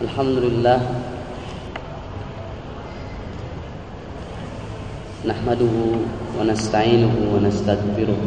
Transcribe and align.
الحمد 0.00 0.36
لله 0.44 0.80
نحمده 5.28 5.74
ونستعينه 6.40 7.14
ونستغفره 7.32 8.20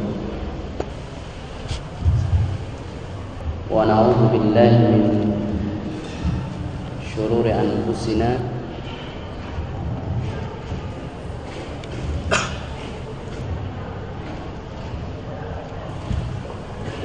ونعوذ 3.74 4.22
بالله 4.32 4.74
من 4.94 5.04
شرور 7.16 7.46
أنفسنا 7.50 8.30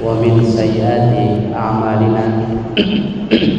ومن 0.05 0.33
سيئات 0.45 1.13
أعمالنا 1.57 2.25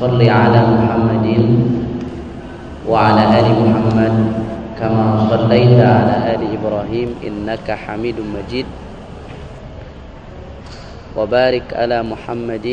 صل 0.00 0.16
على 0.16 0.60
محمد 0.64 1.26
وعلى 2.88 3.22
آل 3.38 3.48
محمد 3.52 4.14
كما 4.80 5.28
صليت 5.28 5.76
على 5.76 6.14
آل 6.32 6.42
إبراهيم 6.56 7.08
إنك 7.20 7.68
حميد 7.68 8.16
مجيد. 8.16 8.64
وبارك 11.16 11.66
على 11.76 12.00
محمد 12.00 12.66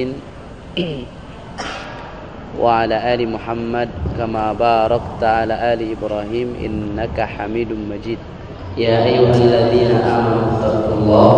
وعلى 2.55 2.95
آل 3.13 3.21
محمد 3.27 3.89
كما 4.15 4.45
باركت 4.55 5.21
على 5.23 5.55
آل 5.73 5.81
إبراهيم 5.99 6.47
إنك 6.63 7.17
حميد 7.21 7.75
مجيد. 7.91 8.19
يا 8.80 9.03
أيها 9.03 9.35
الذين 9.35 9.91
آمنوا 9.99 10.43
اتقوا 10.55 10.95
الله 10.95 11.31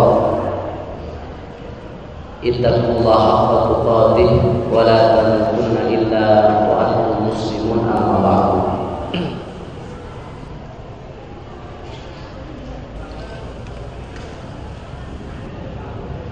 ittaqullaha 2.40 3.28
haqqa 3.36 3.58
tuqatih 3.68 4.30
wa 4.72 4.80
la 4.80 4.98
tamutunna 5.12 5.82
illa 5.92 6.26
wa 6.64 6.74
antum 6.88 7.28
muslimun 7.28 7.84
amma 7.84 8.16
ba'du. 8.24 8.58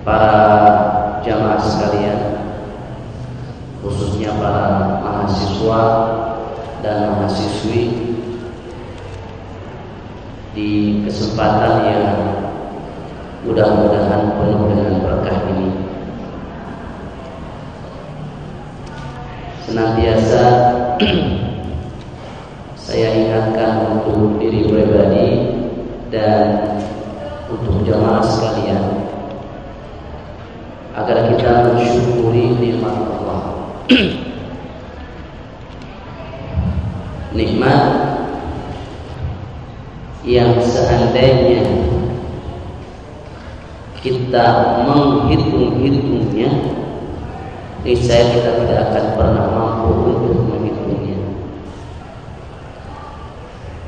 Para 0.08 0.32
jamaah 1.20 1.60
sekalian 1.60 2.20
khususnya 3.84 4.32
para 4.40 4.96
mahasiswa 5.04 5.82
dan 6.80 7.12
mahasiswi 7.12 7.82
di 10.56 11.04
kesempatan 11.04 11.84
yang 11.84 12.08
mudah-mudahan 13.44 14.40
penuh 14.40 14.62
dengan 14.72 14.94
berkah 15.04 15.36
ini 15.52 15.87
senantiasa 19.68 20.44
saya 22.88 23.08
ingatkan 23.20 24.00
untuk 24.00 24.40
diri 24.40 24.64
pribadi 24.64 25.28
dan 26.08 26.44
untuk 27.52 27.84
jamaah 27.84 28.24
sekalian 28.24 29.12
agar 30.96 31.28
kita 31.36 31.68
mensyukuri 31.68 32.56
nikmat 32.56 32.96
Allah. 32.96 33.40
nikmat 37.36 37.82
yang 40.24 40.56
seandainya 40.64 41.62
kita 44.00 44.46
menghitung-hitungnya 44.88 46.50
niscaya 47.86 48.24
kita 48.36 48.50
tidak 48.64 48.78
akan 48.90 49.04
pernah 49.16 49.46
mampu 49.88 50.28
untuk 50.28 50.44
menghitungnya. 50.52 51.18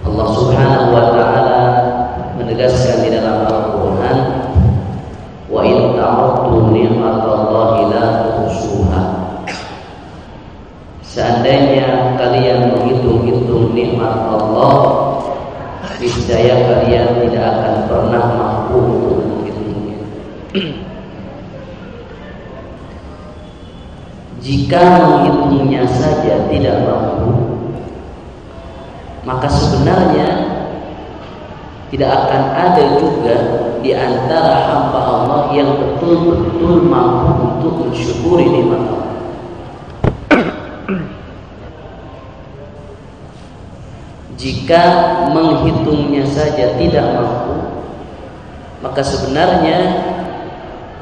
Allah 0.09 0.29
Subhanahu 0.33 0.89
wa 0.97 1.05
taala 1.13 1.61
menegaskan 2.41 3.05
di 3.05 3.09
dalam 3.13 3.45
Al-Qur'an 3.45 4.19
wa 5.53 5.61
in 5.61 5.93
ta'uddu 5.93 6.73
ni'matallahi 6.73 7.81
la 7.93 8.05
tuhsuha 8.25 9.03
Seandainya 11.11 12.15
kalian 12.17 12.71
menghitung-hitung 12.71 13.75
nikmat 13.75 14.31
Allah 14.31 14.75
niscaya 16.01 16.65
kalian 16.65 17.19
tidak 17.21 17.45
akan 17.45 17.77
pernah 17.91 18.25
mampu 18.41 18.79
untuk 18.79 19.19
menghitungnya 19.21 19.99
Jika 24.41 24.83
menghitungnya 25.05 25.83
saja 25.93 26.49
tidak 26.49 26.77
mampu 26.89 27.51
maka 29.21 29.53
sebenarnya 29.81 30.29
tidak 31.89 32.11
akan 32.13 32.43
ada 32.53 32.85
juga 33.01 33.37
di 33.81 33.97
antara 33.97 34.69
hamba 34.69 35.01
Allah 35.01 35.43
yang 35.57 35.73
betul-betul 35.81 36.85
mampu 36.85 37.33
untuk 37.49 37.89
mensyukuri 37.89 38.45
nikmat 38.45 38.85
Allah. 38.85 39.09
Jika 44.37 44.83
menghitungnya 45.33 46.29
saja 46.29 46.77
tidak 46.77 47.17
mampu, 47.17 47.57
maka 48.85 49.01
sebenarnya 49.01 49.79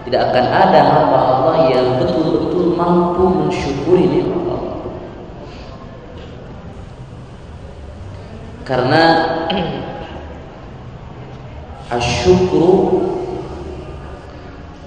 tidak 0.06 0.22
akan 0.31 0.47
ada 0.55 0.81
hamba 0.87 1.19
Allah 1.19 1.56
yang 1.75 1.99
betul-betul 1.99 2.78
mampu 2.78 3.27
mensyukuri 3.43 4.06
nikmat 4.06 4.39
Allah. 4.47 4.59
Karena 8.69 9.05
asyukru 11.89 13.01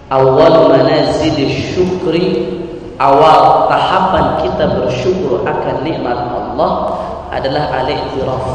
awal 0.06 0.70
manazil 0.70 1.50
syukri 1.50 2.46
awal 3.02 3.66
tahapan 3.66 4.46
kita 4.46 4.66
bersyukur 4.78 5.42
akan 5.50 5.82
nikmat 5.82 6.14
Allah 6.14 6.72
adalah 7.34 7.82
al-i'tiraf. 7.82 8.46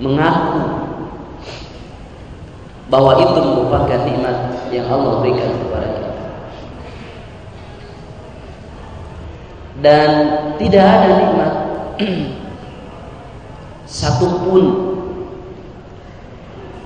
Mengaku 0.00 0.64
bahwa 2.88 3.20
itu 3.20 3.36
merupakan 3.36 4.00
nikmat 4.08 4.36
yang 4.72 4.88
Allah 4.88 5.20
berikan 5.20 5.52
kepada 5.60 5.86
kita. 5.92 6.12
Dan 9.84 10.10
tidak 10.56 10.86
ada 10.88 11.10
nikmat 11.20 11.52
satupun 13.98 14.94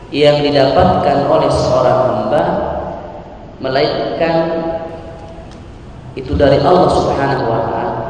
yang 0.08 0.40
didapatkan 0.40 1.28
oleh 1.28 1.50
seorang 1.52 1.98
hamba 2.08 2.44
melainkan 3.60 4.36
itu 6.16 6.32
dari 6.36 6.60
Allah 6.60 6.88
Subhanahu 6.88 7.44
wa 7.48 7.60
taala. 7.68 8.00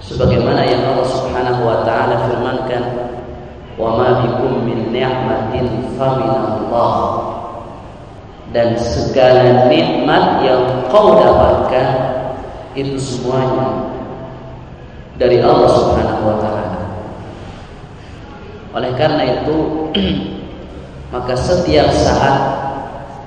Sebagaimana 0.00 0.64
yang 0.64 0.82
Allah 0.92 1.08
Subhanahu 1.08 1.60
wa 1.64 1.76
taala 1.84 2.28
firmankan 2.28 2.84
wa 3.76 3.96
ma 3.96 4.08
bikum 4.24 4.64
min 4.64 4.92
ni'matin 4.92 5.96
faminallah 5.96 6.92
dan 8.52 8.76
segala 8.76 9.68
nikmat 9.72 10.44
yang 10.44 10.84
kau 10.92 11.16
dapatkan 11.16 11.88
itu 12.76 13.00
semuanya 13.00 13.88
dari 15.16 15.40
Allah 15.40 15.70
Subhanahu 15.72 16.22
wa 16.28 16.36
taala 16.44 16.61
oleh 18.72 18.92
karena 18.96 19.22
itu 19.44 19.56
maka 21.14 21.36
setiap 21.36 21.92
saat 21.92 22.36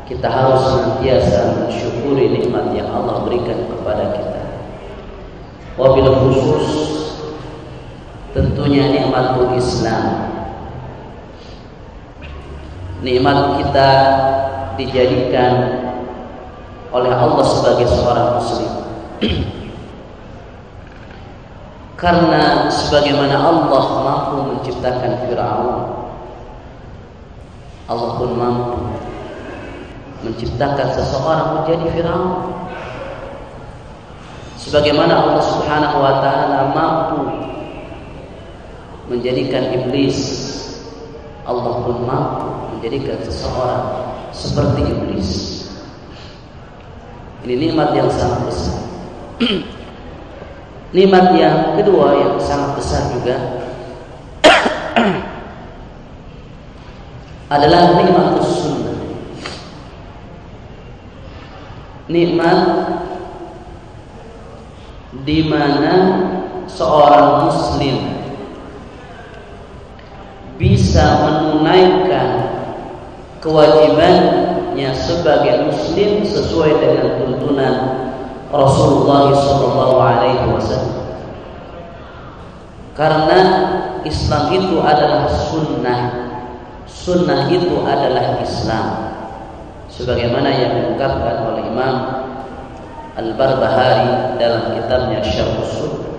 kita 0.09 0.25
harus 0.25 0.61
senantiasa 0.73 1.65
mensyukuri 1.65 2.33
nikmat 2.33 2.73
yang 2.73 2.89
Allah 2.93 3.25
berikan 3.25 3.57
kepada 3.69 4.13
kita. 4.13 4.41
Wabil 5.77 6.09
khusus 6.09 6.69
tentunya 8.33 8.89
nikmatul 8.89 9.53
Islam. 9.57 10.33
Nikmat 13.05 13.61
kita 13.61 13.89
dijadikan 14.81 15.53
oleh 16.89 17.13
Allah 17.13 17.45
sebagai 17.45 17.85
seorang 17.85 18.27
muslim. 18.41 18.71
Karena 21.95 22.67
sebagaimana 22.67 23.39
Allah 23.39 23.83
mampu 24.03 24.35
menciptakan 24.51 25.15
Firaun, 25.23 25.79
Allah 27.87 28.09
pun 28.19 28.31
mampu 28.35 28.75
menciptakan 30.27 30.91
seseorang 30.91 31.47
menjadi 31.63 31.85
Firaun. 31.95 32.51
Sebagaimana 34.59 35.13
Allah 35.23 35.43
Subhanahu 35.45 35.97
wa 36.03 36.13
taala 36.19 36.59
mampu 36.75 37.19
menjadikan 39.07 39.71
iblis, 39.71 40.19
Allah 41.47 41.79
pun 41.79 42.03
mampu 42.03 42.75
menjadikan 42.75 43.23
seseorang 43.23 44.11
seperti 44.35 44.83
iblis. 44.83 45.29
Ini 47.47 47.55
nikmat 47.55 47.95
yang 47.95 48.11
sangat 48.11 48.51
besar. 48.51 48.79
nikmat 50.91 51.31
yang 51.39 51.79
kedua 51.79 52.19
yang 52.19 52.35
sangat 52.37 52.77
besar 52.77 53.09
juga 53.15 53.35
adalah 57.55 57.97
nikmat 57.97 58.43
sunnah. 58.43 58.99
Nikmat 62.05 62.59
di 65.25 65.49
mana 65.49 65.93
seorang 66.69 67.49
muslim 67.49 67.97
bisa 70.61 71.25
menunaikan 71.25 72.29
kewajibannya 73.41 74.45
sebagai 74.95 75.69
muslim 75.69 76.23
sesuai 76.23 76.71
dengan 76.79 77.07
tuntunan 77.19 77.75
Rasulullah 78.55 79.35
sallallahu 79.35 79.95
alaihi 79.99 80.47
wasallam. 80.49 80.95
Karena 82.95 83.39
Islam 84.07 84.43
itu 84.55 84.79
adalah 84.79 85.27
sunnah. 85.27 86.01
Sunnah 86.87 87.51
itu 87.51 87.83
adalah 87.83 88.39
Islam. 88.39 88.87
Sebagaimana 89.91 90.49
yang 90.51 90.71
diungkapkan 90.79 91.35
oleh 91.51 91.63
Imam 91.67 91.95
Al-Barbahari 93.15 94.39
dalam 94.39 94.75
kitabnya 94.79 95.19
Syarh 95.23 95.59
Sunnah. 95.67 96.11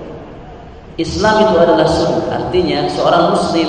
Islam 0.97 1.35
itu 1.49 1.57
adalah 1.61 1.89
sunnah. 1.89 2.29
Artinya 2.45 2.89
seorang 2.89 3.37
muslim 3.37 3.69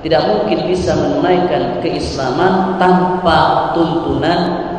tidak 0.00 0.22
mungkin 0.26 0.58
bisa 0.70 0.96
menunaikan 0.96 1.82
keislaman 1.82 2.78
tanpa 2.80 3.70
tuntunan 3.74 4.69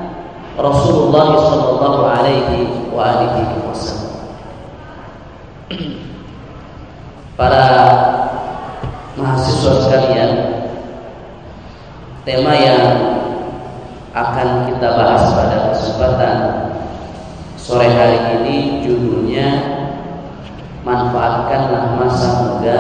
Rasulullah 0.62 1.42
sallallahu 1.42 2.02
alaihi 2.06 2.70
wa 2.94 3.02
alihi 3.02 3.66
wasallam. 3.66 4.14
Para 7.34 7.66
mahasiswa 9.18 9.74
sekalian, 9.82 10.32
tema 12.22 12.54
yang 12.54 12.84
akan 14.14 14.70
kita 14.70 14.88
bahas 14.94 15.34
pada 15.34 15.58
kesempatan 15.74 16.38
sore 17.58 17.90
hari 17.90 18.20
ini 18.38 18.86
judulnya 18.86 19.48
manfaatkanlah 20.86 21.98
masa 21.98 22.30
muda 22.46 22.78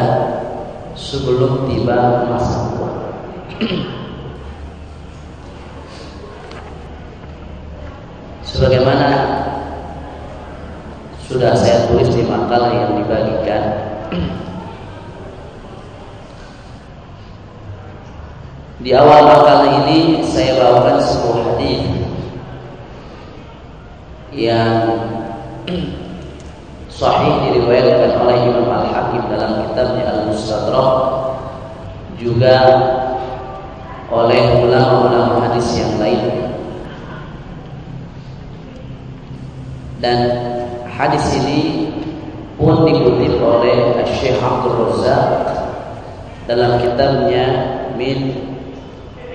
sebelum 0.94 1.66
tiba 1.66 2.30
masa 2.30 2.70
tua. 2.78 2.92
Sebagaimana 8.52 9.08
sudah 11.32 11.56
saya 11.56 11.88
tulis 11.88 12.12
di 12.12 12.28
makalah 12.28 12.76
yang 12.76 13.00
dibagikan. 13.00 13.64
Di 18.82 18.92
awal 18.92 19.24
makalah 19.24 19.88
ini 19.88 20.20
saya 20.28 20.60
bawakan 20.60 21.00
sebuah 21.00 21.38
hadis 21.56 21.86
yang 24.36 24.76
sahih 26.92 27.34
diriwayatkan 27.48 28.12
oleh 28.20 28.36
Imam 28.52 28.68
Al-Hakim 28.68 29.32
dalam 29.32 29.52
kitabnya 29.70 30.04
Al-Mustadrak 30.12 30.92
juga 32.20 32.58
oleh 34.12 34.60
ulama-ulama 34.60 35.48
hadis 35.48 35.80
yang 35.80 35.96
lain 35.96 36.41
dan 40.02 40.18
hadis 40.90 41.24
ini 41.38 41.94
pun 42.58 42.90
dikutip 42.90 43.38
oleh 43.38 44.02
Syekh 44.10 44.42
Abdul 44.42 44.90
Razak 44.90 45.26
dalam 46.50 46.82
kitabnya 46.82 47.46
Min 47.94 48.34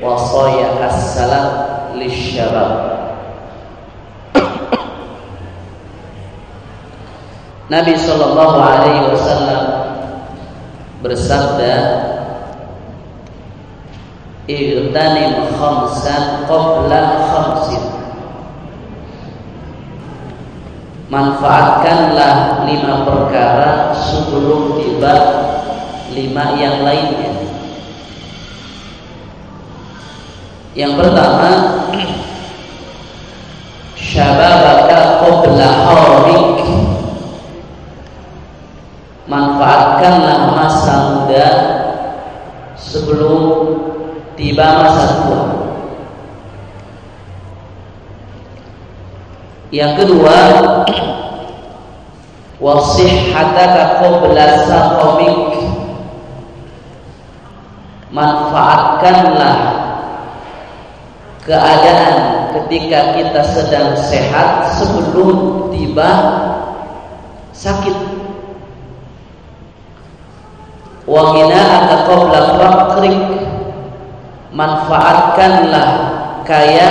Wasaya 0.03 0.75
As-Salam 0.83 1.49
Lisyabab 1.97 2.97
Nabi 7.67 7.99
Shallallahu 7.99 8.59
Alaihi 8.63 9.11
Wasallam 9.11 9.63
bersabda, 11.03 11.75
"Irtanim 14.47 15.51
khamsan 15.59 16.47
qabla 16.47 17.03
khamsin." 17.27 17.96
Manfaatkanlah 21.07 22.67
lima 22.67 23.07
perkara 23.07 23.95
sebelum 23.95 24.75
tiba 24.75 25.15
lima 26.11 26.45
yang 26.59 26.83
lainnya. 26.83 27.31
Yang 30.75 30.93
pertama, 30.99 31.51
syababaka 33.95 34.99
qabla 35.23 35.69
haramik 35.87 36.59
manfaatkanlah 39.31 40.39
masa 40.53 40.95
muda 41.17 41.49
sebelum 42.75 43.43
tiba 44.35 44.67
masa 44.85 45.05
tua. 45.23 45.56
Yang 49.75 49.93
kedua, 49.99 50.39
wasihhataka 52.63 53.99
qabla 53.99 54.47
saqamik. 54.63 55.39
Manfaatkanlah 58.15 59.57
keadaan 61.43 62.17
ketika 62.55 63.19
kita 63.19 63.43
sedang 63.43 63.99
sehat 63.99 64.71
sebelum 64.79 65.69
tiba 65.75 66.11
sakit. 67.51 67.97
Wa 71.11 71.35
ghina'aka 71.35 71.95
qabla 72.07 72.41
faqrik. 72.55 73.21
Manfaatkanlah 74.55 75.89
kaya 76.49 76.89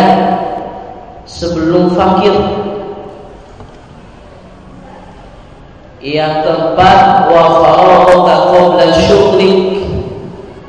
sebelum 1.26 1.96
fakir 1.98 2.36
yang 6.06 6.46
keempat 6.46 7.26
wa 7.34 7.66
faragha 7.66 8.38
qabla 8.54 8.94
syughlik 8.94 9.90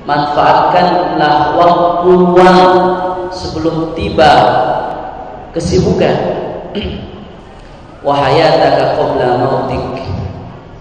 manfaatkanlah 0.09 1.53
waktu 1.61 2.09
luang 2.09 2.65
sebelum 3.29 3.93
tiba 3.93 4.33
kesibukan 5.53 6.17
wa 8.07 8.17
hayataka 8.17 8.97
qabla 8.97 9.37
mautik 9.45 10.09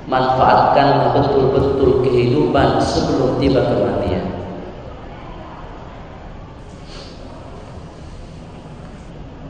manfaatkanlah 0.08 1.20
betul-betul 1.20 2.00
kehidupan 2.08 2.80
sebelum 2.80 3.36
tiba 3.44 3.60
kematian. 3.60 4.24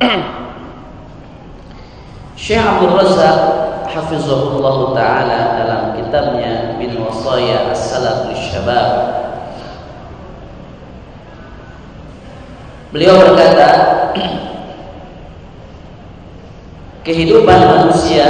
Syekh 2.41 2.63
Abdul 2.63 2.95
Razak 2.95 3.54
hafizahullah 3.95 4.91
taala 4.91 5.39
dalam 5.55 5.81
kitabnya 5.95 6.75
Min 6.75 6.99
Wasaya 6.99 7.71
As-Salaf 7.71 8.27
Syabab 8.35 8.91
Beliau 12.91 13.15
berkata 13.19 13.67
kehidupan 17.05 17.59
manusia 17.69 18.25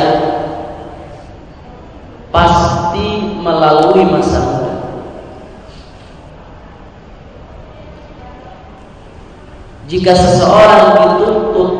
pasti 2.33 3.39
melalui 3.39 4.03
masa 4.03 4.39
muda. 4.43 4.73
Jika 9.87 10.11
seseorang 10.11 10.85
dituntut 10.97 11.71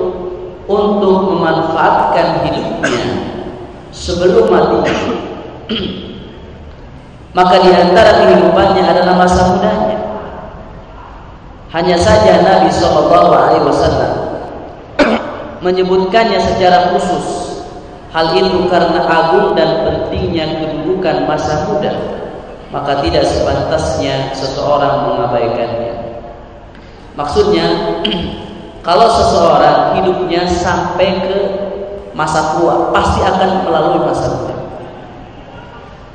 untuk 0.69 1.15
memanfaatkan 1.35 2.47
hidupnya 2.47 3.24
sebelum 3.95 4.51
mati. 4.51 4.91
Maka 7.31 7.55
di 7.63 7.71
antara 7.71 8.11
kehidupannya 8.23 8.83
adalah 8.83 9.15
masa 9.15 9.55
mudanya. 9.55 9.97
Hanya 11.71 11.99
saja 11.99 12.39
Nabi 12.43 12.71
Shallallahu 12.71 13.31
Alaihi 13.35 13.63
Wasallam 13.67 14.13
menyebutkannya 15.63 16.39
secara 16.39 16.91
khusus. 16.95 17.57
Hal 18.15 18.31
itu 18.39 18.71
karena 18.71 19.03
agung 19.03 19.59
dan 19.59 19.83
pentingnya 19.83 20.63
kedudukan 20.63 21.27
masa 21.27 21.67
muda. 21.67 21.91
Maka 22.71 23.03
tidak 23.03 23.27
sepantasnya 23.27 24.31
seseorang 24.31 25.03
mengabaikannya. 25.11 25.95
Maksudnya 27.19 27.65
kalau 28.87 29.11
seseorang 29.11 29.99
hidupnya 29.99 30.47
sampai 30.47 31.27
ke 31.27 31.64
masa 32.15 32.55
tua 32.55 32.95
pasti 32.95 33.19
akan 33.21 33.67
melalui 33.67 33.99
masa 34.07 34.31
muda 34.31 34.55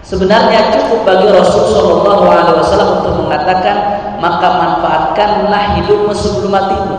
sebenarnya 0.01 0.73
cukup 0.75 1.05
bagi 1.05 1.29
Rasul 1.29 1.71
Shallallahu 1.71 2.25
Alaihi 2.25 2.57
Wasallam 2.59 2.89
untuk 3.05 3.15
mengatakan 3.29 3.77
maka 4.19 4.49
manfaatkanlah 4.49 5.79
hidupmu 5.79 6.13
sebelum 6.17 6.51
matimu 6.57 6.97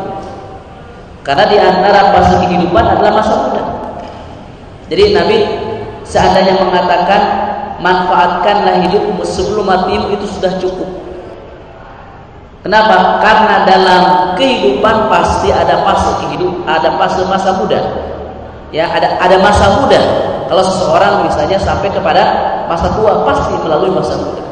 karena 1.25 1.45
di 1.49 1.57
antara 1.57 2.13
fase 2.13 2.45
kehidupan 2.45 2.85
adalah 2.85 3.13
masa 3.19 3.33
muda 3.49 3.63
jadi 4.87 5.15
Nabi 5.15 5.37
seandainya 6.05 6.59
mengatakan 6.59 7.21
manfaatkanlah 7.81 8.85
hidupmu 8.87 9.23
sebelum 9.25 9.65
matimu 9.65 10.13
itu 10.13 10.27
sudah 10.37 10.53
cukup. 10.61 10.89
Kenapa? 12.61 13.23
Karena 13.25 13.65
dalam 13.65 14.03
kehidupan 14.37 15.09
pasti 15.09 15.49
ada 15.49 15.81
fase 15.81 16.11
kehidupan, 16.21 16.61
ada 16.69 16.93
fase 16.93 17.25
masa 17.25 17.57
muda. 17.57 17.81
Ya, 18.71 18.87
ada 18.87 19.19
ada 19.19 19.35
masa 19.43 19.83
muda. 19.83 19.99
Kalau 20.47 20.63
seseorang 20.63 21.27
misalnya 21.27 21.59
sampai 21.59 21.91
kepada 21.91 22.23
masa 22.71 22.91
tua 22.95 23.27
pasti 23.27 23.55
melalui 23.59 23.91
masa 23.91 24.15
muda. 24.15 24.43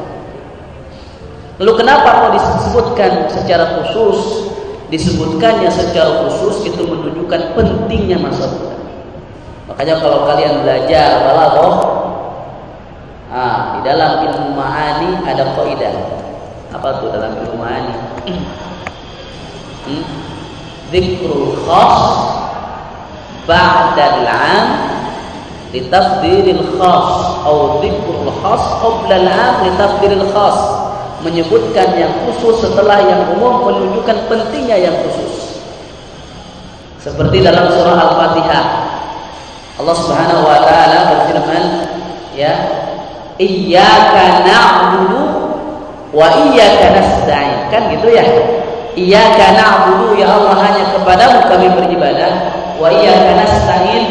Lalu 1.60 1.72
kenapa 1.76 2.24
mau 2.24 2.30
disebutkan 2.32 3.28
secara 3.32 3.80
khusus? 3.80 4.48
Disebutkannya 4.92 5.68
secara 5.72 6.24
khusus 6.24 6.68
itu 6.68 6.82
menunjukkan 6.84 7.56
pentingnya 7.56 8.20
masa 8.20 8.48
muda. 8.48 8.76
Makanya 9.72 9.94
kalau 10.04 10.28
kalian 10.28 10.66
belajar 10.66 11.08
balaghah 11.24 11.74
ah, 13.32 13.56
di 13.76 13.80
dalam 13.86 14.26
ilmu 14.28 14.56
ma'ani 14.56 15.24
ada 15.24 15.56
kaidah. 15.56 15.94
Apa 16.76 17.00
tuh 17.00 17.08
dalam 17.14 17.38
ilmu 17.40 17.56
ma'ani? 17.56 17.94
hmm? 19.88 20.04
Dzikrul 20.90 21.54
khas 21.64 22.02
ba'da 23.50 24.04
al-'am 24.22 24.66
litafdiril 25.74 26.62
khas 26.78 27.10
atau 27.42 27.82
dzikrul 27.82 28.30
khas 28.38 28.62
qabla 28.78 29.14
al-'am 29.18 29.54
litafdiril 29.66 30.26
khas. 30.30 30.58
Menyebutkan 31.20 32.00
yang 32.00 32.08
khusus 32.24 32.64
setelah 32.64 32.96
yang 33.04 33.36
umum 33.36 33.68
menunjukkan 33.68 34.24
pentingnya 34.24 34.88
yang 34.88 34.96
khusus. 35.04 35.60
Seperti 36.96 37.44
dalam 37.44 37.68
surah 37.68 38.08
Al-Fatihah. 38.08 38.64
Allah 39.80 39.96
Subhanahu 40.00 40.48
wa 40.48 40.64
taala 40.64 40.98
berfirman 41.12 41.64
ya 42.32 42.52
iyyaka 43.36 44.48
na'budu 44.48 45.20
wa 46.16 46.24
iyyaka 46.40 46.88
nasta'in. 46.88 47.68
Kan 47.68 47.92
gitu 47.92 48.08
ya? 48.08 48.24
Iyyaka 48.96 49.60
na'budu 49.60 50.16
ya 50.16 50.28
Allah 50.28 50.56
hanya 50.56 50.84
kepadamu 50.96 51.38
kami 51.52 51.68
beribadah 51.68 52.59
wa 52.80 52.88
iyyaka 52.88 53.30
nasta'in 53.36 54.04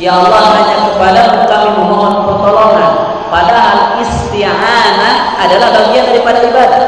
ya 0.00 0.16
Allah 0.16 0.42
hanya 0.56 0.76
kepadamu 0.88 1.38
kami 1.44 1.68
memohon 1.76 2.14
pertolongan 2.24 2.92
padahal 3.28 4.00
isti'anah 4.00 5.36
adalah 5.44 5.68
bagian 5.76 6.08
daripada 6.08 6.38
ibadah 6.48 6.82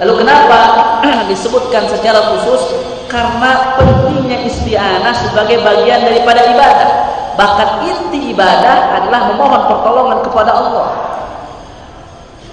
lalu 0.00 0.24
kenapa 0.24 0.58
disebutkan 1.30 1.84
secara 1.92 2.32
khusus 2.32 2.80
karena 3.10 3.74
pentingnya 3.74 4.46
isti'anah 4.46 5.12
sebagai 5.12 5.60
bagian 5.66 6.06
daripada 6.06 6.46
ibadah. 6.46 6.90
Bahkan 7.34 7.68
inti 7.82 8.30
ibadah 8.30 9.02
adalah 9.02 9.34
memohon 9.34 9.62
pertolongan 9.66 10.18
kepada 10.22 10.50
Allah. 10.54 10.88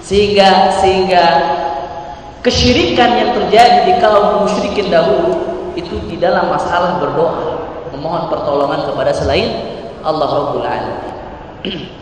Sehingga 0.01 0.73
sehingga 0.81 1.25
kesyirikan 2.41 3.11
yang 3.21 3.31
terjadi 3.37 3.85
di 3.85 3.93
kaum 4.01 4.47
musyrikin 4.47 4.89
dahulu 4.89 5.56
itu 5.77 5.95
di 6.09 6.17
dalam 6.17 6.49
masalah 6.49 6.97
berdoa, 6.97 7.69
memohon 7.93 8.33
pertolongan 8.33 8.89
kepada 8.89 9.13
selain 9.13 9.47
Allah 10.01 10.27
Rabbul 10.27 10.65
Alamin. 10.65 10.99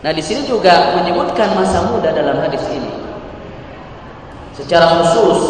Nah, 0.00 0.16
di 0.16 0.24
sini 0.24 0.48
juga 0.48 0.96
menyebutkan 0.96 1.52
masa 1.52 1.84
muda 1.92 2.08
dalam 2.16 2.40
hadis 2.40 2.64
ini. 2.72 2.88
Secara 4.56 4.96
khusus 4.96 5.40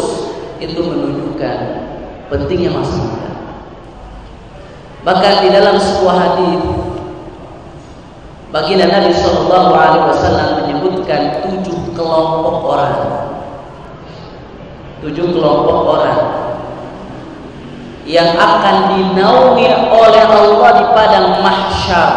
itu 0.59 0.75
menunjukkan 0.75 1.57
pentingnya 2.27 2.75
masa 2.75 2.99
muda. 2.99 3.31
Bahkan 5.07 5.33
di 5.47 5.49
dalam 5.55 5.79
sebuah 5.79 6.15
hadis 6.19 6.61
baginda 8.51 8.91
Nabi 8.91 9.15
Shallallahu 9.15 9.71
Alaihi 9.71 10.05
Wasallam 10.11 10.47
menyebutkan 10.61 11.47
tujuh 11.47 11.95
kelompok 11.95 12.75
orang, 12.75 12.95
tujuh 15.01 15.33
kelompok 15.33 15.97
orang 15.97 16.21
yang 18.05 18.37
akan 18.37 18.97
dinaungi 18.97 19.67
oleh 19.89 20.23
Allah 20.25 20.69
di 20.77 20.85
padang 20.93 21.27
mahsyar 21.41 22.11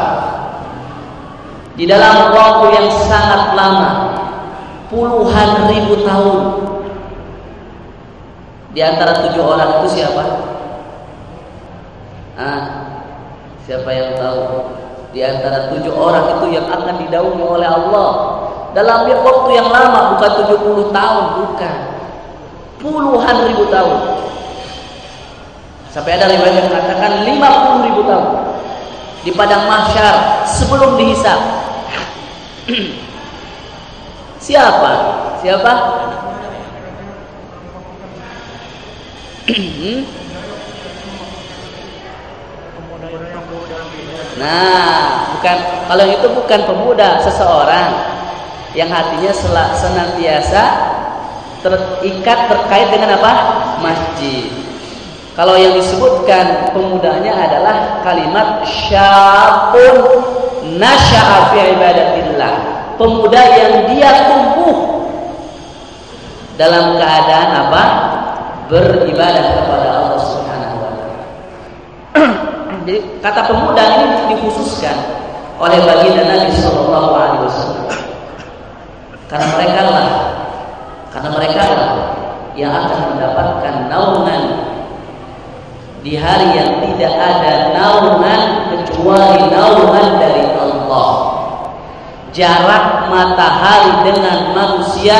di 1.75 1.85
dalam 1.88 2.31
waktu 2.33 2.67
yang 2.76 2.88
sangat 3.09 3.57
lama 3.57 3.91
puluhan 4.93 5.69
ribu 5.73 6.05
tahun 6.05 6.41
di 8.75 8.83
antara 8.83 9.23
tujuh 9.23 9.38
orang 9.38 9.81
itu 9.81 10.03
siapa? 10.03 10.23
Ah, 12.35 12.62
siapa 13.62 13.87
yang 13.95 14.19
tahu? 14.19 14.67
Di 15.14 15.23
antara 15.23 15.71
tujuh 15.71 15.95
orang 15.95 16.26
itu 16.35 16.59
yang 16.59 16.67
akan 16.67 16.99
didaungi 17.07 17.45
oleh 17.47 17.71
Allah 17.71 18.11
dalam 18.75 19.07
waktu 19.07 19.50
yang 19.55 19.71
lama, 19.71 20.19
bukan 20.19 20.31
tujuh 20.43 20.59
puluh 20.59 20.87
tahun, 20.91 21.25
bukan 21.38 21.94
puluhan 22.78 23.37
ribu 23.50 23.69
tahun. 23.69 23.99
Sampai 25.90 26.19
ada 26.19 26.26
riwayat 26.26 26.54
yang 26.59 26.69
mengatakan 26.71 27.23
lima 27.23 27.49
puluh 27.62 27.81
ribu 27.87 28.02
tahun 28.07 28.28
di 29.25 29.31
padang 29.33 29.71
mahsyar 29.71 30.45
sebelum 30.47 30.99
dihisap. 31.00 31.40
Siapa? 34.45 34.93
Siapa? 35.40 35.73
Hmm? 39.45 40.25
Nah, 44.40 45.37
bukan 45.37 45.57
kalau 45.87 46.04
itu 46.11 46.26
bukan 46.33 46.61
pemuda, 46.66 47.23
seseorang 47.23 47.90
yang 48.75 48.90
hatinya 48.90 49.31
senantiasa 49.78 50.64
terikat 51.64 52.38
terkait 52.52 52.92
dengan 52.92 53.16
apa? 53.16 53.33
Masjid. 53.80 54.52
Kalau 55.35 55.59
yang 55.59 55.75
disebutkan 55.75 56.71
pemudanya 56.71 57.35
adalah 57.35 58.04
kalimat 58.06 58.62
syabun 58.68 60.23
nasya'a 60.78 61.50
fi 61.50 61.75
ibadatillah. 61.75 62.52
Pemuda 62.94 63.42
yang 63.59 63.73
dia 63.90 64.12
tumbuh 64.30 65.11
dalam 66.54 66.94
keadaan 67.00 67.50
apa? 67.66 67.85
beribadah 68.64 69.61
kepada 69.61 69.88
Allah 69.92 70.21
Subhanahu 70.25 70.76
wa 70.80 70.90
taala. 70.97 71.25
Jadi 72.85 72.94
kata 73.21 73.40
pemuda 73.44 73.83
ini 74.00 74.06
dikhususkan 74.33 74.97
oleh 75.61 75.85
baginda 75.85 76.25
Nabi 76.25 76.49
Shallallahu 76.56 77.11
alaihi 77.12 77.42
wasallam. 77.44 77.87
Karena 79.28 79.47
mereka 79.56 79.80
lah 79.85 80.09
karena 81.14 81.30
mereka 81.30 81.62
yang 82.59 82.75
akan 82.75 83.00
mendapatkan 83.14 83.75
naungan 83.87 84.42
di 86.02 86.18
hari 86.18 86.59
yang 86.59 86.83
tidak 86.83 87.14
ada 87.14 87.71
naungan 87.71 88.40
kecuali 88.75 89.47
naungan 89.47 90.09
dari 90.18 90.42
Allah. 90.59 91.11
Jarak 92.35 93.14
matahari 93.14 94.11
dengan 94.11 94.59
manusia 94.59 95.14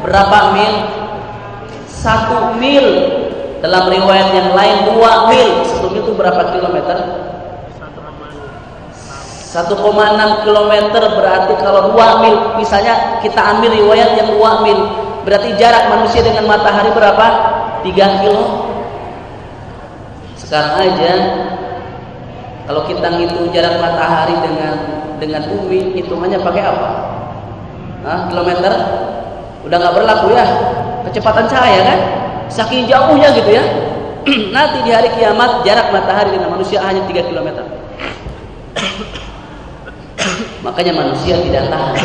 berapa 0.00 0.56
mil? 0.56 0.74
satu 1.98 2.54
mil 2.56 2.86
dalam 3.58 3.90
riwayat 3.90 4.30
yang 4.30 4.50
lain 4.54 4.94
dua 4.94 5.26
mil 5.26 5.66
satu 5.66 5.90
mil 5.90 6.06
itu 6.06 6.12
berapa 6.14 6.54
kilometer 6.54 6.96
1,6 9.48 10.44
kilometer 10.44 11.02
berarti 11.18 11.52
kalau 11.58 11.90
dua 11.90 12.22
mil 12.22 12.36
misalnya 12.60 13.18
kita 13.18 13.40
ambil 13.40 13.74
riwayat 13.74 14.14
yang 14.14 14.30
dua 14.30 14.62
mil 14.62 15.07
berarti 15.28 15.60
jarak 15.60 15.92
manusia 15.92 16.24
dengan 16.24 16.48
matahari 16.48 16.88
berapa 16.96 17.26
3 17.84 18.20
kilo 18.24 18.44
Sekarang 20.40 20.80
aja 20.80 21.12
kalau 22.64 22.88
kita 22.88 23.04
ngitung 23.04 23.52
jarak 23.52 23.80
matahari 23.80 24.36
dengan 24.44 24.98
dengan 25.16 25.40
bumi, 25.48 25.96
hitungannya 25.96 26.36
pakai 26.40 26.62
apa? 26.68 26.88
Hah, 28.04 28.28
kilometer? 28.28 28.72
Udah 29.64 29.76
nggak 29.76 29.94
berlaku 29.96 30.32
ya? 30.32 30.44
Kecepatan 31.08 31.48
cahaya 31.48 31.80
kan? 31.84 31.98
Saking 32.48 32.88
jauhnya 32.88 33.28
gitu 33.34 33.50
ya. 33.56 33.64
Nanti 34.54 34.84
di 34.84 34.90
hari 34.92 35.08
kiamat 35.16 35.64
jarak 35.64 35.92
matahari 35.96 36.36
dengan 36.36 36.50
manusia 36.56 36.80
hanya 36.84 37.00
3 37.08 37.28
km. 37.28 37.48
Makanya 40.68 40.92
manusia 40.92 41.40
tidak 41.40 41.72
tahan. 41.72 41.96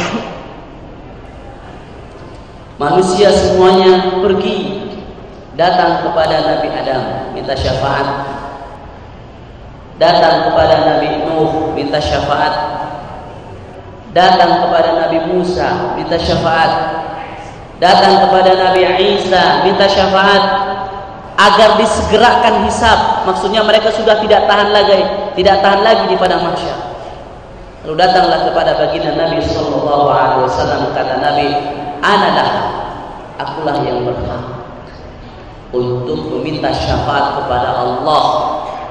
Manusia 2.82 3.30
semuanya 3.30 4.18
pergi 4.18 4.90
datang 5.54 6.02
kepada 6.02 6.42
Nabi 6.42 6.68
Adam 6.74 7.02
minta 7.38 7.54
syafaat. 7.54 8.08
Datang 10.02 10.50
kepada 10.50 10.76
Nabi 10.90 11.22
Nuh 11.30 11.78
minta 11.78 12.02
syafaat. 12.02 12.54
Datang 14.14 14.66
kepada 14.66 14.90
Nabi 15.06 15.22
Musa 15.30 15.94
minta 15.94 16.18
syafaat. 16.18 16.72
Datang 17.78 18.26
kepada 18.26 18.58
Nabi 18.58 18.86
Isa 19.22 19.66
minta 19.66 19.86
syafaat 19.86 20.44
agar 21.38 21.78
disegerakan 21.78 22.66
hisab. 22.66 23.26
Maksudnya 23.30 23.62
mereka 23.66 23.94
sudah 23.94 24.18
tidak 24.22 24.46
tahan 24.50 24.70
lagi, 24.74 25.02
tidak 25.38 25.62
tahan 25.62 25.82
lagi 25.82 26.10
di 26.10 26.16
padang 26.18 26.42
mahsyar. 26.46 26.78
Lalu 27.84 28.00
datanglah 28.00 28.48
kepada 28.48 28.80
baginda 28.80 29.12
Nabi 29.18 29.44
sallallahu 29.44 30.08
alaihi 30.08 30.42
wasallam 30.48 30.96
kata 30.96 31.20
Nabi, 31.20 31.48
"Analah 32.04 32.52
akulah 33.40 33.80
yang 33.88 34.04
berhak 34.04 34.44
untuk 35.72 36.20
meminta 36.38 36.70
syafaat 36.76 37.40
kepada 37.40 37.80
Allah 37.80 38.24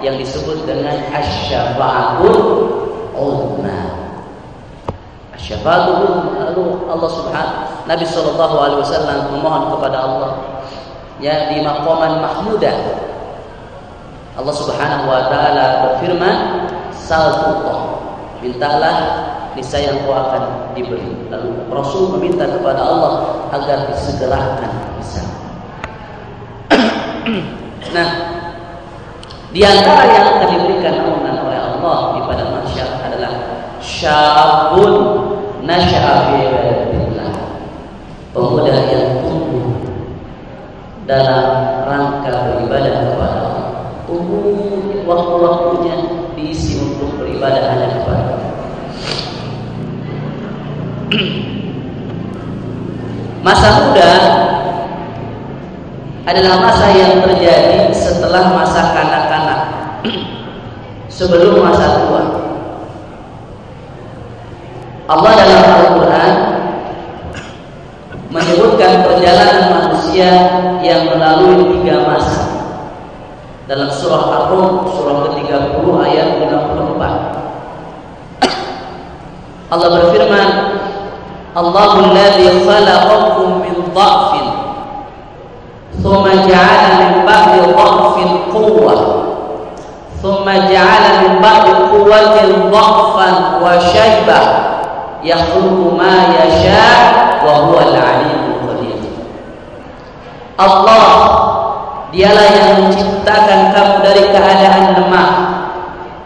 yang 0.01 0.17
disebut 0.17 0.65
dengan 0.65 0.97
asyafaatul 1.13 2.41
uzma." 3.13 3.81
Asyafaatul 5.37 6.41
lalu 6.41 6.65
Allah 6.89 7.11
Subhanahu 7.13 7.73
Nabi 7.83 8.05
sallallahu 8.07 8.57
alaihi 8.63 8.81
wasallam 8.81 9.19
memohon 9.35 9.75
kepada 9.75 9.99
Allah 10.07 10.31
ya 11.19 11.51
di 11.51 11.63
maqaman 11.67 12.23
mahmudah 12.23 12.77
Allah 14.39 14.55
Subhanahu 14.55 15.11
wa 15.11 15.29
taala 15.29 15.65
berfirman 15.87 16.37
saltullah 16.95 18.01
mintalah 18.39 18.97
niscaya 19.57 19.93
engkau 19.97 20.15
akan 20.15 20.73
diberi. 20.77 21.13
Lalu 21.29 21.51
Rasul 21.69 22.17
meminta 22.17 22.49
kepada 22.49 22.81
Allah 22.81 23.13
agar 23.53 23.93
disegerakan 23.93 24.73
bisa. 25.01 25.23
nah, 27.97 28.09
di 29.53 29.61
antara 29.61 30.03
yang 30.09 30.27
akan 30.37 30.49
diberikan 30.57 30.95
ampunan 31.05 31.37
oleh 31.45 31.61
Allah 31.61 31.97
di 32.17 32.21
pada 32.25 32.45
masyarakat 32.49 33.01
adalah 33.13 33.33
syabun 33.85 34.93
nasya'a 35.65 36.15
fi 36.33 36.41
Pemuda 38.33 38.89
yang 38.89 39.21
tumbuh 39.21 39.77
dalam 41.05 41.45
rangka 41.85 42.33
beribadah 42.49 43.13
kepada 43.13 43.39
Allah. 43.45 43.69
Umum 44.09 45.05
waktu-waktunya 45.05 45.97
diisi 46.33 46.81
untuk 46.81 47.21
beribadah 47.21 47.61
hanya 47.77 48.01
kepada 48.01 48.32
Masa 53.47 53.69
muda 53.85 54.11
adalah 56.23 56.63
masa 56.63 56.95
yang 56.95 57.27
terjadi 57.27 57.91
setelah 57.91 58.55
masa 58.55 58.95
kanak-kanak 58.95 59.61
sebelum 61.19 61.67
masa 61.67 62.07
tua. 62.07 62.23
Allah 65.11 65.33
dalam 65.35 65.67
Al-Quran 65.67 66.35
menyebutkan 68.33 69.05
perjalanan 69.05 69.77
manusia 69.77 70.31
yang 70.81 71.05
melalui 71.11 71.69
tiga 71.77 72.09
masa 72.09 72.49
dalam 73.69 73.93
surah 73.93 74.47
Ar-Rum 74.47 74.89
surah 74.89 75.29
ke-30 75.29 75.85
ayat 76.07 76.41
54 76.41 78.47
Allah 79.77 79.89
berfirman 80.01 80.49
Allahul 81.53 82.17
ladzi 82.17 82.49
khalaqakum 82.65 83.61
min 83.61 83.77
dha'fin 83.93 84.47
thumma 86.01 86.49
ja'ala 86.49 86.89
min 86.97 87.13
ba'di 87.29 87.61
dha'fin 87.77 88.31
quwwah 88.49 89.01
thumma 90.25 90.65
ja'ala 90.73 91.11
min 91.21 91.33
ba'di 91.45 91.73
quwwatin 91.93 92.73
dha'fan 92.73 93.35
wa 93.61 93.77
shaybah 93.77 94.45
yakhluqu 95.21 95.93
ma 95.93 96.33
yasha' 96.41 97.45
wa 97.45 97.69
huwa 97.69 97.81
al-'alimul 97.85 98.57
qadir 98.73 98.99
Allah 100.57 101.53
Dialah 102.13 102.45
yang 102.53 102.73
menciptakan 102.85 103.73
kamu 103.73 104.05
dari 104.05 104.29
keadaan 104.29 105.01
lemah. 105.01 105.31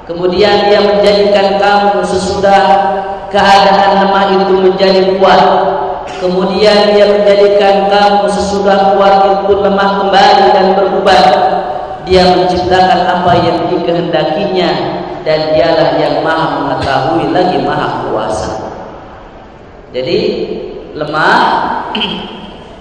Kemudian 0.02 0.66
dia 0.66 0.82
menjadikan 0.82 1.62
kamu 1.62 2.02
sesudah 2.02 2.62
keadaan 3.30 4.06
lemah 4.06 4.24
itu 4.34 4.54
menjadi 4.60 5.02
kuat. 5.18 5.42
Kemudian 6.16 6.96
dia 6.96 7.06
menjadikan 7.12 7.92
kamu 7.92 8.24
sesudah 8.30 8.96
kuat 8.96 9.14
itu 9.44 9.52
lemah 9.60 9.90
kembali 10.00 10.46
dan 10.54 10.66
berubah. 10.78 11.22
Dia 12.06 12.22
menciptakan 12.38 13.00
apa 13.02 13.32
yang 13.42 13.58
dikehendakinya 13.66 14.70
dan 15.26 15.52
dialah 15.52 15.90
yang 15.98 16.22
maha 16.22 16.46
mengetahui 16.62 17.34
lagi 17.34 17.58
maha 17.66 18.06
kuasa. 18.06 18.50
Jadi 19.90 20.18
lemah, 20.94 21.40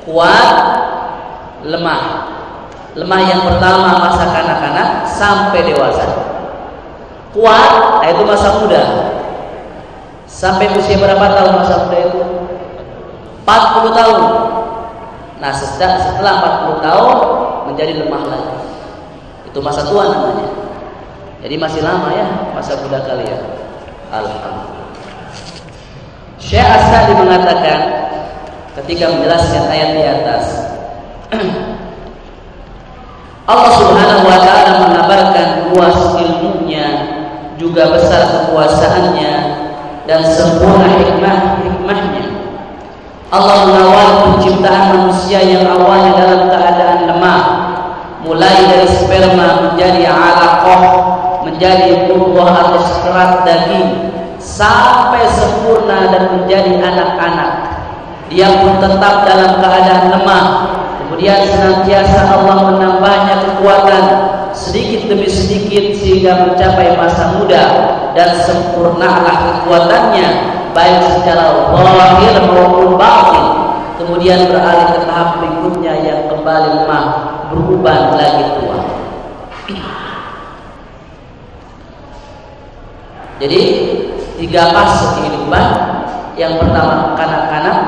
kuat, 0.05 0.49
lemah. 1.65 2.01
Lemah 2.95 3.21
yang 3.27 3.41
pertama 3.43 3.99
masa 4.08 4.23
kanak-kanak 4.31 5.03
sampai 5.10 5.67
dewasa. 5.67 6.05
Kuat, 7.36 7.99
nah 7.99 8.08
itu 8.08 8.23
masa 8.23 8.47
muda. 8.63 8.84
Sampai 10.36 10.67
usia 10.76 11.00
berapa 11.00 11.32
tahun 11.32 11.63
masa 11.63 11.88
muda 11.88 11.95
itu? 12.12 12.19
40 13.48 13.95
tahun. 13.95 14.19
Nah, 15.39 15.52
setelah 15.56 16.34
40 16.76 16.84
tahun 16.84 17.15
menjadi 17.71 18.04
lemah 18.04 18.24
lagi. 18.28 18.56
Itu 19.48 19.63
masa 19.63 19.88
tua 19.88 20.12
namanya. 20.12 20.52
Jadi 21.39 21.56
masih 21.56 21.80
lama 21.88 22.12
ya 22.12 22.28
masa 22.52 22.76
muda 22.84 23.00
kalian. 23.08 23.48
Alhamdulillah. 24.12 24.91
Syekh 26.36 26.67
Asadi 26.67 27.15
mengatakan 27.15 27.80
ketika 28.84 29.15
menjelaskan 29.15 29.63
ayat 29.71 29.89
di 29.95 30.04
atas 30.04 30.43
Allah 33.56 33.71
Subhanahu 33.78 34.26
wa 34.28 34.39
taala 34.43 34.71
mengabarkan 34.84 35.48
luas 35.71 36.00
ilmunya, 36.17 36.88
juga 37.56 37.93
besar 37.93 38.26
kekuasaannya 38.26 39.44
dan 40.06 40.22
sempurna 40.26 40.89
hikmah 41.02 41.62
hikmahnya. 41.65 42.26
Allah 43.34 43.58
mengawal 43.68 44.10
penciptaan 44.24 44.86
manusia 44.96 45.41
yang 45.41 45.65
awalnya 45.70 46.13
dalam 46.15 46.41
keadaan 46.48 47.00
lemah, 47.10 47.41
mulai 48.22 48.56
dari 48.70 48.88
sperma 48.88 49.70
menjadi 49.70 50.08
alaqah, 50.08 50.84
menjadi 51.44 52.10
buah 52.10 52.54
atau 52.54 52.82
sekerat 52.86 53.32
daging, 53.44 53.89
sampai 54.39 55.26
sempurna 55.28 56.13
dan 56.13 56.24
menjadi 56.38 56.80
anak-anak. 56.80 57.52
Dia 58.30 58.50
pun 58.62 58.82
tetap 58.82 59.26
dalam 59.26 59.62
keadaan 59.62 60.06
lemah, 60.15 60.46
Kemudian 61.15 61.48
senantiasa 61.48 62.34
Allah 62.34 62.76
menambahnya 62.76 63.36
kekuatan 63.39 64.04
sedikit 64.56 65.12
demi 65.12 65.28
sedikit 65.28 66.00
sehingga 66.00 66.48
mencapai 66.48 66.96
masa 66.96 67.36
muda 67.36 67.63
dan 68.15 68.39
sempurnalah 68.48 69.62
kekuatannya 69.62 70.28
baik 70.72 71.00
secara 71.20 71.76
zahir 71.76 72.36
maupun 72.48 72.96
batin. 72.96 73.46
Kemudian 73.96 74.52
beralih 74.52 74.91
ke 74.91 75.00
tahap 75.08 75.39
berikutnya 75.39 75.94
yang 76.04 76.20
kembali 76.28 76.70
lemah 76.84 77.06
berubah 77.52 78.20
lagi 78.20 78.44
tua. 78.60 78.80
Jadi 83.39 83.62
tiga 84.39 84.72
fase 84.72 85.06
kehidupan. 85.20 85.68
Yang 86.36 86.60
pertama 86.60 87.15
kanak-kanak, 87.15 87.80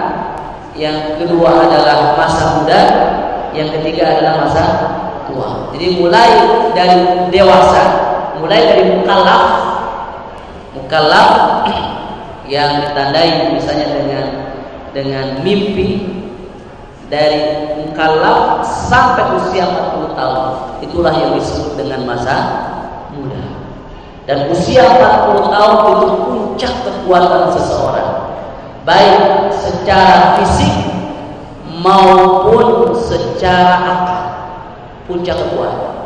yang 0.80 1.20
kedua 1.20 1.68
adalah 1.68 2.16
masa 2.16 2.44
muda, 2.56 2.82
yang 3.52 3.68
ketiga 3.76 4.16
adalah 4.16 4.48
masa 4.48 4.64
tua. 5.30 5.72
Jadi 5.76 6.00
mulai 6.00 6.30
dari 6.74 6.98
dewasa, 7.30 7.84
mulai 8.40 8.62
dari 8.66 8.84
mukallaf, 8.96 9.44
mukallaf 10.76 11.30
yang 12.54 12.84
ditandai 12.84 13.52
misalnya 13.56 13.88
dengan 13.92 14.26
dengan 14.96 15.26
mimpi, 15.44 16.08
dari 17.08 17.72
mukallaf 17.80 18.64
sampai 18.88 19.36
usia 19.40 19.68
40 19.68 20.18
tahun. 20.20 20.44
Itulah 20.84 21.14
yang 21.16 21.32
disebut 21.40 21.74
dengan 21.80 22.04
masa 22.04 22.36
muda. 23.16 23.44
Dan 24.28 24.52
usia 24.52 24.84
40 24.84 25.54
tahun 25.56 25.76
itu 25.88 26.08
puncak 26.28 26.74
kekuatan 26.84 27.44
seseorang. 27.56 28.12
Baik 28.84 29.52
secara 29.56 30.40
fisik 30.40 30.76
maupun 31.80 32.96
secara 32.96 33.76
akal. 33.84 34.27
Puncak 35.08 35.40
kekuatan. 35.40 35.98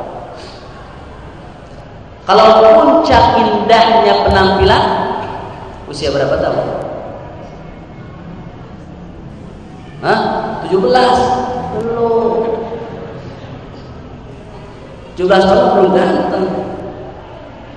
Kalau 2.22 2.46
puncak 2.62 3.36
indahnya 3.42 4.24
penampilan 4.24 4.84
usia 5.90 6.14
berapa 6.14 6.38
tahun? 6.38 6.68
Hah? 10.06 10.20
17? 10.64 10.80
Belum. 11.76 12.34
17 15.18 15.28
tahun 15.28 15.66
belum 15.76 15.90
ganteng. 15.98 16.48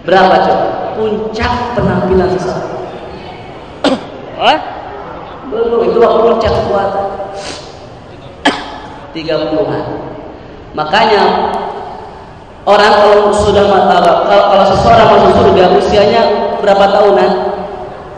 Berapa 0.04 0.34
coba? 0.44 0.68
Puncak 1.00 1.52
penampilan 1.74 2.28
seseorang. 2.37 2.84
Hah? 4.44 4.58
Belum, 5.48 5.88
itu 5.88 5.98
puncak 5.98 6.52
kekuatan. 6.52 7.06
30-an. 9.16 10.13
Makanya 10.74 11.22
orang 12.66 12.92
kalau 12.98 13.30
sudah 13.30 13.62
kalau, 13.70 14.14
kalau 14.26 14.64
seseorang 14.74 15.06
masuk 15.06 15.32
surga 15.38 15.64
usianya 15.78 16.22
berapa 16.58 16.84
tahunan? 16.90 17.30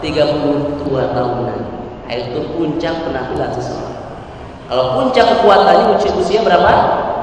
32 0.00 0.88
tahunan. 0.88 1.58
Itu 2.08 2.40
puncak 2.56 3.04
penampilan 3.04 3.50
seseorang. 3.52 3.96
Kalau 4.66 4.84
puncak 4.98 5.26
kekuatannya 5.36 5.94
usia, 5.94 6.10
usia 6.16 6.40
berapa? 6.42 6.72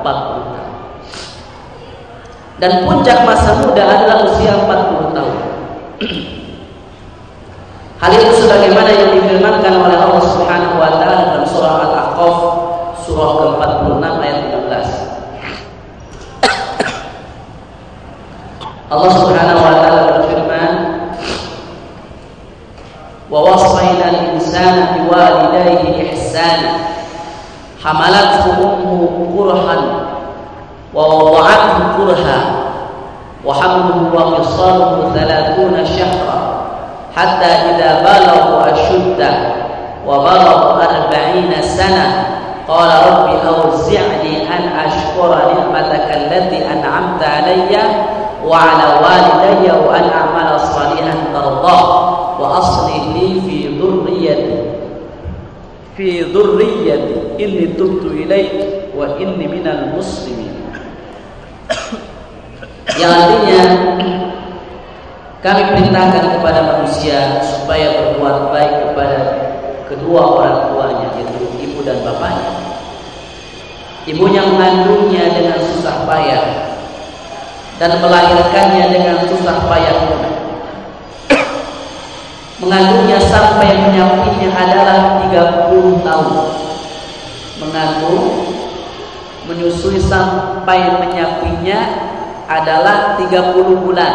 40 0.05 0.53
tahun. 0.53 0.73
Dan 2.61 2.71
puncak 2.85 3.25
masa 3.25 3.57
muda 3.59 3.83
adalah 3.83 4.17
usia 4.29 4.53
40 4.53 5.17
tahun. 5.17 5.37
Hal 8.03 8.11
itu 8.19 8.35
sebagaimana 8.35 8.91
yang 8.91 9.15
difirmankan 9.15 9.79
oleh 9.79 9.95
Allah 9.95 10.23
Subhanahu 10.27 10.75
wa 10.75 10.91
taala 10.99 11.23
dalam 11.23 11.47
surah 11.47 11.87
Al-Ahqaf 11.87 12.35
surah 12.99 13.31
ke-46 13.39 14.03
ayat 14.19 14.37
13. 14.51 15.12
الله 18.93 19.09
سبحانه 19.09 19.55
وتعالى 19.57 20.01
berfirman 20.05 20.73
wa 23.33 23.39
wasayna 23.49 24.05
al-insana 24.13 24.93
biwalidayhi 24.93 26.13
ihsana 26.13 26.93
hamalathu 27.81 28.53
ummuhu 28.61 29.33
kurhan 29.33 29.81
wa 30.93 31.01
wada'athu 31.09 31.97
kurha 31.97 32.39
wa 33.41 33.49
hamluhu 33.57 34.13
wa 34.13 34.37
fisaluhu 34.37 35.09
30 35.17 35.73
shahra 35.89 36.39
hatta 37.17 37.73
idza 37.73 38.05
balagha 38.05 38.77
ashuddah 38.77 39.33
wa 40.05 40.21
balagha 40.21 41.09
40 41.09 41.49
sana 41.65 42.29
قال 42.63 42.87
رب 42.87 43.27
أوزعني 43.43 44.47
أن 44.47 44.63
أشكر 44.87 45.29
نعمتك 45.35 46.07
التي 46.15 46.59
أنعمت 46.71 47.23
علي 47.23 47.75
wa 48.43 48.59
ala 48.59 48.99
walidayya 48.99 49.79
wa 49.79 49.95
an 49.95 50.05
a'mala 50.11 50.59
salihan 50.59 51.31
tardah 51.31 51.83
wa 52.35 52.47
aslih 52.59 53.15
li 53.15 53.27
fi 53.47 53.57
dhurriyyati. 53.79 54.59
Fi 55.95 56.27
dhurriyyati 56.27 57.39
inni 57.39 57.71
tubtu 57.79 58.11
ilaik 58.11 58.91
wa 58.91 59.15
inni 59.15 59.47
minal 59.47 59.95
muslimin. 59.95 60.51
Yang 62.99 63.11
artinya 63.15 63.61
kami 65.39 65.61
perintahkan 65.71 66.39
kepada 66.39 66.59
manusia 66.67 67.39
supaya 67.41 67.95
berbuat 67.99 68.51
baik 68.51 68.73
kepada 68.91 69.19
kedua 69.87 70.21
orang 70.39 70.57
tuanya 70.71 71.07
yaitu 71.15 71.47
ibu 71.63 71.79
dan 71.83 71.99
bapaknya. 72.03 72.51
Ibunya 74.03 74.43
mengandungnya 74.43 75.31
dengan 75.31 75.59
susah 75.63 76.03
payah 76.03 76.72
dan 77.81 77.97
melahirkannya 77.97 78.85
dengan 78.93 79.17
susah 79.25 79.65
payah 79.65 79.97
Mengandungnya 82.63 83.19
sampai 83.19 83.75
menyapinya 83.75 84.49
adalah 84.55 85.19
30 85.19 85.99
tahun. 85.99 86.35
Mengandung 87.59 88.55
menyusui 89.51 89.99
sampai 89.99 90.95
menyapinya 90.95 91.79
adalah 92.47 93.19
30 93.19 93.83
bulan. 93.83 94.13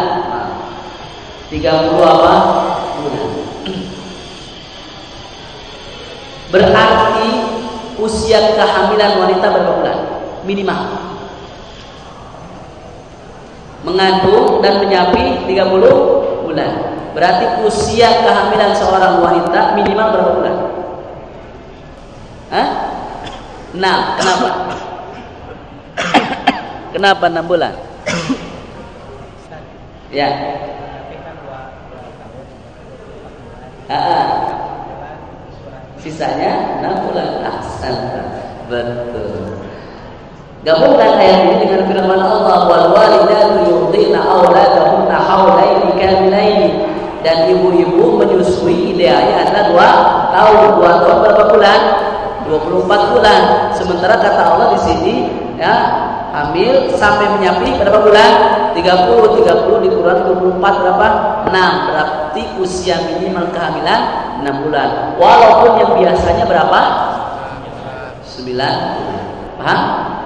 30 1.53 1.61
apa? 2.01 2.33
Bulan. 3.05 3.29
Berarti 6.49 7.29
usia 8.01 8.57
kehamilan 8.57 9.21
wanita 9.21 9.45
berapa 9.53 9.71
bulan? 9.77 9.97
Minimal. 10.41 11.08
Mengandung 13.89 14.61
dan 14.61 14.77
menyapi 14.85 15.49
30 15.49 16.45
bulan. 16.45 16.71
Berarti 17.17 17.65
usia 17.65 18.21
kehamilan 18.21 18.77
seorang 18.77 19.17
wanita 19.17 19.73
minimal 19.73 20.07
berapa 20.13 20.31
bulan? 20.37 20.55
Hah? 22.53 22.67
6. 23.73 23.81
Kenapa? 24.21 24.49
Kenapa 26.93 27.25
6 27.33 27.49
bulan? 27.49 27.73
ya. 30.13 30.29
Ah, 33.89 34.25
sisanya 35.97 36.81
6 36.85 37.05
bulan. 37.09 37.29
Ahsan. 37.41 37.95
Betul. 38.69 39.58
Gabungkan 40.59 41.15
ayat 41.15 41.39
ini 41.47 41.55
dengan 41.63 41.87
firman 41.87 42.19
Allah 42.19 42.67
wal 42.67 42.91
walidatu 42.91 43.63
yurdina 43.63 44.19
auladahunna 44.19 45.15
haulaini 45.15 45.95
kamilaini. 45.95 46.69
Dan 47.23 47.51
ibu-ibu 47.51 48.19
menyusui 48.19 48.95
idealnya 48.95 49.47
adalah 49.47 49.63
dua 49.71 49.89
tahun 50.35 50.55
dua 50.75 50.91
tahun 50.99 51.17
berapa 51.23 51.43
bulan? 51.51 51.79
24 52.47 53.13
bulan. 53.15 53.41
Sementara 53.71 54.19
kata 54.19 54.41
Allah 54.41 54.67
di 54.75 54.79
sini 54.83 55.15
ya 55.55 55.75
hamil 56.35 56.91
sampai 56.95 57.39
menyapi 57.39 57.79
berapa 57.79 57.99
bulan? 58.03 58.31
30 58.75 59.43
30 59.43 59.85
dikurangi 59.87 60.23
24 60.27 60.59
berapa? 60.59 61.07
6 61.47 61.87
berarti 61.87 62.41
usia 62.59 62.99
minimal 63.07 63.47
kehamilan 63.55 64.01
6 64.43 64.63
bulan. 64.67 65.15
Walaupun 65.15 65.71
yang 65.79 65.91
biasanya 65.95 66.43
berapa? 66.43 66.79
9 68.27 68.59
paham 69.59 70.18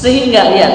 sehingga 0.00 0.56
lihat. 0.56 0.74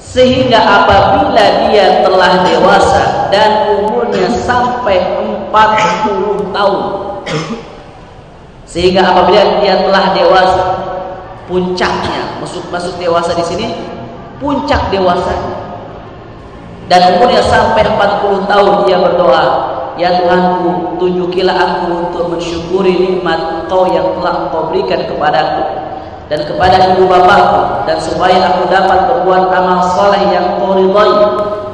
Sehingga 0.00 0.58
apabila 0.58 1.70
dia 1.70 2.02
telah 2.02 2.42
dewasa 2.42 3.30
dan 3.30 3.78
umurnya 3.78 4.26
sampai 4.34 4.98
40 5.46 6.50
tahun 6.50 6.82
sehingga 8.66 9.06
apabila 9.06 9.62
dia 9.62 9.86
telah 9.86 10.14
dewasa 10.14 10.62
puncaknya 11.46 12.38
masuk 12.42 12.66
masuk 12.74 12.98
dewasa 12.98 13.38
di 13.38 13.44
sini 13.46 13.66
puncak 14.42 14.90
dewasa. 14.90 15.62
Dan 16.90 17.14
umurnya 17.14 17.38
sampai 17.46 17.86
40 17.86 18.50
tahun 18.50 18.74
dia 18.90 18.98
berdoa 18.98 19.44
ya 19.94 20.10
Tuhanku 20.18 20.98
tunjukilah 20.98 21.54
aku 21.54 21.86
untuk 22.02 22.34
mensyukuri 22.34 22.98
nikmat 22.98 23.62
Engkau 23.62 23.86
yang 23.94 24.10
telah 24.18 24.50
Engkau 24.50 24.74
berikan 24.74 25.06
kepadaku 25.06 25.89
dan 26.30 26.46
kepada 26.46 26.94
ibu 26.94 27.10
bapakku 27.10 27.90
dan 27.90 27.98
supaya 27.98 28.54
aku 28.54 28.70
dapat 28.70 29.10
berbuat 29.10 29.50
amal 29.50 29.82
soleh 29.98 30.30
yang 30.30 30.62
kau 30.62 30.78
ridhai 30.78 31.10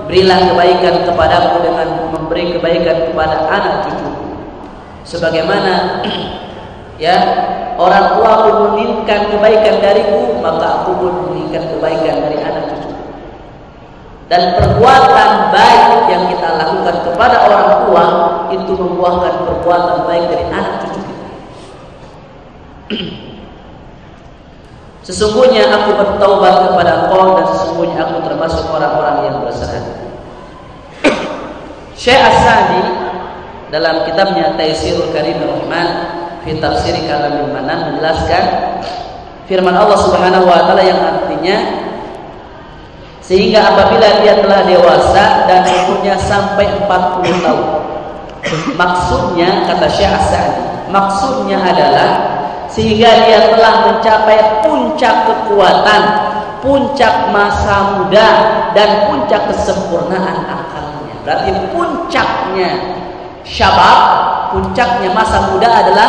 berilah 0.09 0.39
kebaikan 0.49 1.05
kepadaku 1.05 1.61
dengan 1.61 2.09
memberi 2.09 2.57
kebaikan 2.57 3.13
kepada 3.13 3.53
anak 3.53 3.85
cucuku 3.85 4.33
sebagaimana 5.05 6.01
ya 7.05 7.17
orang 7.77 8.17
tua 8.17 8.33
menginginkan 8.49 9.29
kebaikan 9.29 9.77
dariku 9.85 10.41
maka 10.41 10.67
aku 10.81 11.05
pun 11.05 11.13
menginginkan 11.29 11.77
kebaikan 11.77 12.17
dari 12.25 12.39
anak 12.41 12.65
cucuku 12.73 13.05
dan 14.33 14.57
perbuatan 14.57 15.53
baik 15.53 16.09
yang 16.09 16.33
kita 16.33 16.49
lakukan 16.57 16.97
kepada 17.13 17.37
orang 17.45 17.67
tua 17.85 18.05
itu 18.57 18.73
membuahkan 18.73 19.35
perbuatan 19.45 20.09
baik 20.09 20.25
dari 20.33 20.45
anak 20.49 20.75
cucu 20.81 21.03
Sesungguhnya 25.07 25.71
aku 25.71 25.95
bertaubat 25.95 26.67
kepada 26.67 27.07
engkau 27.07 27.39
dan 27.39 27.47
sesungguhnya 27.55 28.11
aku 28.11 28.27
termasuk 28.27 28.67
orang-orang 28.75 29.17
yang 29.23 29.37
bersalah. 29.39 29.87
Syekh 32.03 32.19
As-Sa'di 32.19 32.83
dalam 33.71 34.03
kitabnya 34.03 34.59
Taisirul 34.59 35.15
Karim 35.15 35.39
Rahman 35.47 35.89
fi 36.43 36.59
tafsir 36.59 36.99
kalam 37.07 37.55
Manan 37.55 37.95
menjelaskan 37.95 38.45
firman 39.47 39.79
Allah 39.79 39.95
Subhanahu 39.95 40.43
wa 40.43 40.67
taala 40.67 40.83
yang 40.83 40.99
artinya 40.99 41.87
sehingga 43.23 43.63
apabila 43.63 44.27
dia 44.27 44.43
telah 44.43 44.67
dewasa 44.67 45.47
dan 45.47 45.71
umurnya 45.71 46.19
sampai 46.19 46.67
40 46.83 47.47
tahun. 47.47 47.69
Maksudnya 48.83 49.71
kata 49.71 49.87
Syekh 49.87 50.19
Sa'di, 50.19 50.91
maksudnya 50.91 51.59
adalah 51.63 52.36
sehingga 52.71 53.27
dia 53.27 53.55
telah 53.55 53.75
mencapai 53.91 54.67
puncak 54.67 55.27
kekuatan, 55.27 56.03
puncak 56.61 57.31
masa 57.31 57.99
muda 57.99 58.29
dan 58.75 59.09
puncak 59.11 59.49
kesempurnaan 59.49 60.45
akalnya. 60.45 61.15
Berarti 61.23 61.51
puncaknya 61.71 62.71
syabab, 63.47 63.99
puncaknya 64.51 65.11
masa 65.15 65.55
muda 65.55 65.69
adalah 65.71 66.09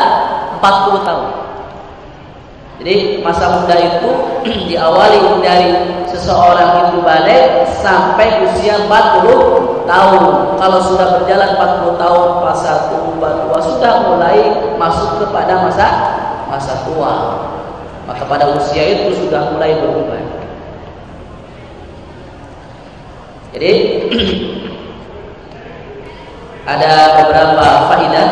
40 0.58 1.06
tahun. 1.06 1.30
Jadi 2.78 3.26
masa 3.26 3.58
muda 3.58 3.74
itu 3.74 4.12
diawali 4.70 5.42
dari 5.42 5.74
seseorang 6.10 6.90
itu 6.90 6.98
balik 7.02 7.66
sampai 7.82 8.46
usia 8.46 8.86
40 8.86 9.90
tahun. 9.90 10.24
Kalau 10.58 10.80
sudah 10.82 11.08
berjalan 11.18 11.58
40 11.58 12.02
tahun, 12.02 12.28
tua, 12.42 13.30
tua 13.46 13.60
sudah 13.62 13.94
mulai 14.10 14.38
masuk 14.78 15.26
kepada 15.26 15.66
masa 15.66 15.88
masa 16.48 16.88
tua. 16.88 17.14
Maka 18.08 18.24
pada 18.24 18.56
usia 18.56 18.84
itu 18.88 19.28
sudah 19.28 19.52
mulai 19.52 19.76
berubah. 19.78 20.24
Jadi 23.52 23.72
ada 26.74 26.92
beberapa 27.24 27.68
faidah 27.92 28.28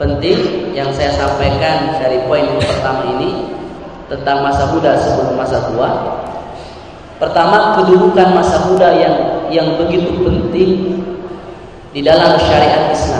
penting 0.00 0.72
yang 0.72 0.88
saya 0.96 1.12
sampaikan 1.12 2.00
dari 2.00 2.24
poin 2.24 2.56
pertama 2.56 3.04
ini 3.18 3.52
tentang 4.10 4.42
masa 4.42 4.74
muda 4.74 4.98
sebelum 4.98 5.38
masa 5.38 5.70
tua. 5.70 5.90
Pertama, 7.20 7.76
kedudukan 7.76 8.32
masa 8.32 8.64
muda 8.64 8.96
yang 8.96 9.16
yang 9.52 9.76
begitu 9.76 10.24
penting 10.24 11.04
di 11.92 12.00
dalam 12.00 12.40
syariat 12.40 12.90
Islam. 12.90 13.19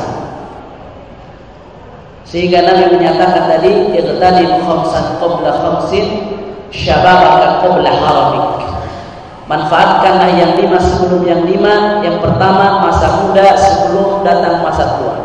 Sehingga 2.30 2.62
Nabi 2.62 2.94
menyatakan 2.94 3.50
tadi, 3.50 3.90
tadi 3.98 4.42
khamsan 4.46 5.18
qabla 5.18 5.50
khamsin 5.50 6.06
syababaka 6.70 7.58
qabla 7.66 7.90
haramik. 7.90 8.46
Manfaatkanlah 9.50 10.30
yang 10.38 10.54
lima 10.54 10.78
sebelum 10.78 11.26
yang 11.26 11.42
lima. 11.42 11.98
Yang 12.06 12.22
pertama 12.22 12.86
masa 12.86 13.18
muda 13.18 13.58
sebelum 13.58 14.22
datang 14.22 14.62
masa 14.62 14.94
tua. 14.94 15.18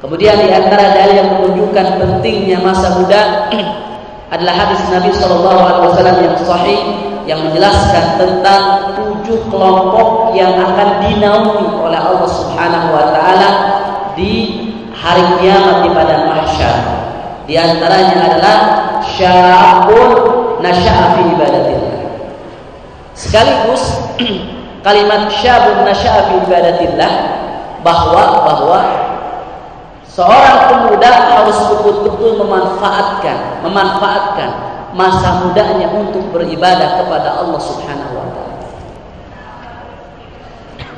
Kemudian 0.00 0.40
di 0.40 0.48
antara 0.48 0.96
dalil 0.96 1.14
yang 1.20 1.30
menunjukkan 1.36 1.86
pentingnya 2.00 2.64
masa 2.64 2.96
muda 2.96 3.52
adalah 4.34 4.54
hadis 4.56 4.80
Nabi 4.88 5.12
Wasallam 5.12 6.16
yang 6.24 6.36
sahih 6.48 6.80
yang 7.28 7.44
menjelaskan 7.44 8.16
tentang 8.16 8.62
tujuh 8.96 9.52
kelompok 9.52 10.32
yang 10.32 10.56
akan 10.56 11.04
dinaungi 11.04 11.76
oleh 11.76 12.00
Allah 12.00 12.30
Subhanahu 12.30 12.88
Wa 12.88 13.04
Taala 13.12 13.50
di 14.16 14.57
hari 14.98 15.24
kiamat 15.38 15.86
di 15.86 15.90
padang 15.94 16.34
mahsyar. 16.34 16.78
Di 17.46 17.54
antaranya 17.56 18.16
adalah 18.28 18.56
syabun 19.06 20.10
nasya'a 20.60 21.16
fi 21.16 21.22
ibadatillah. 21.32 21.96
Sekaligus 23.14 23.82
kalimat 24.86 25.30
syabun 25.30 25.86
nasya'a 25.86 26.28
fi 26.28 26.34
ibadatillah 26.44 27.12
bahwa 27.86 28.22
bahwa 28.44 28.80
Seorang 30.18 30.66
pemuda 30.66 31.30
harus 31.30 31.54
betul-betul 31.70 32.42
memanfaatkan, 32.42 33.62
memanfaatkan 33.62 34.50
masa 34.90 35.46
mudanya 35.46 35.94
untuk 35.94 36.34
beribadah 36.34 36.98
kepada 36.98 37.38
Allah 37.38 37.60
Subhanahu 37.62 38.18
wa 38.18 38.26
taala. 38.34 38.57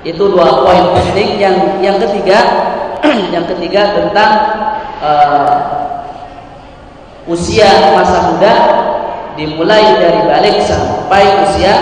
Itu 0.00 0.32
dua 0.32 0.64
poin 0.64 0.96
penting 0.96 1.36
yang 1.36 1.56
yang 1.84 2.00
ketiga 2.00 2.38
yang 3.34 3.44
ketiga 3.44 3.92
tentang 3.92 4.32
uh, 5.04 5.56
usia 7.28 7.92
masa 7.92 8.32
muda 8.32 8.54
dimulai 9.36 10.00
dari 10.00 10.20
balik 10.24 10.64
sampai 10.64 11.44
usia 11.44 11.72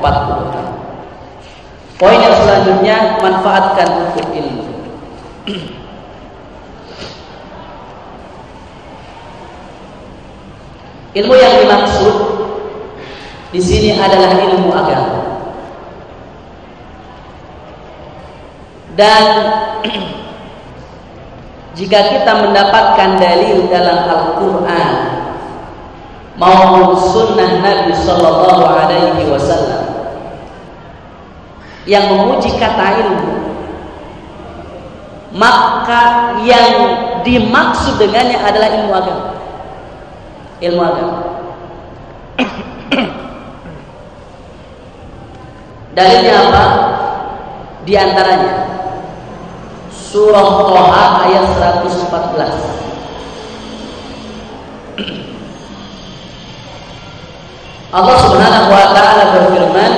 40 0.00 0.52
tahun. 0.52 0.74
Poin 1.96 2.18
yang 2.20 2.34
selanjutnya 2.34 2.96
manfaatkan 3.20 3.88
untuk 4.10 4.26
ilmu. 4.32 4.64
Ilmu 11.12 11.34
yang 11.36 11.60
dimaksud 11.60 12.14
di 13.52 13.60
sini 13.60 14.00
adalah 14.00 14.32
ilmu 14.32 14.72
agama. 14.72 15.21
Dan 18.92 19.24
jika 21.78 22.12
kita 22.12 22.32
mendapatkan 22.44 23.16
dalil 23.16 23.72
dalam 23.72 24.04
Al-Qur'an 24.04 24.94
maupun 26.36 26.96
sunnah 26.96 27.60
Nabi 27.60 27.92
sallallahu 27.96 28.64
alaihi 28.64 29.28
wasallam 29.28 29.84
yang 31.88 32.12
memuji 32.12 32.52
kata 32.56 33.04
ilmu 33.04 33.32
maka 35.32 36.36
yang 36.44 36.72
dimaksud 37.24 37.96
dengannya 37.96 38.36
adalah 38.36 38.68
ilmu 38.80 38.92
agama 38.92 39.32
ilmu 40.62 40.78
agama. 40.78 41.42
Dalilnya 45.98 46.34
apa? 46.48 46.64
Di 47.82 47.98
antaranya 47.98 48.61
Surah 50.12 50.44
Toha 50.68 51.24
ayat 51.24 51.48
114. 51.56 52.12
Allah 57.92 58.16
Subhanahu 58.20 58.68
wa 58.68 58.92
taala 58.92 59.24
berfirman, 59.32 59.92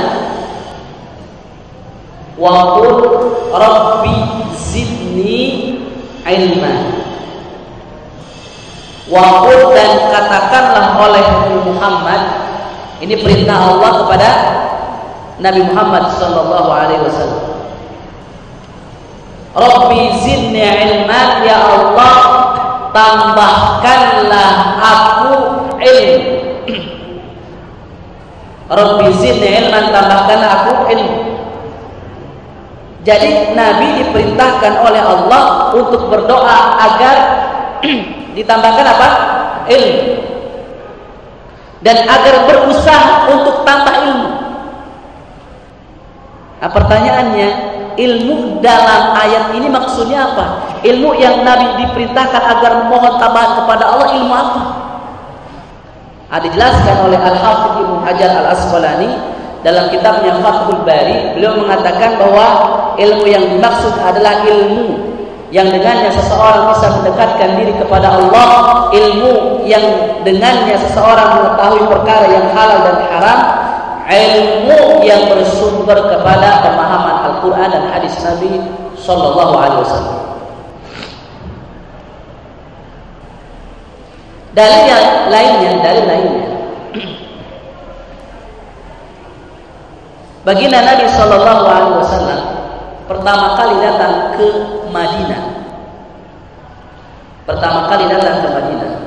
"Wa 2.39 2.79
qul 2.79 2.95
rabbi 3.51 4.15
zidni 4.55 5.83
ilman." 6.23 6.79
Waqul 9.05 9.77
dan 9.77 10.09
katakanlah 10.09 10.97
oleh 10.97 11.27
Muhammad 11.69 12.23
ini 13.05 13.21
perintah 13.21 13.77
Allah 13.77 14.01
kepada 14.01 14.29
Nabi 15.45 15.61
Muhammad 15.69 16.09
sallallahu 16.17 16.71
alaihi 16.73 17.05
wasallam. 17.05 17.54
Rabbi 19.55 20.01
zidni 20.19 20.63
ilman 20.63 21.47
ya 21.47 21.59
Allah 21.63 22.19
tambahkanlah 22.91 24.51
aku 24.83 25.35
ilmu. 25.79 26.35
Rabbi 28.67 29.07
zidni 29.15 29.49
ilman 29.63 29.95
tambahkanlah 29.95 30.51
aku 30.63 30.73
ilmu. 30.91 31.19
Jadi 33.05 33.55
Nabi 33.55 34.03
diperintahkan 34.03 34.81
oleh 34.81 35.03
Allah 35.05 35.71
untuk 35.77 36.09
berdoa 36.09 36.59
agar 36.83 37.17
ditambahkan 38.37 38.87
apa? 38.91 39.09
ilmu 39.69 40.25
dan 41.85 41.97
agar 42.09 42.49
berusaha 42.49 43.29
untuk 43.29 43.65
tambah 43.65 43.93
ilmu 43.93 44.31
nah 46.61 46.71
pertanyaannya 46.73 47.49
ilmu 47.97 48.61
dalam 48.61 49.15
ayat 49.19 49.55
ini 49.57 49.71
maksudnya 49.71 50.35
apa? 50.35 50.47
ilmu 50.85 51.17
yang 51.17 51.43
Nabi 51.43 51.81
diperintahkan 51.85 52.43
agar 52.43 52.87
memohon 52.87 53.17
tambahan 53.17 53.53
kepada 53.63 53.85
Allah 53.89 54.09
ilmu 54.21 54.35
apa? 54.35 54.63
Nah, 56.35 56.43
dijelaskan 56.43 56.97
oleh 57.07 57.21
Al-Hafidh 57.21 57.75
Ibnu 57.79 57.97
Hajar 58.03 58.31
Al-Asqalani 58.43 59.11
dalam 59.63 59.87
kitabnya 59.89 60.35
Fathul 60.43 60.83
Bari 60.83 61.39
beliau 61.39 61.63
mengatakan 61.63 62.19
bahwa 62.19 62.47
ilmu 62.99 63.25
yang 63.25 63.47
dimaksud 63.55 63.95
adalah 64.03 64.45
ilmu 64.45 65.15
yang 65.55 65.71
dengannya 65.71 66.11
seseorang 66.11 66.75
bisa 66.75 66.91
mendekatkan 66.99 67.55
diri 67.55 67.73
kepada 67.79 68.11
Allah 68.11 68.49
ilmu 68.91 69.63
yang 69.63 69.87
dengannya 70.27 70.75
seseorang 70.83 71.39
mengetahui 71.39 71.87
perkara 71.87 72.27
yang 72.27 72.51
halal 72.51 72.83
dan 72.83 72.99
haram 73.07 73.41
ilmu 74.05 75.01
yang 75.05 75.33
bersumber 75.33 75.97
kepada 76.13 76.61
pemahaman 76.61 77.17
Al-Quran 77.33 77.69
dan 77.73 77.85
hadis 77.89 78.13
Nabi 78.21 78.61
Sallallahu 79.01 79.55
Alaihi 79.57 79.81
Wasallam. 79.85 80.19
Dalil 84.55 84.83
yang 84.87 85.07
lainnya 85.33 85.71
dalil 85.83 86.05
lainnya. 86.07 86.49
Baginda 90.45 90.79
Nabi 90.85 91.05
Sallallahu 91.09 91.65
Alaihi 91.65 91.97
Wasallam 92.05 92.41
pertama 93.09 93.57
kali 93.57 93.75
datang 93.81 94.37
ke 94.37 94.47
Madinah. 94.93 95.43
pertama 97.45 97.93
kali 97.93 98.09
datang 98.09 98.41
ke 98.41 98.49
Madinah 98.49 99.04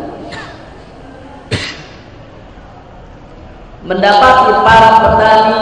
mendapati 3.88 4.52
para 4.67 4.89
petani 5.00 5.56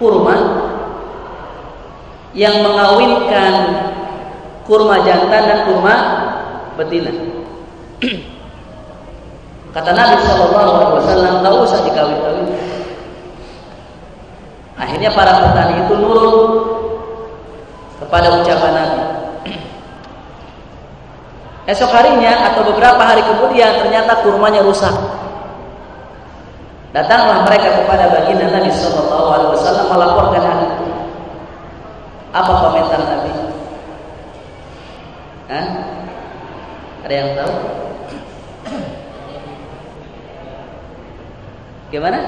kurma 0.00 0.36
yang 2.32 2.64
mengawinkan 2.64 3.52
kurma 4.64 5.04
jantan 5.04 5.42
dan 5.44 5.58
kurma 5.68 5.94
betina. 6.80 7.12
Kata 9.76 9.90
Nabi 9.94 10.16
Shallallahu 10.24 10.70
Alaihi 10.74 10.94
Wasallam, 10.98 11.34
tahu 11.44 11.56
usah 11.62 11.80
dikawin-kawin. 11.84 12.48
Akhirnya 14.80 15.12
para 15.12 15.44
petani 15.44 15.84
itu 15.84 15.94
nurut 16.00 16.36
kepada 18.00 18.40
ucapan 18.40 18.72
Nabi. 18.72 19.00
Esok 21.76 21.92
harinya 21.92 22.48
atau 22.48 22.64
beberapa 22.64 23.02
hari 23.04 23.20
kemudian 23.28 23.84
ternyata 23.84 24.24
kurmanya 24.24 24.64
rusak. 24.64 25.09
Datanglah 26.90 27.46
mereka 27.46 27.82
kepada 27.82 28.10
baginda 28.10 28.50
Nabi 28.50 28.70
Shallallahu 28.74 29.26
Alaihi 29.30 29.50
Wasallam 29.54 29.86
melaporkan 29.94 30.42
hal 30.42 30.58
itu. 30.66 30.86
Apa 32.34 32.52
komentar 32.66 33.00
Nabi? 33.06 33.32
Hah? 35.50 35.66
Ada 37.06 37.14
yang 37.14 37.30
tahu? 37.38 37.54
Gimana? 41.94 42.18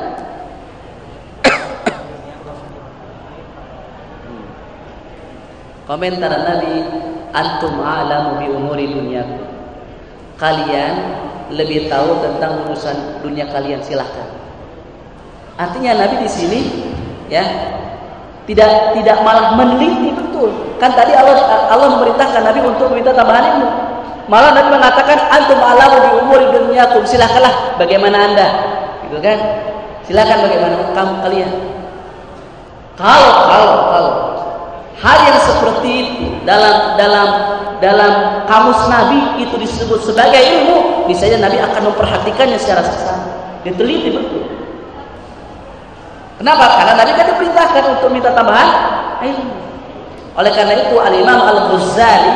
Komentar 5.86 6.30
Nabi, 6.30 6.74
antum 7.34 7.82
a'lamu 7.82 8.38
bi 8.38 8.46
umuri 8.46 8.86
dunyakum. 8.94 9.42
Kalian 10.38 10.94
lebih 11.50 11.90
tahu 11.90 12.22
tentang 12.22 12.62
urusan 12.66 13.22
dunia 13.22 13.50
kalian 13.50 13.82
silahkan. 13.82 14.41
Artinya 15.60 16.06
Nabi 16.06 16.24
di 16.24 16.30
sini 16.30 16.60
ya 17.28 17.44
tidak 18.48 18.96
tidak 18.96 19.16
malah 19.22 19.54
meneliti 19.54 20.16
betul. 20.16 20.50
Kan 20.80 20.96
tadi 20.96 21.14
Allah 21.14 21.68
Allah 21.70 21.88
memerintahkan 21.98 22.42
Nabi 22.42 22.60
untuk 22.64 22.90
meminta 22.90 23.12
tambahan 23.14 23.56
ilmu. 23.56 23.68
Malah 24.26 24.50
Nabi 24.54 24.68
mengatakan 24.72 25.18
antum 25.28 25.60
alamu 25.60 25.96
di 25.98 26.10
umur 26.24 26.40
dunyakum 26.50 27.02
silakanlah 27.04 27.76
bagaimana 27.76 28.16
Anda. 28.32 28.48
Gitu 29.06 29.18
kan? 29.20 29.38
Silakan 30.08 30.38
bagaimana 30.48 30.74
kamu 30.94 31.14
kalian. 31.22 31.50
Kalau 32.96 33.32
kalau 33.48 33.76
kalau 33.88 34.12
hal 35.02 35.18
yang 35.26 35.40
seperti 35.42 35.90
itu 35.90 36.26
dalam 36.46 36.94
dalam 36.94 37.28
dalam 37.82 38.12
kamus 38.46 38.78
Nabi 38.86 39.42
itu 39.42 39.58
disebut 39.58 40.06
sebagai 40.06 40.38
ilmu, 40.38 41.10
misalnya 41.10 41.50
Nabi 41.50 41.58
akan 41.58 41.90
memperhatikannya 41.90 42.54
secara 42.54 42.86
seksama, 42.86 43.26
diteliti 43.66 44.14
betul. 44.14 44.61
Kenapa? 46.40 46.64
Karena 46.80 46.92
Nabi 46.96 47.12
kan 47.12 47.26
diperintahkan 47.28 47.82
untuk 47.98 48.08
minta 48.08 48.32
tambahan 48.32 48.68
ilmu. 49.20 49.52
Oleh 50.32 50.52
karena 50.56 50.74
itu 50.80 50.96
Al-Imam 50.96 51.40
Al-Ghazali 51.44 52.32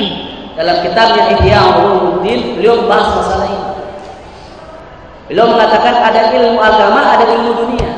dalam 0.58 0.76
kitabnya 0.80 1.22
Ihya 1.36 1.60
Ulumuddin 1.76 2.56
beliau 2.56 2.80
membahas 2.80 3.20
masalah 3.20 3.48
ini. 3.52 3.68
Beliau 5.28 5.46
mengatakan 5.52 5.94
ada 6.04 6.32
ilmu 6.32 6.56
agama, 6.60 7.00
ada 7.16 7.24
ilmu 7.28 7.52
dunia. 7.64 7.90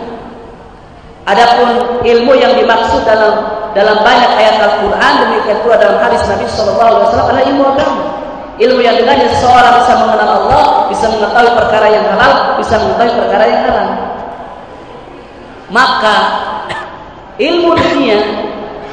Adapun 1.27 1.99
ilmu 2.07 2.33
yang 2.39 2.55
dimaksud 2.55 3.03
dalam 3.03 3.35
dalam 3.75 3.99
banyak 4.03 4.31
ayat 4.39 4.63
Al-Qur'an 4.63 5.27
demikian 5.27 5.59
pula 5.63 5.75
dalam 5.75 5.99
hadis 5.99 6.23
Nabi 6.27 6.47
sallallahu 6.47 6.87
alaihi 6.87 7.07
wasallam 7.07 7.27
adalah 7.31 7.45
ilmu 7.47 7.63
agama. 7.75 8.05
Ilmu 8.57 8.81
yang 8.81 8.97
dengannya 8.97 9.29
seseorang 9.37 9.85
bisa 9.85 9.93
mengenal 10.01 10.31
Allah, 10.43 10.65
bisa 10.89 11.07
mengetahui 11.13 11.53
perkara 11.61 11.87
yang 11.93 12.05
halal, 12.09 12.57
bisa 12.57 12.75
mengetahui 12.81 13.15
perkara 13.21 13.45
yang 13.45 13.63
haram 13.69 14.16
maka 15.71 16.17
ilmu 17.37 17.75
dunia 17.75 18.19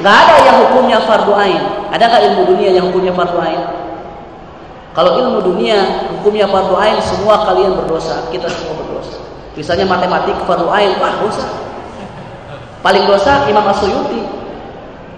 nggak 0.02 0.16
ada 0.26 0.34
yang 0.42 0.56
hukumnya 0.66 0.98
fardu 1.06 1.32
ain. 1.38 1.62
Ada 1.94 2.04
nggak 2.10 2.22
ilmu 2.32 2.42
dunia 2.50 2.70
yang 2.74 2.90
hukumnya 2.90 3.14
fardu 3.14 3.38
ain? 3.38 3.62
Kalau 4.94 5.18
ilmu 5.18 5.38
dunia 5.42 6.06
hukumnya 6.18 6.46
fardu 6.50 6.74
ain, 6.78 6.98
semua 7.02 7.42
kalian 7.46 7.78
berdosa, 7.78 8.26
kita 8.30 8.46
semua 8.50 8.78
berdosa. 8.78 9.18
Misalnya 9.54 9.86
matematik 9.86 10.34
fardu 10.46 10.66
ain, 10.70 10.98
wah 10.98 11.14
dosa. 11.22 11.46
Paling 12.82 13.06
dosa 13.06 13.46
Imam 13.46 13.64
Asyuyuti. 13.64 14.22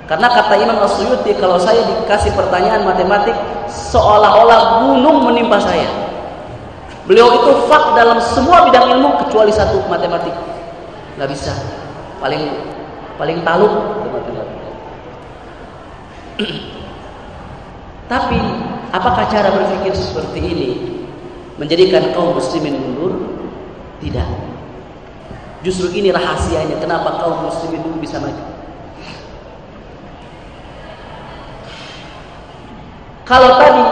Karena 0.07 0.31
kata 0.31 0.55
Imam 0.61 0.79
Asyuyuti, 0.81 1.35
kalau 1.41 1.59
saya 1.59 1.83
dikasih 1.83 2.31
pertanyaan 2.37 2.85
matematik, 2.87 3.35
seolah-olah 3.67 4.87
gunung 4.87 5.25
menimpa 5.25 5.59
saya. 5.59 5.89
Beliau 7.11 7.33
itu 7.33 7.51
fak 7.67 7.97
dalam 7.97 8.19
semua 8.23 8.67
bidang 8.67 8.97
ilmu 8.97 9.19
kecuali 9.27 9.55
satu 9.55 9.79
matematik 9.87 10.35
nggak 11.17 11.31
bisa. 11.33 11.53
Paling 12.21 12.43
paling 13.17 13.41
taluk. 13.43 13.73
Tapi 18.07 18.39
apakah 18.93 19.25
cara 19.27 19.51
berpikir 19.51 19.97
seperti 19.97 20.39
ini 20.39 20.71
menjadikan 21.57 22.13
kaum 22.13 22.37
muslimin 22.37 22.77
mundur? 22.77 23.13
Tidak. 23.99 24.29
Justru 25.65 25.91
ini 25.97 26.13
rahasianya 26.13 26.79
kenapa 26.79 27.19
kaum 27.19 27.49
muslimin 27.49 27.83
dulu 27.83 27.99
bisa 27.99 28.21
maju? 28.23 28.45
Kalau 33.27 33.59
tadi 33.59 33.85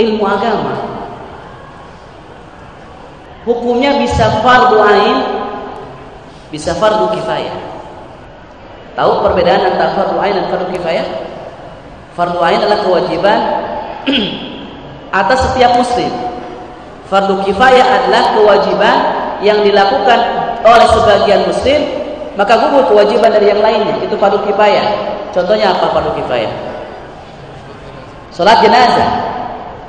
ilmu 0.00 0.24
agama 0.24 0.74
hukumnya 3.44 4.00
bisa 4.00 4.40
fardu 4.40 4.78
ain 4.80 5.39
bisa 6.50 6.74
fardu 6.76 7.14
kifayah. 7.14 7.56
Tahu 8.98 9.22
perbedaan 9.22 9.70
antara 9.70 9.94
fardu 9.94 10.18
ain 10.18 10.34
dan 10.34 10.46
fardu 10.50 10.66
kifayah? 10.74 11.06
Fardu 12.18 12.38
ain 12.42 12.58
adalah 12.58 12.82
kewajiban 12.82 13.38
atas 15.22 15.38
setiap 15.50 15.78
muslim. 15.78 16.10
Fardu 17.06 17.42
kifayah 17.46 17.86
adalah 17.86 18.22
kewajiban 18.34 18.96
yang 19.40 19.62
dilakukan 19.64 20.20
oleh 20.60 20.86
sebagian 20.92 21.48
muslim 21.48 21.80
maka 22.38 22.56
gugur 22.60 22.86
kewajiban 22.86 23.30
dari 23.34 23.50
yang 23.50 23.62
lainnya 23.62 23.98
itu 24.02 24.14
fardu 24.18 24.42
kifayah. 24.46 24.86
Contohnya 25.30 25.70
apa 25.70 25.86
fardu 25.94 26.10
kifayah? 26.18 26.52
Salat 28.34 28.58
jenazah. 28.62 29.10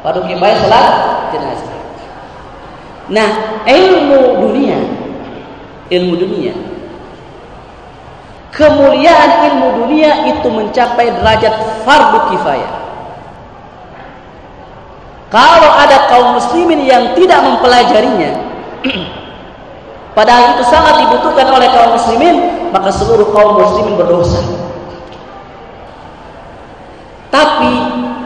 Fardu 0.05 0.25
kifayah 0.29 0.57
salat 0.61 0.93
jenazah. 1.33 1.69
Nah, 3.11 3.29
ilmu 3.67 4.45
dunia 4.45 5.00
ilmu 5.91 6.15
dunia. 6.15 6.55
Kemuliaan 8.51 9.31
ilmu 9.51 9.67
dunia 9.83 10.27
itu 10.27 10.47
mencapai 10.47 11.11
derajat 11.19 11.83
fardu 11.83 12.19
kifayah. 12.35 12.73
Kalau 15.31 15.71
ada 15.79 16.11
kaum 16.11 16.35
muslimin 16.35 16.83
yang 16.83 17.15
tidak 17.15 17.39
mempelajarinya, 17.39 18.31
padahal 20.17 20.59
itu 20.59 20.63
sangat 20.67 21.07
dibutuhkan 21.07 21.47
oleh 21.47 21.71
kaum 21.71 21.95
muslimin, 21.95 22.35
maka 22.75 22.91
seluruh 22.91 23.31
kaum 23.31 23.55
muslimin 23.55 23.95
berdosa. 23.95 24.43
Tapi 27.31 27.71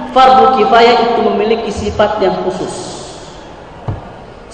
fardu 0.10 0.58
kifayah 0.58 1.14
itu 1.14 1.20
memiliki 1.22 1.70
sifat 1.70 2.18
yang 2.18 2.42
khusus. 2.42 3.05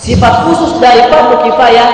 Sifat 0.02 0.50
khusus 0.50 0.82
dari 0.82 1.06
fardu 1.14 1.46
kifayah 1.46 1.90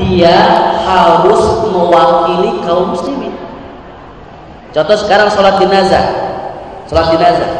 dia 0.00 0.40
harus 0.88 1.68
mewakili 1.68 2.64
kaum 2.64 2.96
muslimin. 2.96 3.36
Contoh 4.72 4.96
sekarang 4.96 5.28
sholat 5.28 5.60
jenazah, 5.60 6.04
sholat 6.88 7.12
jenazah. 7.12 7.50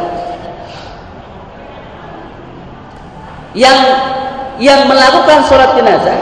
Yang 3.53 3.79
yang 4.65 4.89
melakukan 4.89 5.45
sholat 5.45 5.77
jenazah 5.77 6.17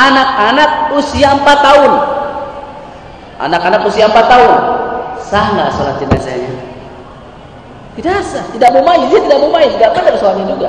anak-anak 0.00 0.96
usia 0.96 1.36
4 1.36 1.44
tahun. 1.44 1.92
Anak-anak 3.44 3.84
usia 3.92 4.08
4 4.08 4.24
tahun. 4.24 4.52
Sah 5.20 5.52
nggak 5.52 5.68
sholat 5.76 6.00
jenazahnya? 6.00 6.52
Tidak 7.92 8.24
sah, 8.24 8.48
tidak 8.56 8.72
mau 8.72 8.88
main, 8.88 9.04
dia 9.12 9.20
tidak 9.20 9.36
mau 9.36 9.52
main, 9.52 9.68
tidak 9.68 10.00
benar 10.00 10.16
sholatnya 10.16 10.48
juga. 10.48 10.68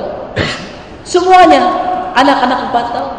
Semuanya 1.08 1.93
anak-anak 2.14 2.58
4 2.70 2.94
tahun. 2.94 3.14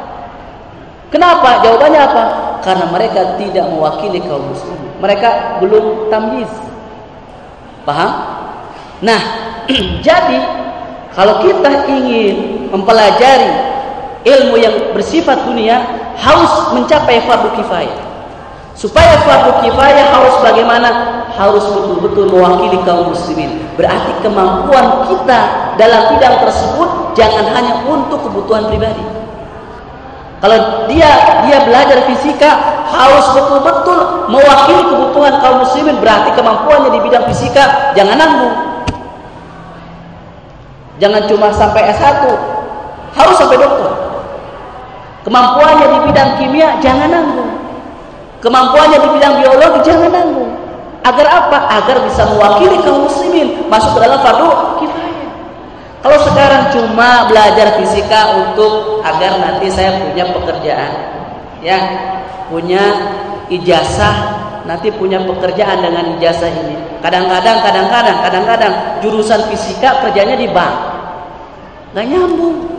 Kenapa? 1.12 1.50
Jawabannya 1.64 2.02
apa? 2.02 2.24
Karena 2.66 2.86
mereka 2.90 3.38
tidak 3.38 3.70
mewakili 3.70 4.20
kaum 4.26 4.52
muslim. 4.52 4.80
Mereka 5.00 5.62
belum 5.62 6.10
tamyiz. 6.10 6.52
Paham? 7.86 8.12
Nah, 9.06 9.22
jadi 10.08 10.40
kalau 11.14 11.46
kita 11.46 11.88
ingin 11.88 12.68
mempelajari 12.74 13.52
ilmu 14.26 14.56
yang 14.58 14.76
bersifat 14.98 15.46
dunia 15.46 15.80
harus 16.18 16.74
mencapai 16.74 17.22
fardu 17.24 17.54
kifayah. 17.56 18.05
Supaya 18.76 19.24
fardu 19.24 19.64
kifayah 19.64 20.12
harus 20.12 20.36
bagaimana? 20.44 20.90
Harus 21.32 21.64
betul-betul 21.64 22.28
mewakili 22.28 22.76
kaum 22.84 23.08
muslimin. 23.08 23.64
Berarti 23.80 24.20
kemampuan 24.20 25.08
kita 25.08 25.40
dalam 25.80 26.16
bidang 26.16 26.44
tersebut 26.44 27.16
jangan 27.16 27.56
hanya 27.56 27.88
untuk 27.88 28.20
kebutuhan 28.28 28.68
pribadi. 28.68 29.04
Kalau 30.44 30.88
dia 30.92 31.08
dia 31.48 31.58
belajar 31.64 32.04
fisika 32.12 32.52
harus 32.92 33.26
betul-betul 33.32 34.28
mewakili 34.28 34.84
kebutuhan 34.92 35.34
kaum 35.40 35.64
muslimin 35.64 35.96
berarti 36.04 36.36
kemampuannya 36.36 36.90
di 36.92 37.00
bidang 37.00 37.26
fisika 37.32 37.96
jangan 37.96 38.20
nanggung. 38.20 38.56
Jangan 40.96 41.28
cuma 41.28 41.52
sampai 41.52 41.92
S1, 41.92 42.24
harus 43.16 43.36
sampai 43.36 43.60
dokter. 43.60 43.92
Kemampuannya 45.28 45.88
di 45.92 46.00
bidang 46.12 46.30
kimia 46.40 46.80
jangan 46.80 47.12
nanggung 47.12 47.65
Kemampuannya 48.46 49.02
di 49.02 49.10
bidang 49.18 49.42
biologi 49.42 49.80
jangan 49.90 50.14
nanggung. 50.14 50.54
Agar 51.02 51.28
apa? 51.34 51.58
Agar 51.82 51.98
bisa 52.06 52.30
mewakili 52.30 52.78
kaum 52.86 53.10
muslimin 53.10 53.66
masuk 53.66 53.98
ke 53.98 54.00
dalam 54.06 54.22
fardu 54.22 54.50
kifayah. 54.86 55.30
Kalau 56.06 56.20
sekarang 56.30 56.70
cuma 56.70 57.26
belajar 57.26 57.82
fisika 57.82 58.38
untuk 58.38 59.02
agar 59.02 59.42
nanti 59.42 59.66
saya 59.74 59.98
punya 59.98 60.30
pekerjaan, 60.30 60.92
ya, 61.66 61.78
punya 62.46 62.84
ijazah, 63.50 64.14
nanti 64.70 64.94
punya 64.94 65.26
pekerjaan 65.26 65.82
dengan 65.82 66.14
ijazah 66.22 66.54
ini. 66.54 66.78
Kadang-kadang, 67.02 67.66
kadang-kadang, 67.66 68.18
kadang-kadang 68.22 68.74
jurusan 69.02 69.42
fisika 69.50 70.06
kerjanya 70.06 70.38
di 70.38 70.46
bank, 70.54 70.74
nggak 71.98 72.06
nyambung. 72.14 72.78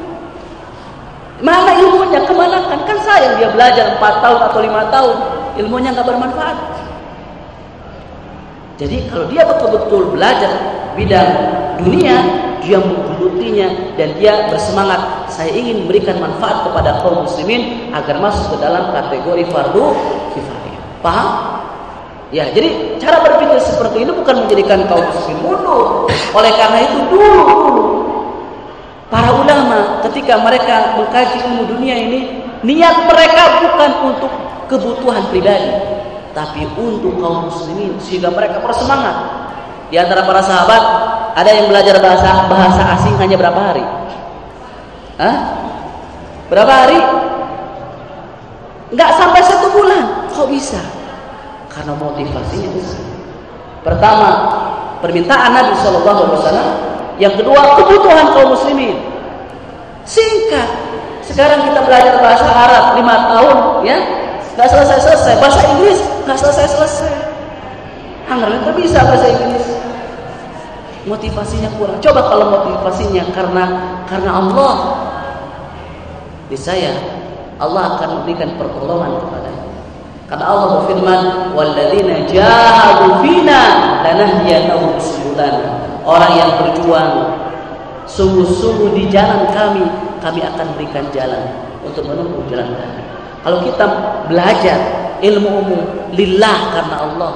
Mana 1.43 1.75
ilmunya? 1.75 2.23
Ke 2.23 2.33
mana 2.33 2.71
kan? 2.71 2.81
Kan 2.87 2.99
sayang 3.03 3.43
dia 3.43 3.51
belajar 3.51 3.99
4 3.99 4.23
tahun 4.23 4.41
atau 4.47 4.61
lima 4.63 4.87
tahun 4.89 5.36
ilmunya 5.61 5.93
nggak 5.93 6.07
bermanfaat. 6.07 6.59
Jadi 8.77 9.09
kalau 9.09 9.25
dia 9.33 9.43
betul-betul 9.49 10.13
belajar 10.13 10.53
bidang 10.93 11.31
dunia, 11.81 12.17
dia 12.61 12.77
menggelutinya 12.77 13.97
dan 13.97 14.13
dia 14.21 14.53
bersemangat. 14.53 15.33
Saya 15.33 15.53
ingin 15.53 15.85
memberikan 15.85 16.21
manfaat 16.21 16.69
kepada 16.69 17.01
kaum 17.01 17.25
muslimin 17.25 17.93
agar 17.97 18.21
masuk 18.21 18.57
ke 18.57 18.57
dalam 18.61 18.93
kategori 18.93 19.45
fardu 19.49 19.85
kifayah. 20.37 20.81
Paham? 21.01 21.29
Ya, 22.35 22.51
jadi 22.53 22.99
cara 23.01 23.23
berpikir 23.23 23.57
seperti 23.63 24.03
ini 24.03 24.13
bukan 24.13 24.45
menjadikan 24.45 24.85
kaum 24.91 25.09
muslimin 25.09 25.41
mundur. 25.41 26.11
Oleh 26.37 26.53
karena 26.53 26.79
itu 26.85 26.99
dulu 27.09 27.33
dulu 27.49 27.85
para 29.07 29.31
ulama 29.31 30.03
ketika 30.11 30.37
mereka 30.43 30.99
mengkaji 30.99 31.39
ilmu 31.49 31.63
dunia 31.71 31.97
ini, 31.97 32.21
niat 32.67 33.07
mereka 33.07 33.63
bukan 33.63 33.91
untuk 34.13 34.33
kebutuhan 34.67 35.25
pribadi, 35.31 35.71
tapi 36.37 36.69
untuk 36.77 37.17
kaum 37.19 37.49
muslimin 37.49 37.97
sehingga 38.03 38.29
mereka 38.29 38.61
bersemangat. 38.61 39.47
Di 39.89 39.97
antara 39.97 40.27
para 40.27 40.43
sahabat 40.43 40.83
ada 41.39 41.51
yang 41.51 41.71
belajar 41.71 41.97
bahasa 42.03 42.51
bahasa 42.51 42.83
asing 42.99 43.15
hanya 43.23 43.39
berapa 43.39 43.61
hari? 43.61 43.85
Hah? 45.17 45.37
Berapa 46.53 46.73
hari? 46.73 46.99
Enggak 48.93 49.11
sampai 49.19 49.41
satu 49.43 49.67
bulan. 49.73 50.31
Kok 50.31 50.49
bisa? 50.53 50.79
Karena 51.73 51.97
motivasinya 51.97 52.71
besar. 52.77 53.05
Pertama, 53.83 54.29
permintaan 55.01 55.51
Nabi 55.55 55.73
Shallallahu 55.79 56.21
Alaihi 56.27 56.39
Wasallam. 56.43 56.69
Yang 57.17 57.35
kedua, 57.43 57.61
kebutuhan 57.81 58.27
kaum 58.35 58.53
muslimin. 58.53 58.99
Singkat. 60.05 60.69
Sekarang 61.27 61.67
kita 61.67 61.83
belajar 61.83 62.23
bahasa 62.23 62.47
Arab 62.47 62.85
lima 62.95 63.17
tahun, 63.35 63.57
ya 63.83 63.99
nggak 64.57 64.69
selesai 64.73 64.99
selesai. 65.05 65.35
Bahasa 65.39 65.61
Inggris 65.77 66.01
nggak 66.25 66.39
selesai 66.41 66.67
selesai. 66.75 67.15
Anggar 68.27 68.51
nggak 68.51 68.77
bisa 68.81 69.05
bahasa 69.05 69.29
Inggris? 69.29 69.67
Motivasinya 71.07 71.71
kurang. 71.79 72.03
Coba 72.03 72.21
kalau 72.27 72.47
motivasinya 72.51 73.25
karena 73.31 73.65
karena 74.11 74.31
Allah 74.33 74.75
di 76.47 76.59
saya 76.59 76.95
Allah 77.59 77.97
akan 77.97 78.23
memberikan 78.23 78.55
pertolongan 78.55 79.19
kepada 79.19 79.51
karena 80.27 80.45
Allah 80.47 80.67
berfirman 80.83 81.21
walladzina 81.55 82.27
jahadu 82.27 83.23
fina 83.23 83.63
lanahdiyannahum 84.03 84.99
subulana 84.99 85.87
orang 86.07 86.33
yang 86.39 86.51
berjuang 86.63 87.13
sungguh-sungguh 88.07 88.95
di 88.95 89.05
jalan 89.11 89.51
kami 89.51 89.83
kami 90.23 90.41
akan 90.43 90.67
berikan 90.79 91.07
jalan 91.11 91.43
untuk 91.83 92.07
menempuh 92.07 92.43
jalan 92.51 92.71
kami 92.75 93.03
kalau 93.47 93.63
kita 93.63 93.87
belajar 94.27 94.75
ilmu 95.23 95.63
umum 95.63 95.81
lillah 96.19 96.75
karena 96.75 96.97
Allah. 96.99 97.33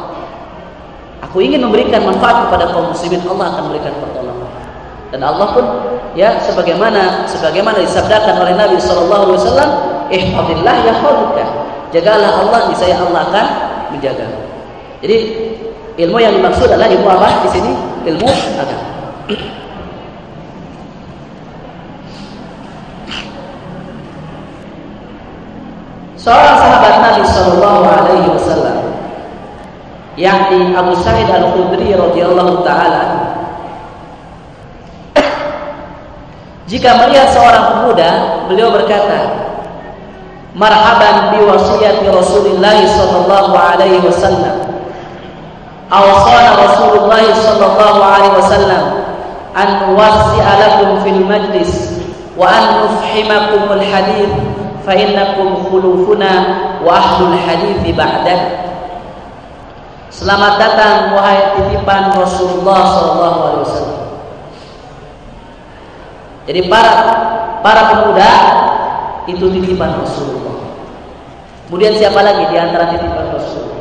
Aku 1.31 1.39
ingin 1.39 1.63
memberikan 1.63 2.03
manfaat 2.03 2.51
kepada 2.51 2.75
kaum 2.75 2.91
muslimin, 2.91 3.23
Allah 3.31 3.55
akan 3.55 3.63
memberikan 3.71 3.95
pertolongan. 4.03 4.51
Dan 5.15 5.23
Allah 5.23 5.55
pun 5.55 5.63
ya 6.19 6.35
sebagaimana 6.43 7.31
sebagaimana 7.31 7.79
disabdakan 7.79 8.43
oleh 8.43 8.59
Nabi 8.59 8.83
sallallahu 8.83 9.23
alaihi 9.31 9.39
wasallam, 9.39 9.71
"Ihfazillah 10.11 10.77
yahfazuka." 10.83 11.45
Jagalah 11.95 12.43
Allah, 12.43 12.61
niscaya 12.67 12.99
Allah 12.99 13.31
akan 13.31 13.47
menjaga. 13.95 14.27
Jadi 15.07 15.17
ilmu 15.95 16.19
yang 16.19 16.35
dimaksud 16.43 16.67
adalah 16.67 16.91
ilmu 16.91 17.07
apa 17.07 17.47
di 17.47 17.51
sini? 17.55 17.71
Ilmu 18.11 18.27
agama. 18.59 18.87
Seorang 26.21 26.57
sahabat 26.61 26.95
Nabi 27.01 27.23
Shallallahu 27.25 27.81
Alaihi 27.81 28.29
Wasallam, 28.29 28.77
yakni 30.21 30.77
Abu 30.77 30.93
Sa'id 31.01 31.25
Al 31.33 31.49
Khudri 31.57 31.97
radhiyallahu 31.97 32.61
taala, 32.61 33.05
jika 36.69 36.93
melihat 37.01 37.33
seorang 37.33 37.65
pemuda, 37.73 38.11
beliau 38.53 38.69
berkata, 38.69 39.49
Marhaban 40.53 41.33
bi 41.33 41.41
wasiyati 41.47 42.11
Rasulullah 42.11 42.75
sallallahu 42.85 43.55
alaihi 43.55 44.03
wasallam. 44.03 44.67
Awsana 45.89 46.59
Rasulullah 46.59 47.23
sallallahu 47.33 48.01
alaihi 48.03 48.35
wasallam 48.35 48.85
an 49.57 49.95
wasi'a 49.95 50.53
lakum 50.59 51.01
fil 51.07 51.23
majlis 51.23 52.03
wa 52.35 52.51
an 52.51 52.83
nufhimakum 52.83 53.73
al 53.73 53.83
hadith 53.83 54.35
fa 54.85 54.93
innakum 54.97 55.69
khulufuna 55.69 56.33
wa 56.81 56.93
ahlul 56.97 57.37
hadits 57.37 57.85
ba'dan 57.93 58.61
Selamat 60.11 60.59
datang 60.61 61.15
wahai 61.15 61.55
titipan 61.57 62.13
Rasulullah 62.13 62.83
wasallam. 63.63 64.11
Jadi 66.51 66.67
para 66.67 66.93
para 67.65 67.83
pemuda 67.95 68.31
itu 69.31 69.49
titipan 69.49 69.97
Rasulullah. 69.97 70.61
Kemudian 71.71 71.95
siapa 71.95 72.21
lagi 72.27 72.43
di 72.53 72.57
antara 72.59 72.91
titipan 72.93 73.33
Rasulullah? 73.33 73.81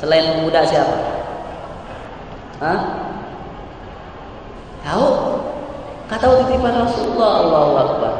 Selain 0.00 0.24
pemuda 0.38 0.64
siapa? 0.64 0.96
Hah? 2.62 2.80
Tahu? 4.86 5.08
Kata 6.08 6.46
titipan 6.46 6.88
Rasulullah 6.88 7.30
Allahu 7.42 7.72
Akbar. 7.74 8.12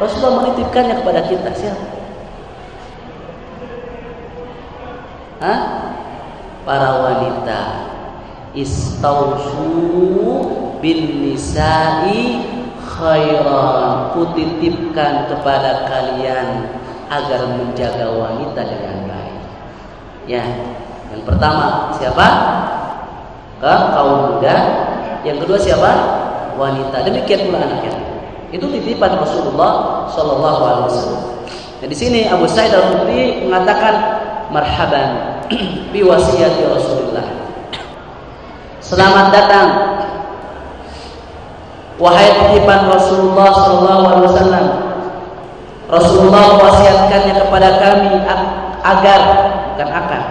Rasulullah 0.00 0.48
menitipkannya 0.48 1.04
kepada 1.04 1.20
kita 1.28 1.52
siapa? 1.52 1.86
Hah? 5.44 5.60
Para 6.64 6.88
wanita 7.04 7.60
istausu 8.56 9.68
bin 10.80 11.28
nisa'i 11.28 12.40
khairan 12.80 14.16
kutitipkan 14.16 15.28
kepada 15.28 15.84
kalian 15.88 16.72
agar 17.12 17.40
menjaga 17.60 18.06
wanita 18.08 18.60
dengan 18.64 18.96
baik. 19.04 19.40
Ya, 20.24 20.44
yang 21.12 21.22
pertama 21.28 21.92
siapa? 21.96 22.26
Ke 23.60 23.74
kaum 23.92 24.36
muda. 24.36 24.56
Yang 25.24 25.44
kedua 25.44 25.58
siapa? 25.60 25.92
Wanita. 26.56 27.04
Demikian 27.04 27.48
pula 27.48 27.60
anak 27.64 27.84
yatim. 27.84 27.99
Itu 28.50 28.66
titipan 28.66 29.14
Rasulullah 29.14 30.04
Shallallahu 30.10 30.60
Alaihi 30.66 30.86
Wasallam. 30.90 31.22
Dan 31.80 31.88
di 31.88 31.96
sini 31.96 32.20
Abu 32.26 32.50
Sa'id 32.50 32.74
Al 32.74 32.92
Khudri 32.92 33.46
mengatakan 33.46 33.94
marhaban 34.50 35.38
bi 35.94 36.02
wasiyati 36.02 36.66
Rasulullah. 36.66 37.26
Selamat 38.82 39.30
datang 39.30 39.68
wahai 42.02 42.26
titipan 42.26 42.90
Rasulullah 42.90 43.48
Shallallahu 43.54 44.02
Alaihi 44.02 44.26
Wasallam. 44.26 44.66
Rasulullah 45.90 46.58
wasiatkannya 46.58 47.34
kepada 47.46 47.68
kami 47.82 48.22
agar 48.82 49.20
bukan 49.80 49.88
akan 49.90 50.22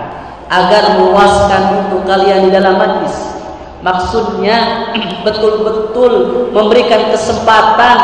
agar 0.50 0.84
memuaskan 0.98 1.62
untuk 1.86 2.06
kalian 2.10 2.48
di 2.48 2.50
dalam 2.54 2.78
majlis 2.78 3.39
Maksudnya 3.80 4.92
betul-betul 5.26 6.14
memberikan 6.52 7.12
kesempatan 7.16 7.98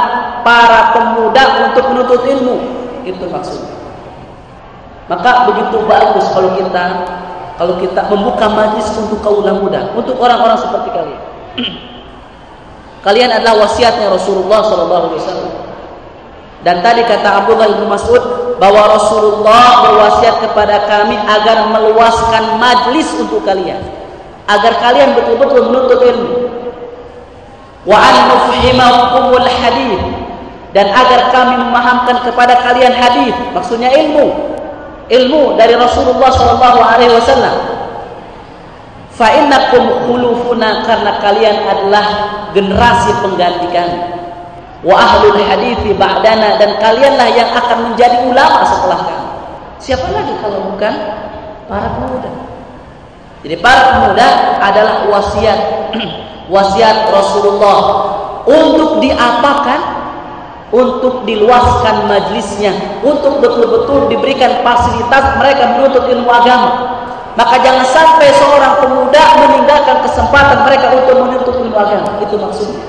para 0.46 0.96
pemuda 0.96 1.72
untuk 1.72 1.84
menuntut 1.92 2.22
ilmu. 2.24 2.56
Itu 3.04 3.28
maksudnya. 3.28 3.76
Maka 5.06 5.46
begitu 5.52 5.86
bagus 5.86 6.26
kalau 6.34 6.58
kita 6.58 6.86
kalau 7.56 7.80
kita 7.80 8.02
membuka 8.12 8.52
majlis 8.52 8.90
untuk 9.00 9.24
kaula 9.24 9.56
muda, 9.56 9.94
untuk 9.96 10.20
orang-orang 10.20 10.60
seperti 10.60 10.90
kalian. 10.92 11.22
kalian 13.06 13.32
adalah 13.32 13.64
wasiatnya 13.64 14.12
Rasulullah 14.12 14.60
wasallam. 14.66 15.54
Dan 16.66 16.82
tadi 16.82 17.06
kata 17.06 17.46
Abdullah 17.46 17.78
bin 17.78 17.86
Mas'ud 17.86 18.24
bahwa 18.58 18.98
Rasulullah 18.98 19.86
berwasiat 19.86 20.42
kepada 20.42 20.90
kami 20.90 21.14
agar 21.14 21.70
meluaskan 21.70 22.58
majlis 22.58 23.06
untuk 23.22 23.46
kalian, 23.46 23.78
agar 24.46 24.74
kalian 24.82 25.18
betul-betul 25.18 25.70
menuntut 25.70 26.00
ilmu. 26.02 26.38
Wa 27.86 27.98
an 28.02 28.16
nufhimakumul 28.34 29.46
hadis 29.46 30.02
dan 30.74 30.90
agar 30.90 31.30
kami 31.30 31.56
memahamkan 31.62 32.18
kepada 32.26 32.60
kalian 32.66 32.94
hadis, 32.98 33.34
maksudnya 33.54 33.94
ilmu 33.94 34.56
ilmu 35.10 35.54
dari 35.58 35.78
Rasulullah 35.78 36.34
sallallahu 36.34 36.80
alaihi 36.82 37.14
wasallam. 37.14 37.56
Fa 39.16 39.32
innakum 39.32 40.04
khulufuna 40.10 40.84
karena 40.84 41.12
kalian 41.24 41.58
adalah 41.64 42.06
generasi 42.52 43.16
pengganti 43.24 43.68
kami. 43.72 44.00
Wa 44.84 44.96
ahlul 45.02 45.40
hadithi 45.40 45.96
ba'dana 45.96 46.60
dan 46.60 46.78
kalianlah 46.78 47.30
yang 47.32 47.50
akan 47.56 47.78
menjadi 47.90 48.28
ulama 48.28 48.62
setelah 48.68 49.00
kami. 49.08 49.28
Siapa 49.80 50.08
lagi 50.12 50.34
kalau 50.44 50.74
bukan 50.74 50.94
para 51.70 51.88
pemuda? 51.96 52.32
Jadi 53.46 53.62
para 53.62 53.94
pemuda 53.94 54.58
adalah 54.58 55.06
wasiat 55.06 55.60
wasiat 56.54 57.14
Rasulullah 57.14 57.80
untuk 58.50 59.06
diapakan 59.06 59.96
untuk 60.74 61.30
diluaskan 61.30 62.10
majlisnya, 62.10 62.74
untuk 63.06 63.38
betul-betul 63.40 64.10
diberikan 64.10 64.66
fasilitas 64.66 65.38
mereka 65.38 65.78
menuntut 65.78 66.10
ilmu 66.10 66.26
agama. 66.26 66.72
Maka 67.38 67.62
jangan 67.62 67.86
sampai 67.86 68.34
seorang 68.34 68.82
pemuda 68.82 69.24
meninggalkan 69.46 70.02
kesempatan 70.10 70.66
mereka 70.66 70.88
untuk 70.98 71.16
menuntut 71.22 71.56
ilmu 71.62 71.78
agama. 71.78 72.18
Itu 72.18 72.36
maksudnya. 72.42 72.82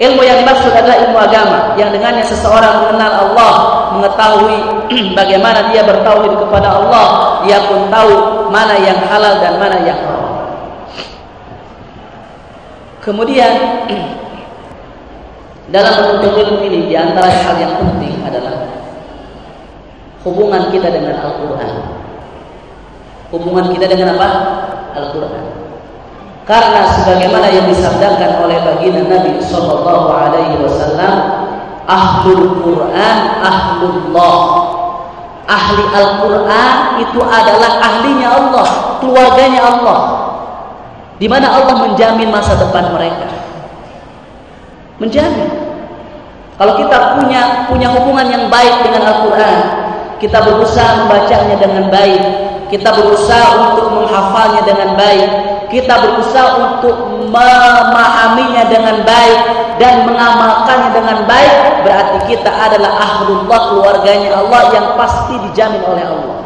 Ilmu 0.00 0.24
yang 0.24 0.40
dimaksud 0.40 0.72
adalah 0.72 0.96
ilmu 0.96 1.18
agama 1.20 1.76
yang 1.76 1.92
dengannya 1.92 2.24
seseorang 2.24 2.88
mengenal 2.88 3.12
Allah, 3.20 3.54
mengetahui 3.92 4.56
bagaimana 5.18 5.68
dia 5.68 5.84
bertauhid 5.84 6.40
kepada 6.40 6.72
Allah, 6.72 7.06
dia 7.44 7.60
pun 7.68 7.92
tahu 7.92 8.48
mana 8.48 8.80
yang 8.80 8.96
halal 9.12 9.44
dan 9.44 9.60
mana 9.60 9.76
yang 9.84 10.00
haram. 10.00 10.56
Kemudian 13.04 13.52
dalam 15.76 15.92
menuntut 15.92 16.32
ilmu 16.32 16.64
ini 16.64 16.88
di 16.88 16.96
antara 16.96 17.28
hal 17.28 17.60
yang 17.60 17.76
penting 17.76 18.24
adalah 18.24 18.56
hubungan 20.24 20.72
kita 20.72 20.88
dengan 20.88 21.28
Al-Qur'an. 21.28 21.76
Hubungan 23.36 23.68
kita 23.76 23.84
dengan 23.84 24.16
apa? 24.16 24.28
Al-Qur'an. 24.96 25.59
Karena 26.50 26.82
sebagaimana 26.98 27.46
yang 27.46 27.70
disabdakan 27.70 28.42
oleh 28.42 28.58
baginda 28.66 29.06
Nabi 29.06 29.38
sallallahu 29.38 30.10
alaihi 30.10 30.58
wasallam, 30.58 31.46
ahlul 31.86 32.58
Qur'an 32.66 33.38
ahlullah. 33.38 34.38
Ahli 35.50 35.82
Al-Qur'an 35.94 37.02
itu 37.02 37.18
adalah 37.22 37.82
ahlinya 37.82 38.28
Allah, 38.34 38.66
keluarganya 39.02 39.62
Allah. 39.62 39.98
Di 41.18 41.26
mana 41.26 41.50
Allah 41.54 41.74
menjamin 41.86 42.30
masa 42.30 42.54
depan 42.54 42.94
mereka 42.94 43.30
menjamin. 45.00 45.48
Kalau 46.60 46.76
kita 46.76 47.16
punya 47.16 47.66
punya 47.72 47.88
hubungan 47.88 48.28
yang 48.28 48.44
baik 48.52 48.84
dengan 48.84 49.02
Al-Qur'an, 49.10 49.58
kita 50.20 50.44
berusaha 50.44 51.02
membacanya 51.02 51.56
dengan 51.56 51.88
baik, 51.88 52.22
kita 52.68 52.92
berusaha 52.92 53.72
untuk 53.72 53.88
menghafalnya 53.96 54.62
dengan 54.68 54.92
baik, 54.92 55.30
kita 55.70 55.94
berusaha 56.02 56.50
untuk 56.58 56.96
memahaminya 57.30 58.66
dengan 58.66 59.06
baik 59.06 59.40
dan 59.78 60.04
mengamalkannya 60.04 60.90
dengan 60.92 61.18
baik, 61.24 61.86
berarti 61.86 62.18
kita 62.26 62.50
adalah 62.50 62.90
ahlullah 62.98 63.60
keluarganya 63.70 64.34
Allah 64.34 64.62
yang 64.74 64.86
pasti 64.98 65.38
dijamin 65.48 65.80
oleh 65.86 66.04
Allah. 66.04 66.38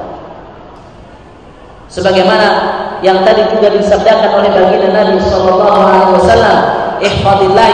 Sebagaimana 1.89 2.49
yang 3.01 3.25
tadi 3.25 3.49
juga 3.49 3.73
disabdakan 3.73 4.31
oleh 4.45 4.51
baginda 4.53 4.89
Nabi 4.93 5.17
sallallahu 5.25 5.79
alaihi 5.83 6.13
wasallam, 6.21 6.59
ihfadillah 7.01 7.67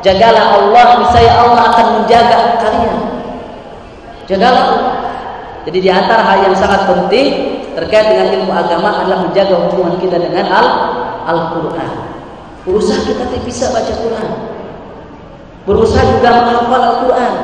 jagalah 0.00 0.44
Allah 0.56 0.86
niscaya 1.00 1.32
Allah 1.38 1.60
akan 1.72 1.86
menjaga 2.00 2.38
kalian. 2.60 2.98
Jagalah 4.28 4.89
jadi 5.68 5.78
di 5.78 5.90
antara 5.92 6.22
hal 6.24 6.38
yang 6.50 6.56
sangat 6.56 6.88
penting 6.88 7.60
terkait 7.76 8.06
dengan 8.08 8.26
ilmu 8.40 8.52
agama 8.52 9.04
adalah 9.04 9.28
menjaga 9.28 9.56
hubungan 9.68 9.96
kita 10.00 10.16
dengan 10.16 10.48
Al 10.48 10.68
Al-Qur'an. 11.28 11.92
Berusaha 12.64 13.00
kita 13.04 13.24
bisa 13.44 13.72
baca 13.72 13.92
Quran. 13.92 14.28
Berusaha 15.68 16.02
juga 16.16 16.28
menghafal 16.44 16.82
Al-Qur'an. 16.82 17.34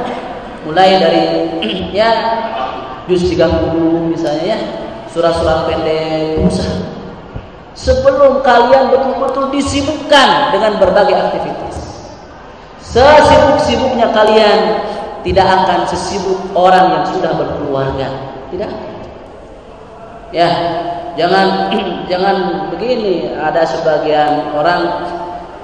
Mulai 0.67 0.91
dari 0.99 1.25
ya 1.99 2.11
juz 3.07 3.29
30 3.31 4.11
misalnya 4.11 4.57
ya, 4.57 4.59
surah-surah 5.15 5.71
pendek, 5.71 6.43
berusaha 6.43 6.97
sebelum 7.77 8.41
kalian 8.41 8.89
betul-betul 8.89 9.53
disibukkan 9.53 10.51
dengan 10.51 10.81
berbagai 10.81 11.13
aktivitas. 11.13 11.77
Sesibuk-sibuknya 12.81 14.11
kalian 14.17 14.59
tidak 15.27 15.43
akan 15.43 15.81
sesibuk 15.91 16.39
orang 16.55 16.87
yang 16.95 17.05
sudah 17.11 17.35
berkeluarga. 17.35 18.07
Tidak. 18.55 18.71
Ya, 20.31 20.49
jangan 21.19 21.75
jangan 22.11 22.71
begini. 22.71 23.35
Ada 23.35 23.67
sebagian 23.67 24.55
orang 24.55 24.87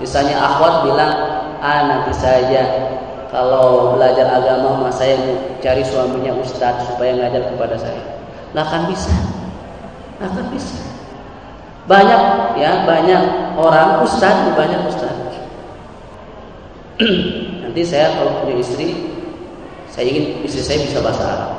misalnya 0.03 0.35
akhwat 0.43 0.83
bilang, 0.83 1.15
"Ah, 1.63 1.87
nanti 1.87 2.11
saja 2.11 2.91
kalau 3.31 3.95
belajar 3.95 4.27
agama 4.35 4.83
mas 4.83 4.99
saya 4.99 5.15
cari 5.63 5.87
suaminya 5.87 6.35
ustadz 6.43 6.83
supaya 6.91 7.15
ngajar 7.15 7.47
kepada 7.55 7.79
saya." 7.79 8.03
Lah 8.59 8.67
kan 8.67 8.91
bisa. 8.91 9.15
Lah 10.19 10.31
kan 10.35 10.51
bisa. 10.51 10.75
Banyak 11.87 12.23
ya, 12.59 12.83
banyak 12.83 13.55
orang 13.55 14.03
ustaz, 14.03 14.35
banyak 14.59 14.83
ustaz. 14.91 15.15
Nanti 17.63 17.83
saya 17.87 18.15
kalau 18.15 18.43
punya 18.43 18.63
istri, 18.63 19.12
saya 19.93 20.09
ingin 20.09 20.41
istri 20.41 20.65
saya 20.65 20.81
bisa 20.89 21.05
bahasa 21.05 21.23
Arab. 21.29 21.51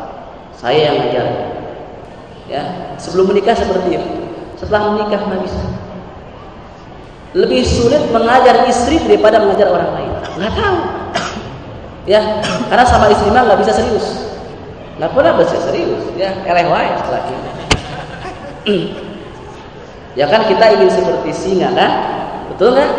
Saya 0.58 0.90
yang 0.90 0.96
ngajar. 1.06 1.26
Ya, 2.50 2.64
sebelum 2.98 3.30
menikah 3.30 3.54
seperti 3.54 3.94
itu. 3.94 4.10
Setelah 4.58 4.98
menikah 4.98 5.22
nggak 5.22 5.42
bisa. 5.46 5.62
Lebih 7.38 7.62
sulit 7.62 8.02
mengajar 8.10 8.66
istri 8.66 8.98
daripada 9.06 9.38
mengajar 9.38 9.70
orang 9.70 9.90
lain. 9.94 10.12
Nggak 10.42 10.54
tahu. 10.58 10.78
Ya, 12.04 12.20
karena 12.68 12.84
sama 12.84 13.08
istri 13.08 13.32
mah 13.32 13.48
nggak 13.48 13.64
bisa 13.64 13.80
serius. 13.80 14.28
Nggak 15.00 15.16
pernah 15.16 15.40
bisa 15.40 15.56
serius. 15.56 16.04
Ya, 16.20 16.36
eleh 16.44 16.68
setelah 17.00 17.22
ini. 17.32 17.52
Ya 20.20 20.30
kan 20.30 20.46
kita 20.46 20.78
ingin 20.78 20.94
seperti 20.94 21.34
singa 21.34 21.74
kan? 21.74 21.92
Betul 22.54 22.78
kan? 22.78 22.90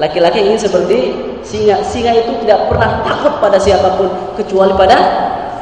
Laki-laki 0.00 0.40
ingin 0.40 0.60
seperti 0.60 1.12
singa. 1.44 1.80
Singa 1.84 2.12
itu 2.16 2.32
tidak 2.44 2.70
pernah 2.72 3.04
takut 3.04 3.34
pada 3.42 3.58
siapa 3.60 3.96
pun 4.00 4.08
kecuali 4.38 4.72
pada 4.72 4.96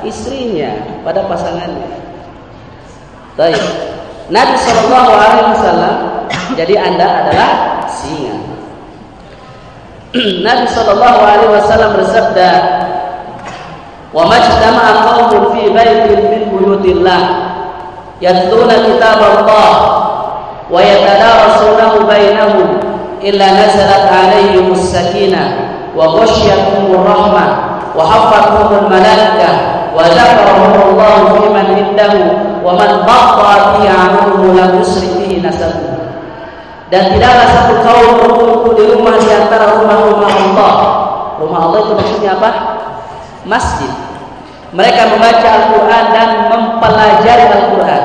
istrinya, 0.06 0.70
pada 1.02 1.26
pasangannya. 1.26 1.90
Baik. 3.34 3.62
Nabi 4.30 4.54
Shallallahu 4.54 5.10
Alaihi 5.10 5.46
Wasallam. 5.54 5.94
Jadi 6.54 6.74
anda 6.78 7.06
adalah 7.26 7.50
singa. 7.90 8.36
Nabi 10.46 10.66
Shallallahu 10.70 11.20
Alaihi 11.22 11.50
Wasallam 11.50 11.90
bersabda, 11.98 12.50
"Wa 14.14 14.22
majtama'a 14.26 14.92
qaumun 15.06 15.42
fi 15.54 15.62
baitin 15.70 16.20
min 16.30 16.42
buyutillah 16.50 17.22
yatluna 18.20 18.76
kitab 18.84 19.18
Allah 19.18 19.72
wa 20.70 20.78
yatadarasunahu 20.78 22.06
bainahum 22.06 22.79
إلا 23.23 23.47
نزلت 23.51 24.05
عليهم 24.11 24.71
السكينة 24.71 25.57
وغشيتهم 25.95 26.85
الرحمة 26.91 27.45
وحفتهم 27.97 28.69
الملائكة 28.85 29.49
وذكرهم 29.95 30.73
الله 30.89 31.39
في 31.39 31.49
من 31.49 31.65
عنده 31.77 32.13
ومن 32.65 32.89
بطأ 33.07 33.49
به 33.73 33.89
عمله 33.89 34.41
لم 34.61 34.81
يسرع 34.81 35.09
به 35.19 35.41
نسبه 35.47 35.95
dan 36.93 37.09
tidaklah 37.09 37.49
satu 37.49 37.73
kaum 37.81 38.09
berkumpul 38.21 38.77
di 38.77 38.85
rumah 38.93 39.17
di 39.17 39.25
antara 39.33 39.73
rumah-rumah 39.81 40.29
Allah. 40.29 40.73
Rumah 41.41 41.59
Allah 41.65 41.79
itu 41.81 41.93
maksudnya 41.97 42.37
apa? 42.37 42.49
Masjid. 43.41 43.89
Mereka 44.69 45.17
membaca 45.17 45.47
Al-Quran 45.49 46.03
dan 46.13 46.29
mempelajari 46.53 47.45
Al-Quran 47.49 48.03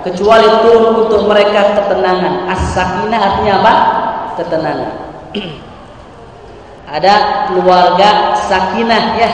kecuali 0.00 0.48
turun 0.64 1.06
untuk 1.06 1.28
mereka 1.28 1.76
ketenangan. 1.76 2.48
As-sakinah 2.50 3.20
artinya 3.20 3.54
apa? 3.60 3.74
Ketenangan. 4.37 4.93
Ada 6.87 7.13
keluarga 7.51 8.37
sakinah 8.47 9.05
ya. 9.19 9.31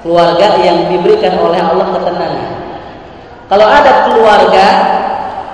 keluarga 0.00 0.56
yang 0.64 0.88
diberikan 0.88 1.36
oleh 1.44 1.60
Allah 1.60 1.92
ketenangan. 1.92 2.50
Kalau 3.52 3.66
ada 3.68 4.08
keluarga 4.08 4.66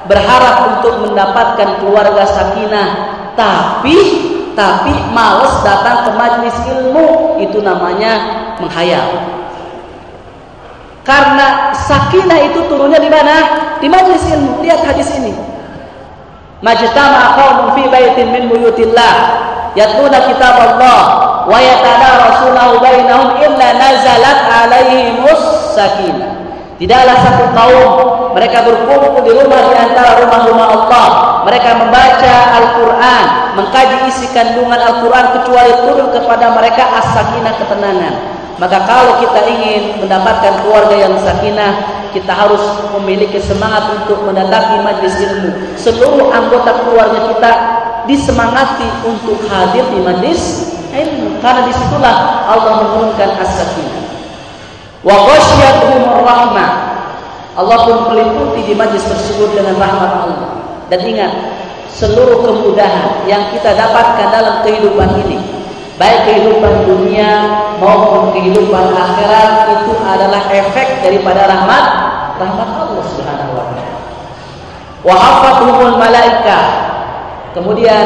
berharap 0.07 0.57
untuk 0.79 1.03
mendapatkan 1.03 1.83
keluarga 1.83 2.23
sakinah, 2.31 2.89
tapi 3.35 3.99
tapi 4.55 4.95
males 5.11 5.53
datang 5.67 6.07
ke 6.07 6.11
majlis 6.15 6.57
ilmu, 6.71 7.37
itu 7.43 7.59
namanya 7.59 8.13
menghayal. 8.63 9.37
Karena 11.03 11.71
sakinah 11.75 12.51
itu 12.51 12.67
turunnya 12.67 12.99
di 12.99 13.11
mana? 13.11 13.37
Di 13.79 13.87
majlis 13.87 14.27
ilmu. 14.27 14.63
Lihat 14.63 14.83
hadis 14.83 15.11
ini. 15.15 15.56
Majtama 16.65 17.37
qaumun 17.37 17.69
fi 17.77 17.85
baitin 17.93 18.33
min 18.33 18.49
buyutillah 18.49 19.15
yatluna 19.77 20.25
kitab 20.25 20.57
Allah 20.57 21.01
wa 21.45 21.59
yatadarasunahu 21.61 22.81
bainahum 22.81 23.37
illa 23.45 23.69
nazalat 23.77 24.39
alaihimus 24.49 25.77
sakinah. 25.77 26.33
Tidaklah 26.77 27.17
satu 27.25 27.45
kaum 27.57 27.89
mereka 28.37 28.61
berkumpul 28.61 29.25
di 29.25 29.33
rumah 29.33 29.65
di 29.65 29.75
antara 29.81 30.21
rumah-rumah 30.21 30.69
Allah. 30.77 31.09
Mereka 31.49 31.71
membaca 31.73 32.35
Al-Quran, 32.53 33.25
mengkaji 33.57 33.97
isi 34.13 34.29
kandungan 34.37 34.77
Al-Quran 34.77 35.41
kecuali 35.41 35.73
turun 35.89 36.09
kepada 36.13 36.53
mereka 36.53 36.85
as-sakinah 37.01 37.55
ketenangan. 37.57 38.36
Maka 38.57 38.89
kalau 38.89 39.21
kita 39.21 39.41
ingin 39.53 40.01
mendapatkan 40.01 40.65
keluarga 40.65 40.97
yang 40.97 41.15
sakinah, 41.21 41.77
kita 42.17 42.33
harus 42.33 42.65
memiliki 42.97 43.37
semangat 43.37 43.85
untuk 43.93 44.25
mendatangi 44.25 44.81
majlis 44.81 45.17
ilmu. 45.21 45.51
Seluruh 45.77 46.33
anggota 46.33 46.73
keluarga 46.81 47.21
kita 47.37 47.53
disemangati 48.09 48.89
untuk 49.05 49.45
hadir 49.53 49.85
di 49.93 50.01
majlis 50.01 50.73
ilmu. 50.89 51.37
Karena 51.45 51.69
di 51.69 51.73
situlah 51.77 52.49
Allah 52.49 52.73
menurunkan 52.81 53.31
as-sakinah. 53.45 54.05
Wa 55.05 55.15
rahmah. 56.25 56.71
Allah 57.57 57.79
pun 57.89 58.13
meliputi 58.13 58.73
di 58.73 58.75
majlis 58.77 59.05
tersebut 59.05 59.53
dengan 59.53 59.77
rahmat 59.81 60.11
Allah. 60.13 60.49
Dan 60.93 61.01
ingat, 61.05 61.33
seluruh 61.93 62.45
kemudahan 62.45 63.25
yang 63.25 63.49
kita 63.53 63.73
dapatkan 63.73 64.29
dalam 64.29 64.61
kehidupan 64.61 65.09
ini, 65.25 65.41
baik 65.97 66.29
kehidupan 66.29 66.85
dunia 66.85 67.31
maupun 67.81 68.37
kehidupan 68.37 68.93
akhirat 68.93 69.81
itu 69.81 69.93
adalah 70.05 70.43
efek 70.53 71.01
daripada 71.01 71.49
rahmat 71.49 71.85
rahmat 72.37 72.69
Allah 72.77 73.05
Subhanahu 73.09 73.53
wa 73.57 73.65
taala. 73.73 73.97
Wa 75.01 75.15
hafatuhumul 75.17 75.97
malaika. 75.97 76.59
Kemudian 77.57 78.05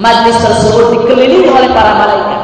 majlis 0.00 0.40
tersebut 0.40 0.96
dikelilingi 0.96 1.52
oleh 1.52 1.68
para 1.76 1.92
malaikat. 2.00 2.42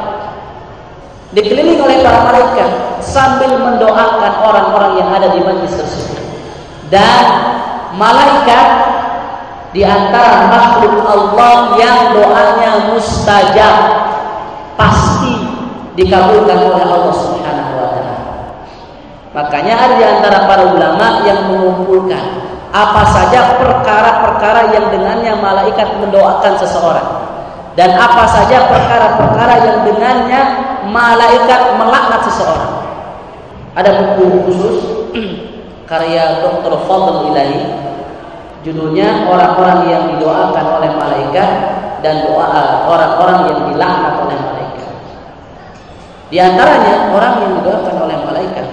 Dikelilingi 1.32 1.80
oleh 1.80 2.04
para 2.04 2.28
malaikat 2.28 2.70
sambil 3.00 3.56
mendoakan 3.56 4.32
orang-orang 4.44 4.92
yang 5.00 5.08
ada 5.08 5.32
di 5.32 5.40
majlis 5.40 5.72
tersebut. 5.72 6.20
Dan 6.92 7.24
malaikat 7.96 8.66
di 9.70 9.86
antara 9.86 10.50
makhluk 10.50 11.06
Allah 11.06 11.78
yang 11.78 11.98
doanya 12.10 12.90
mustajab 12.90 13.74
pasti 14.74 15.38
dikabulkan 15.94 16.58
oleh 16.58 16.82
Allah 16.82 17.14
Subhanahu 17.14 17.72
wa 17.78 17.86
taala. 17.94 18.16
Makanya 19.30 19.74
ada 19.78 19.94
di 19.94 20.04
antara 20.04 20.38
para 20.50 20.64
ulama 20.74 21.22
yang 21.22 21.54
mengumpulkan 21.54 22.50
apa 22.70 23.02
saja 23.14 23.58
perkara-perkara 23.58 24.74
yang 24.74 24.90
dengannya 24.90 25.38
malaikat 25.38 25.86
mendoakan 26.02 26.54
seseorang 26.58 27.08
dan 27.78 27.94
apa 27.94 28.26
saja 28.26 28.66
perkara-perkara 28.66 29.54
yang 29.62 29.78
dengannya 29.86 30.40
malaikat 30.90 31.78
melaknat 31.78 32.26
seseorang. 32.26 32.74
Ada 33.78 34.18
buku 34.18 34.50
khusus 34.50 34.76
karya 35.90 36.42
Dr. 36.42 36.74
Fadl 36.90 37.30
Ilahi 37.30 37.89
Judulnya 38.60 39.24
orang-orang 39.24 39.88
yang 39.88 40.02
didoakan 40.14 40.64
oleh 40.80 40.90
malaikat 40.92 41.50
dan 42.04 42.28
doa 42.28 42.84
orang-orang 42.84 43.38
yang 43.48 43.58
dilaknat 43.72 44.14
oleh 44.20 44.36
malaikat. 44.36 44.88
Di 46.28 46.36
antaranya 46.38 47.08
orang 47.12 47.34
yang 47.40 47.52
didoakan 47.60 47.96
oleh 48.04 48.18
malaikat 48.20 48.66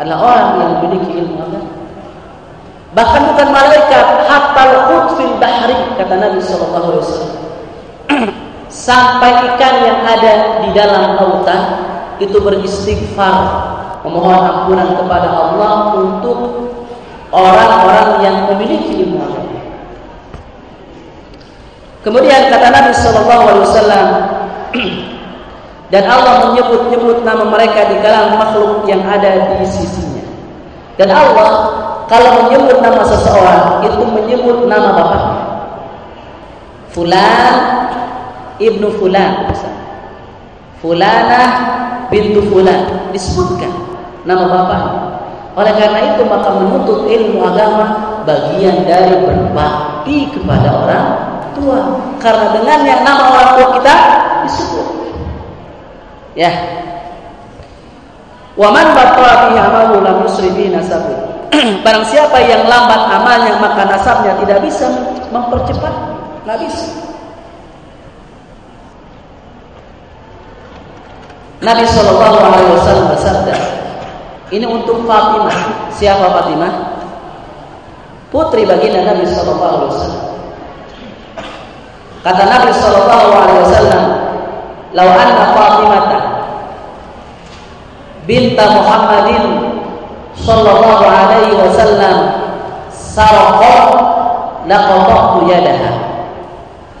adalah 0.00 0.18
orang 0.24 0.46
yang 0.56 0.70
memiliki 0.80 1.10
ilmu. 1.20 1.44
Bahkan 2.94 3.22
bukan 3.34 3.48
malaikat, 3.50 4.06
hatta 4.30 4.64
fil 5.18 5.34
bahri 5.42 5.74
kata 5.98 6.14
Nabi 6.14 6.38
sallallahu 6.38 6.86
alaihi 6.94 7.02
wasallam. 7.02 7.34
Sampai 8.70 9.30
ikan 9.54 9.74
yang 9.82 10.00
ada 10.06 10.62
di 10.62 10.70
dalam 10.74 11.18
lautan 11.18 11.62
itu 12.22 12.38
beristighfar 12.38 13.38
memohon 14.06 14.38
ampunan 14.38 14.94
kepada 14.94 15.28
Allah 15.30 15.72
untuk 15.98 16.38
orang-orang 17.34 18.22
yang 18.22 18.36
memiliki 18.46 19.02
ilmu 19.02 19.18
agama. 19.18 19.58
Kemudian 22.06 22.52
kata 22.52 22.68
Nabi 22.70 22.92
Shallallahu 22.94 23.42
Alaihi 23.42 23.64
Wasallam 23.66 24.06
dan 25.92 26.04
Allah 26.06 26.34
menyebut-nyebut 26.50 27.26
nama 27.26 27.44
mereka 27.50 27.90
di 27.90 27.96
kalangan 27.98 28.38
makhluk 28.38 28.86
yang 28.86 29.02
ada 29.02 29.58
di 29.58 29.66
sisinya. 29.66 30.22
Dan 30.94 31.10
Allah 31.10 31.50
kalau 32.06 32.46
menyebut 32.46 32.78
nama 32.78 33.02
seseorang 33.02 33.82
itu 33.82 34.02
menyebut 34.04 34.70
nama 34.70 34.94
bapaknya. 34.94 35.42
Fulan 36.94 37.54
ibnu 38.62 38.86
Fulan, 39.02 39.50
Fulanah 40.78 41.48
bintu 42.12 42.44
Fulan 42.46 43.10
disebutkan 43.10 43.72
nama 44.22 44.44
bapaknya. 44.46 45.03
Oleh 45.54 45.72
karena 45.78 46.00
itu 46.14 46.22
maka 46.26 46.50
menuntut 46.50 47.06
ilmu 47.06 47.38
agama 47.46 47.86
bagian 48.26 48.82
dari 48.82 49.14
berbakti 49.22 50.34
kepada 50.34 50.68
orang 50.82 51.06
tua. 51.54 51.80
Karena 52.18 52.50
dengan 52.50 52.78
yang 52.82 53.00
nama 53.06 53.22
orang 53.30 53.48
tua 53.54 53.66
kita 53.78 53.96
disebut. 54.46 54.86
Ya. 56.34 56.50
Wa 58.54 58.70
man 58.70 58.94
batta 58.94 59.50
bihi 59.50 59.58
amalu 59.58 60.02
lam 60.02 60.16
yusri 60.26 60.50
nasabu. 60.70 61.14
Barang 61.86 62.06
siapa 62.06 62.38
yang 62.42 62.66
lambat 62.66 63.02
amalnya 63.14 63.54
maka 63.62 63.86
nasabnya 63.86 64.34
tidak 64.42 64.58
bisa 64.66 64.90
mempercepat, 65.30 65.94
nggak 66.46 66.58
bisa. 66.66 66.86
Nabi 71.64 71.84
Shallallahu 71.88 72.38
Alaihi 72.44 72.70
Wasallam 72.76 73.06
bersabda, 73.16 73.54
ini 74.54 74.66
untuk 74.70 75.02
Fatimah. 75.02 75.90
Siapa 75.90 76.30
Fatimah? 76.30 76.72
Putri 78.30 78.62
baginda 78.66 79.02
Nabi 79.02 79.26
sallallahu 79.26 79.74
alaihi 79.74 79.90
wasallam. 79.90 80.24
Kata 82.22 82.42
Nabi 82.46 82.70
sallallahu 82.70 83.28
alaihi 83.34 83.60
wasallam, 83.66 84.02
"Lau 84.94 85.08
anna 85.10 85.44
Fatimah 85.54 86.04
binta 88.24 88.64
Muhammadin 88.74 89.44
sallallahu 90.38 91.04
alaihi 91.04 91.54
wasallam 91.58 92.16
sarqat 92.90 93.90
laqata'tu 94.66 95.38
yadaha." 95.50 95.92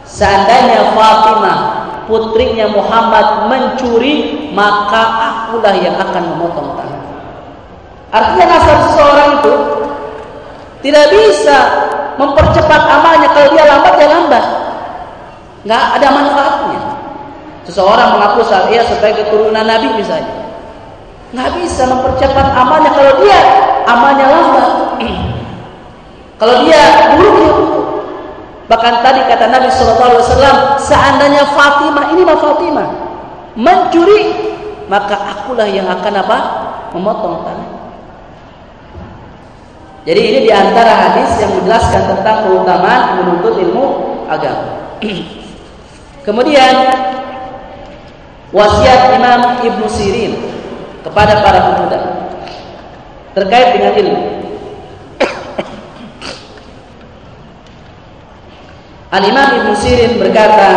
Seandainya 0.06 0.94
Fatimah 0.94 1.58
putrinya 2.06 2.70
Muhammad 2.70 3.50
mencuri, 3.50 4.46
maka 4.54 5.02
akulah 5.18 5.74
yang 5.74 5.96
akan 5.98 6.36
memotong 6.36 6.78
tangan. 6.78 6.93
Artinya 8.14 8.46
nasab 8.46 8.78
seseorang 8.86 9.28
itu 9.42 9.54
tidak 10.86 11.06
bisa 11.10 11.56
mempercepat 12.14 12.82
amalnya 12.86 13.28
kalau 13.34 13.48
dia 13.50 13.64
lambat 13.66 13.92
dia 13.98 14.08
lambat. 14.14 14.44
Nggak 15.66 15.84
ada 15.98 16.08
manfaatnya. 16.14 16.80
Seseorang 17.66 18.14
mengaku 18.14 18.46
saya 18.46 18.86
sebagai 18.86 19.26
keturunan 19.26 19.66
Nabi 19.66 19.98
misalnya. 19.98 20.30
Nggak 21.34 21.50
bisa 21.58 21.90
mempercepat 21.90 22.46
amalnya 22.54 22.94
kalau 22.94 23.18
dia 23.18 23.40
amalnya 23.90 24.26
lambat. 24.30 24.68
kalau 26.40 26.54
dia 26.62 26.82
buruk 27.18 27.34
ya 27.42 27.52
Bahkan 28.64 29.04
tadi 29.04 29.20
kata 29.28 29.52
Nabi 29.52 29.68
SAW, 29.68 30.24
seandainya 30.80 31.44
Fatimah 31.52 32.16
ini 32.16 32.24
mah 32.24 32.38
Fatimah 32.40 32.88
mencuri, 33.60 34.32
maka 34.88 35.20
akulah 35.20 35.68
yang 35.68 35.84
akan 35.84 36.14
apa? 36.16 36.38
Memotong 36.96 37.44
tangan. 37.44 37.63
Jadi 40.04 40.20
ini 40.20 40.44
di 40.44 40.52
antara 40.52 41.00
hadis 41.00 41.32
yang 41.40 41.56
menjelaskan 41.56 42.12
tentang 42.12 42.44
keutamaan 42.44 43.24
menuntut 43.24 43.56
ilmu 43.56 44.20
agama. 44.28 45.00
Kemudian 46.28 46.92
wasiat 48.52 49.16
Imam 49.16 49.64
Ibnu 49.64 49.88
Sirin 49.88 50.36
kepada 51.00 51.40
para 51.40 51.72
pemuda 51.72 52.00
terkait 53.32 53.80
dengan 53.80 53.96
ilmu. 53.96 54.20
Al 59.16 59.24
Imam 59.24 59.48
Ibnu 59.56 59.72
Sirin 59.72 60.20
berkata, 60.20 60.68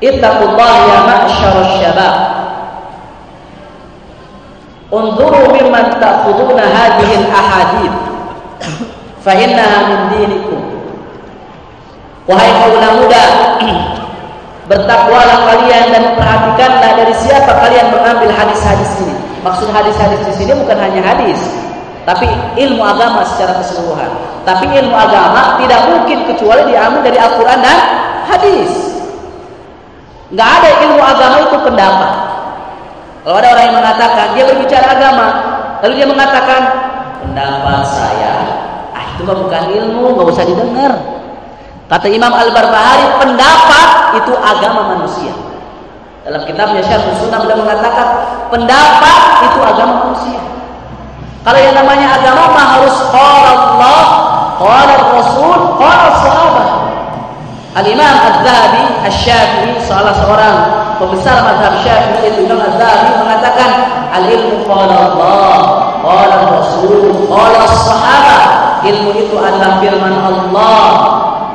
"Ittaqullah 0.00 0.74
ya 0.80 1.04
ma'syarasy 1.04 1.84
syabab 1.84 2.35
Unzuru 4.96 5.52
mimman 5.52 6.00
ta'khuduna 6.00 6.64
hadhihi 6.72 7.28
al-ahadith 7.28 7.96
fa 9.20 9.32
innaha 9.36 9.78
min 9.92 10.00
dinikum. 10.16 10.60
Wahai 12.24 12.48
kaum 12.64 13.04
muda, 13.04 13.24
bertakwalah 14.66 15.38
kalian 15.52 15.94
dan 15.94 16.04
perhatikanlah 16.18 16.90
dari 16.98 17.14
siapa 17.22 17.52
kalian 17.60 17.92
mengambil 17.92 18.30
hadis-hadis 18.34 18.88
ini. 19.04 19.14
Maksud 19.46 19.70
hadis-hadis 19.70 20.18
di 20.26 20.32
sini 20.42 20.52
bukan 20.58 20.74
hanya 20.74 20.98
hadis, 21.06 21.38
tapi 22.02 22.26
ilmu 22.58 22.82
agama 22.82 23.22
secara 23.22 23.62
keseluruhan. 23.62 24.10
Tapi 24.42 24.66
ilmu 24.66 24.94
agama 24.94 25.58
tidak 25.62 25.80
mungkin 25.86 26.18
kecuali 26.26 26.66
diambil 26.70 27.02
dari 27.06 27.18
Al-Quran 27.18 27.58
dan 27.62 27.78
hadis. 28.26 28.70
Nggak 30.34 30.50
ada 30.50 30.70
ilmu 30.82 31.02
agama 31.02 31.36
itu 31.46 31.56
pendapat. 31.62 32.12
Kalau 33.26 33.42
ada 33.42 33.58
orang 33.58 33.64
yang 33.66 33.76
mengatakan 33.82 34.26
dia 34.38 34.44
berbicara 34.46 34.86
agama, 34.86 35.26
lalu 35.82 35.98
dia 35.98 36.06
mengatakan 36.06 36.60
pendapat 37.26 37.82
saya, 37.82 38.32
ah 38.94 39.02
itu 39.02 39.26
mah 39.26 39.34
bukan 39.34 39.62
ilmu, 39.66 40.14
nggak 40.14 40.30
usah 40.30 40.46
didengar. 40.46 40.94
Kata 41.90 42.06
Imam 42.06 42.30
Al-Barbahari, 42.30 43.18
pendapat 43.18 43.88
itu 44.22 44.30
agama 44.30 44.94
manusia. 44.94 45.34
Dalam 46.22 46.46
kitabnya 46.46 46.78
Syarh 46.86 47.02
Sunnah 47.18 47.42
sudah 47.42 47.58
mengatakan 47.58 48.06
pendapat 48.46 49.20
itu 49.50 49.58
agama 49.58 50.06
manusia. 50.06 50.38
Kalau 51.42 51.58
yang 51.58 51.74
namanya 51.74 52.22
agama 52.22 52.54
mah 52.54 52.66
harus 52.78 52.94
qala 53.10 53.50
Allah, 53.74 54.06
qala 54.54 54.94
Rasul, 55.18 55.60
qala 55.74 56.06
sahabat. 56.22 56.68
Al-Imam 57.76 58.08
Az-Zahabi 58.08 59.04
Asy-Syafi'i 59.04 59.76
salah 59.84 60.16
seorang 60.16 60.56
pembesar 60.96 61.44
mazhab 61.44 61.76
Syafi'i 61.84 62.40
Imam 62.40 62.56
Az-Zahabi 62.56 63.20
mengatakan 63.20 63.70
al-ilmu 64.16 64.64
qala 64.64 65.12
Allah, 65.12 65.60
qala 66.00 66.36
Rasul, 66.56 67.28
qala 67.28 67.68
sahabat. 67.68 68.44
Ilmu 68.80 69.12
itu 69.12 69.36
adalah 69.36 69.76
firman 69.84 70.14
Allah, 70.24 70.88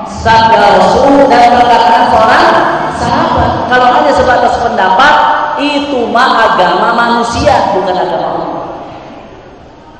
sabda 0.05 0.77
Rasul 0.77 1.25
dan 1.25 1.57
perkataan 1.57 2.03
seorang 2.13 2.47
sahabat. 3.01 3.49
Kalau 3.65 3.87
hanya 3.89 4.13
sebatas 4.13 4.53
pendapat, 4.61 5.13
itu 5.57 6.05
mah 6.13 6.53
agama 6.53 6.93
manusia, 6.93 7.73
bukan 7.73 7.97
agama 7.97 8.27
Allah. 8.29 8.49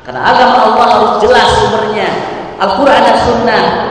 Karena 0.05 0.22
agama 0.22 0.55
Allah 0.69 0.86
harus 0.86 1.13
jelas 1.17 1.49
sumbernya, 1.57 2.09
Al-Quran 2.61 3.01
dan 3.09 3.17
Sunnah. 3.26 3.90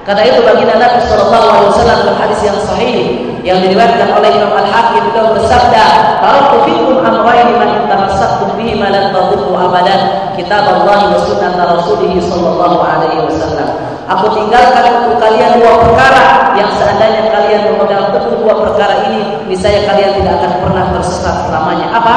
Karena 0.00 0.22
itu 0.24 0.40
baginda 0.40 0.80
Nabi 0.80 0.98
Shallallahu 1.04 1.46
Alaihi 1.52 1.70
Wasallam 1.76 1.98
dalam 2.08 2.16
hadis 2.16 2.40
yang 2.40 2.58
sahih 2.64 2.98
yang 3.44 3.58
diriwayatkan 3.60 4.08
oleh 4.16 4.32
Imam 4.32 4.52
Al 4.52 4.68
Hakim 4.68 5.02
itu 5.12 5.20
bersabda, 5.36 5.84
"Taraktu 6.24 6.56
fikum 6.68 7.04
amrayn 7.04 7.56
man 7.60 7.84
tamassaktum 7.84 8.56
bihi 8.56 8.80
ma 8.80 8.88
lan 8.88 9.12
abadan, 9.12 10.00
kitab 10.40 10.64
Allah 10.64 11.12
wa 11.12 11.20
sunnah 11.20 11.52
Rasulih 11.52 12.16
Shallallahu 12.16 12.80
Alaihi 12.80 13.20
Wasallam." 13.28 13.68
Aku 14.10 14.26
tinggalkan 14.34 15.06
untuk 15.06 15.22
kalian 15.22 15.62
dua 15.62 15.86
perkara 15.86 16.50
yang 16.58 16.66
seandainya 16.74 17.30
kalian 17.30 17.70
memegang 17.70 18.10
teguh 18.10 18.42
dua 18.42 18.54
perkara 18.58 19.06
ini, 19.06 19.46
niscaya 19.46 19.86
kalian 19.86 20.18
tidak 20.18 20.34
akan 20.42 20.52
pernah 20.66 20.84
tersesat 20.98 21.46
selamanya. 21.46 21.86
Apa? 21.94 22.16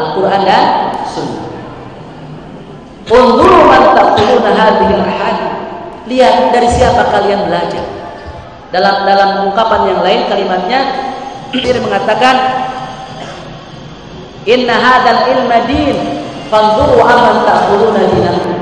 Al-Quran 0.00 0.40
dan 0.48 0.64
Sunnah. 1.04 1.44
Unzuru 3.12 3.68
man 3.68 3.82
taquluna 3.92 4.50
hadhihi 4.56 4.92
al-ahadith. 4.96 5.45
Lihat 6.06 6.54
dari 6.54 6.68
siapa 6.70 7.10
kalian 7.10 7.50
belajar. 7.50 7.84
Dalam 8.70 9.06
dalam 9.06 9.30
ungkapan 9.50 9.80
yang 9.90 10.00
lain 10.02 10.20
kalimatnya 10.26 10.80
dia 11.54 11.78
mengatakan 11.78 12.34
Inna 14.46 14.78
hadzal 14.78 15.26
ilma 15.26 15.58
din 15.66 15.98
fanzuru 16.46 17.02
amman 17.02 17.42
taquluna 17.42 18.02
dinakum. 18.06 18.54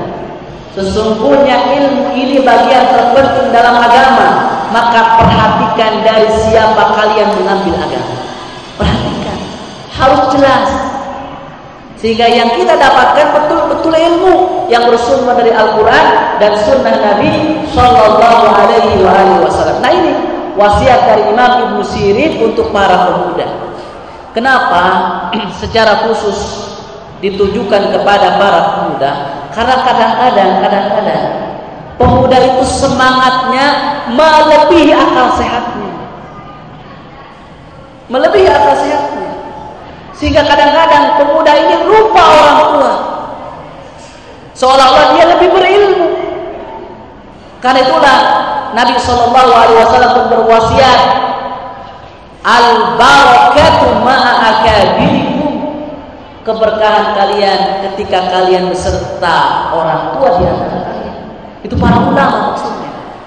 Sesungguhnya 0.73 1.71
ilmu 1.71 2.11
ini 2.17 2.41
bagian 2.41 2.89
terpenting 2.89 3.53
dalam 3.53 3.79
agama, 3.79 4.29
maka 4.73 5.21
perhatikan 5.21 6.03
dari 6.03 6.27
siapa 6.49 6.83
kalian 6.99 7.29
mengambil 7.37 7.79
agama. 7.79 8.15
Perhatikan, 8.75 9.39
harus 9.93 10.21
jelas. 10.35 10.67
Sehingga 12.05 12.29
yang 12.29 12.53
kita 12.53 12.77
dapatkan 12.77 13.33
betul-betul 13.33 13.89
ilmu 13.89 14.69
yang 14.69 14.85
bersumber 14.85 15.41
dari 15.41 15.49
Al-Quran 15.49 16.37
dan 16.37 16.53
Sunnah 16.61 17.01
Nabi 17.01 17.65
Shallallahu 17.73 18.45
Alaihi 18.45 19.01
Wasallam. 19.41 19.81
Nah 19.81 19.89
ini 19.89 20.13
wasiat 20.53 21.01
dari 21.09 21.33
Imam 21.33 21.65
Ibnu 21.65 21.81
Sirin 21.81 22.45
untuk 22.45 22.69
para 22.69 23.09
pemuda. 23.09 23.49
Kenapa 24.37 24.81
secara 25.65 26.05
khusus 26.05 26.69
ditujukan 27.25 27.97
kepada 27.97 28.37
para 28.37 28.59
pemuda? 28.69 29.11
Karena 29.49 29.75
kadang-kadang, 29.81 30.51
kadang-kadang 30.61 31.23
pemuda 31.97 32.37
itu 32.37 32.69
semangatnya 32.69 33.65
melebihi 34.13 34.93
akal 34.93 35.41
sehatnya, 35.41 35.89
melebihi 38.13 38.45
akal 38.45 38.77
sehatnya. 38.77 39.04
Sehingga 40.25 40.41
kadang-kadang 40.41 41.21
pemuda 41.21 41.53
ini 41.53 41.85
lupa 41.85 42.17
orang 42.17 42.57
tua. 42.73 42.93
Seolah-olah 44.57 45.13
dia 45.13 45.25
lebih 45.37 45.53
berilmu. 45.53 46.17
Karena 47.61 47.85
itulah 47.85 48.17
Nabi 48.73 48.97
Shallallahu 48.97 49.51
Alaihi 49.53 49.85
Wasallam 49.85 50.25
berwasiat 50.33 51.01
al 52.41 52.97
barakatu 52.97 54.01
keberkahan 56.41 57.05
kalian 57.13 57.59
ketika 57.85 58.25
kalian 58.25 58.73
beserta 58.73 59.69
orang 59.77 60.17
tua 60.17 60.41
di 60.41 60.43
antara 60.49 60.89
kalian. 60.89 61.17
Itu 61.61 61.77
para 61.77 62.01
ulama. 62.01 62.54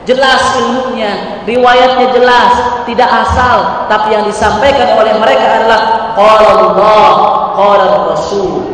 Jelas 0.08 0.56
ilmunya, 0.56 1.44
riwayatnya 1.44 2.16
jelas, 2.16 2.52
tidak 2.88 3.12
asal, 3.12 3.84
tapi 3.92 4.16
yang 4.16 4.24
disampaikan 4.24 4.96
oleh 4.96 5.12
mereka 5.20 5.60
adalah 5.60 6.16
qala 6.16 6.72
Allah, 6.72 7.16
Rasul. 8.16 8.72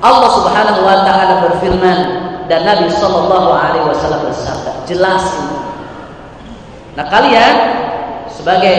Allah 0.00 0.30
Subhanahu 0.32 0.80
wa 0.80 1.04
taala 1.04 1.44
berfirman 1.44 1.98
dan 2.48 2.64
Nabi 2.64 2.88
sallallahu 2.88 3.52
alaihi 3.52 3.84
wasallam 3.84 4.32
bersabda, 4.32 4.88
jelas 4.88 5.28
ini. 5.36 5.56
Nah, 6.96 7.04
kalian 7.04 7.54
sebagai 8.32 8.76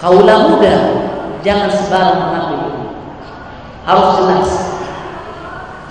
kaula 0.00 0.48
muda 0.48 0.76
jangan 1.44 1.68
sembarang 1.68 2.16
mengambil 2.24 2.62
harus 3.84 4.08
jelas. 4.16 4.48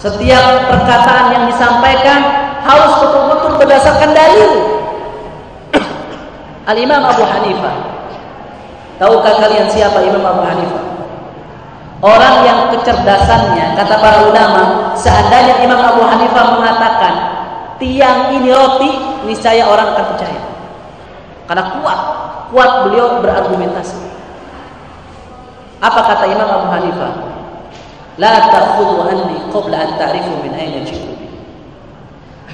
Setiap 0.02 0.70
perkataan 0.74 1.26
yang 1.30 1.44
disampaikan 1.46 2.47
harus 2.66 2.94
betul-betul 3.04 3.52
berdasarkan 3.62 4.12
dalil. 4.16 4.52
Al 6.72 6.78
Imam 6.78 7.02
Abu 7.04 7.22
Hanifah. 7.22 7.76
Tahukah 8.98 9.34
kalian 9.38 9.70
siapa 9.70 10.02
Imam 10.02 10.26
Abu 10.26 10.42
Hanifah? 10.42 10.86
Orang 11.98 12.46
yang 12.46 12.70
kecerdasannya, 12.74 13.74
kata 13.74 13.96
para 13.98 14.30
ulama, 14.30 14.94
seandainya 14.94 15.66
Imam 15.66 15.82
Abu 15.82 16.06
Hanifah 16.06 16.46
mengatakan 16.54 17.14
tiang 17.82 18.38
ini 18.38 18.54
roti, 18.54 18.92
niscaya 19.26 19.66
orang 19.66 19.98
akan 19.98 20.06
percaya. 20.14 20.42
Karena 21.50 21.64
kuat, 21.78 22.00
kuat 22.54 22.72
beliau 22.86 23.18
berargumentasi. 23.22 23.98
Apa 25.82 26.02
kata 26.06 26.26
Imam 26.30 26.50
Abu 26.50 26.68
Hanifah? 26.70 27.14
La 28.18 28.50
ta'khudhu 28.50 29.06
anni 29.06 29.38
qabla 29.54 29.78
an 29.78 29.90
ta'rifu 29.98 30.42
min 30.42 30.54
ayna 30.54 30.82
ji'tu. 30.86 31.27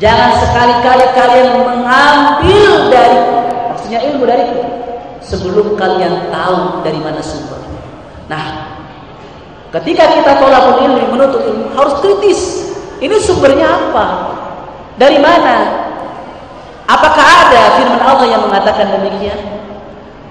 Jangan 0.01 0.31
sekali-kali 0.41 1.05
kalian 1.13 1.49
mengambil 1.61 2.71
dari 2.89 3.19
maksudnya 3.69 3.99
ilmu 4.09 4.23
dari 4.25 4.45
sebelum 5.21 5.77
kalian 5.77 6.33
tahu 6.33 6.81
dari 6.81 6.97
mana 6.97 7.21
sumbernya. 7.21 7.81
Nah, 8.25 8.45
ketika 9.69 10.17
kita 10.17 10.31
tolak 10.41 10.81
ilmu 10.81 11.13
menuntut 11.13 11.41
ilmu 11.45 11.65
harus 11.77 11.95
kritis. 12.01 12.41
Ini 13.03 13.19
sumbernya 13.19 13.67
apa? 13.67 14.05
Dari 14.95 15.19
mana? 15.19 15.83
Apakah 16.87 17.25
ada 17.47 17.75
firman 17.75 17.99
Allah 17.99 18.27
yang 18.31 18.47
mengatakan 18.47 18.95
demikian? 18.95 19.35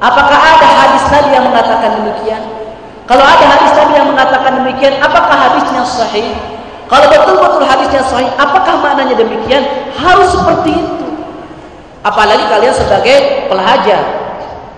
Apakah 0.01 0.41
ada 0.41 0.67
hadis 0.67 1.05
Nabi 1.13 1.31
yang 1.37 1.45
mengatakan 1.53 2.01
demikian? 2.01 2.43
Kalau 3.05 3.25
ada 3.29 3.45
hadis 3.45 3.71
Nabi 3.77 3.93
yang 4.01 4.09
mengatakan 4.09 4.53
demikian, 4.65 4.95
apakah 5.05 5.37
hadisnya 5.37 5.85
sahih? 5.85 6.33
Kalau 6.93 7.09
betul-betul 7.09 7.65
hadisnya 7.65 8.05
sahih, 8.05 8.29
apakah 8.37 8.85
maknanya 8.85 9.17
demikian? 9.17 9.65
Harus 9.97 10.29
seperti 10.29 10.77
itu. 10.77 11.09
Apalagi 12.05 12.45
kalian 12.53 12.75
sebagai 12.77 13.49
pelajar. 13.49 14.03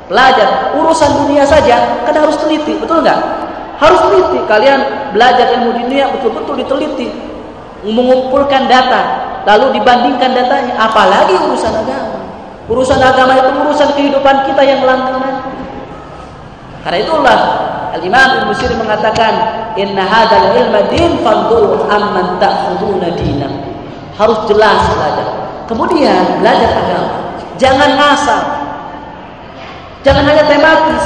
Pelajar, 0.06 0.78
urusan 0.78 1.10
dunia 1.26 1.42
saja 1.42 2.06
kan 2.06 2.14
harus 2.14 2.38
teliti, 2.38 2.78
betul 2.78 3.02
nggak? 3.02 3.18
Harus 3.82 3.98
teliti. 4.06 4.38
Kalian 4.46 5.10
belajar 5.10 5.58
ilmu 5.58 5.74
dunia 5.74 6.06
betul-betul 6.14 6.54
diteliti. 6.54 7.10
Mengumpulkan 7.82 8.70
data, 8.70 9.02
lalu 9.42 9.82
dibandingkan 9.82 10.38
datanya. 10.38 10.78
Apalagi 10.78 11.34
urusan 11.34 11.72
agama. 11.74 12.14
Urusan 12.70 13.00
agama 13.02 13.42
itu 13.42 13.50
urusan 13.58 13.90
kehidupan 13.90 14.46
kita 14.46 14.62
yang 14.62 14.86
langgeng 14.86 15.18
nanti. 15.18 15.50
Karena 16.86 16.98
itulah 17.02 17.38
Al-Imam 17.94 18.50
Sirin 18.58 18.82
mengatakan, 18.82 19.32
"Inna 19.78 20.02
hadzal 20.02 20.58
ilma 20.58 20.82
din 20.90 21.14
fanzuru 21.22 21.86
amman 21.86 22.42
ta'khuduna 22.42 23.14
dinakum." 23.14 23.70
Harus 24.18 24.38
jelas 24.50 24.82
belajar. 24.94 25.28
Kemudian 25.70 26.42
belajar 26.42 26.70
agama. 26.74 27.38
Jangan 27.58 27.90
ngasal. 27.94 28.42
Jangan 30.04 30.24
hanya 30.28 30.44
tematis, 30.44 31.04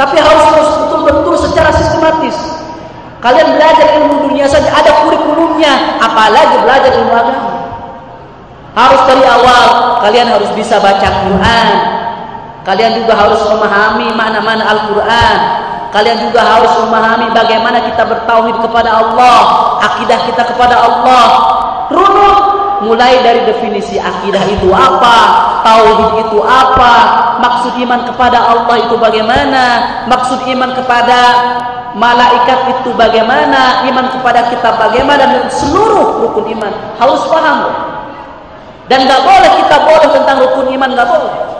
tapi 0.00 0.16
harus 0.16 0.44
terus 0.48 0.70
betul-betul 0.80 1.34
secara 1.44 1.70
sistematis. 1.76 2.36
Kalian 3.20 3.56
belajar 3.56 3.86
ilmu 4.00 4.28
dunia 4.28 4.48
saja 4.48 4.72
ada 4.72 5.04
kurikulumnya, 5.04 6.00
apalagi 6.00 6.56
belajar 6.64 6.92
ilmu 6.92 7.12
agama. 7.12 7.52
Harus 8.74 9.02
dari 9.06 9.24
awal 9.28 9.66
kalian 10.02 10.28
harus 10.34 10.50
bisa 10.56 10.82
baca 10.82 11.04
Quran. 11.04 11.68
Kalian 12.64 12.96
juga 13.04 13.12
harus 13.12 13.44
memahami 13.44 14.08
mana-mana 14.16 14.64
Al-Quran. 14.72 15.38
Kalian 15.94 16.26
juga 16.26 16.42
harus 16.42 16.74
memahami 16.82 17.30
bagaimana 17.30 17.78
kita 17.86 18.02
bertauhid 18.02 18.58
kepada 18.58 18.98
Allah, 18.98 19.38
akidah 19.78 20.26
kita 20.26 20.42
kepada 20.42 20.74
Allah. 20.74 21.26
Runut 21.86 22.38
mulai 22.82 23.22
dari 23.22 23.46
definisi 23.46 24.02
akidah 24.02 24.42
itu 24.50 24.74
apa, 24.74 25.18
tauhid 25.62 26.26
itu 26.26 26.42
apa, 26.42 26.94
maksud 27.38 27.78
iman 27.78 28.10
kepada 28.10 28.42
Allah 28.42 28.76
itu 28.82 28.98
bagaimana, 28.98 29.64
maksud 30.10 30.42
iman 30.50 30.74
kepada 30.74 31.18
malaikat 31.94 32.74
itu 32.74 32.90
bagaimana, 32.98 33.86
iman 33.86 34.06
kepada 34.18 34.50
kitab 34.50 34.74
bagaimana 34.82 35.22
dan 35.30 35.46
seluruh 35.46 36.26
rukun 36.26 36.58
iman 36.58 36.74
harus 36.98 37.22
paham. 37.30 37.70
Dan 38.90 39.06
nggak 39.06 39.22
boleh 39.22 39.50
kita 39.62 39.76
boleh 39.78 40.08
tentang 40.10 40.36
rukun 40.42 40.66
iman 40.74 40.90
nggak 40.90 41.06
boleh. 41.06 41.53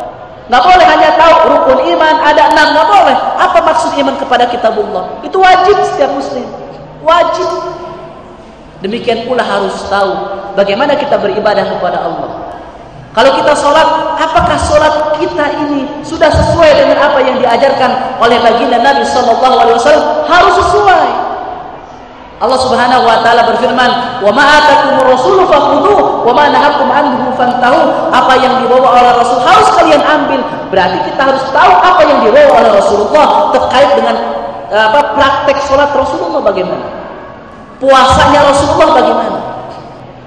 Nggak 0.45 0.61
boleh 0.61 0.86
hanya 0.86 1.11
tahu 1.16 1.34
rukun 1.57 1.78
iman 1.97 2.14
ada 2.20 2.53
enam 2.53 2.66
nggak 2.76 2.86
boleh. 2.88 3.16
Apa 3.40 3.59
maksud 3.64 3.97
iman 3.97 4.14
kepada 4.20 4.45
kitabullah? 4.53 5.24
Itu 5.24 5.40
wajib 5.40 5.76
setiap 5.88 6.12
muslim. 6.12 6.45
Wajib. 7.01 7.49
Demikian 8.84 9.24
pula 9.24 9.40
harus 9.40 9.72
tahu 9.88 10.12
bagaimana 10.53 10.92
kita 11.01 11.16
beribadah 11.16 11.64
kepada 11.64 12.05
Allah. 12.05 12.45
Kalau 13.14 13.30
kita 13.38 13.55
sholat, 13.55 14.18
apakah 14.18 14.59
sholat 14.59 14.95
kita 15.22 15.47
ini 15.64 15.86
sudah 16.03 16.26
sesuai 16.28 16.70
dengan 16.82 16.99
apa 16.99 17.22
yang 17.22 17.38
diajarkan 17.38 18.18
oleh 18.18 18.42
baginda 18.42 18.82
Nabi 18.82 19.07
Sallallahu 19.07 19.55
Alaihi 19.55 19.78
Wasallam? 19.78 20.07
Harus 20.26 20.55
sesuai. 20.59 21.09
Allah 22.45 22.61
Subhanahu 22.61 23.03
wa 23.09 23.24
taala 23.24 23.49
berfirman, 23.49 23.90
"Wa 24.20 24.30
ma 24.30 24.45
atakumur 24.45 25.16
rasulu 25.16 25.49
fakhudhuh 25.49 26.28
wa 26.28 26.32
ma 26.36 26.53
nahakum 26.53 26.92
anhu 26.92 27.32
fantahu." 27.40 27.80
Apa 28.12 28.36
yang 28.36 28.61
dibawa 28.61 29.01
oleh 29.01 29.12
Rasul 29.16 29.40
harus 29.40 29.68
kalian 29.80 30.05
ambil. 30.05 30.40
Berarti 30.68 30.99
kita 31.09 31.22
harus 31.24 31.45
tahu 31.51 31.72
apa 31.72 32.03
yang 32.05 32.18
dibawa 32.20 32.51
oleh 32.61 32.70
Rasulullah 32.76 33.26
terkait 33.57 33.90
dengan 33.97 34.16
apa 34.68 35.16
praktek 35.16 35.57
sholat 35.64 35.88
Rasulullah 35.97 36.45
bagaimana. 36.45 36.86
Puasanya 37.80 38.40
Rasulullah 38.45 38.88
bagaimana. 38.92 39.34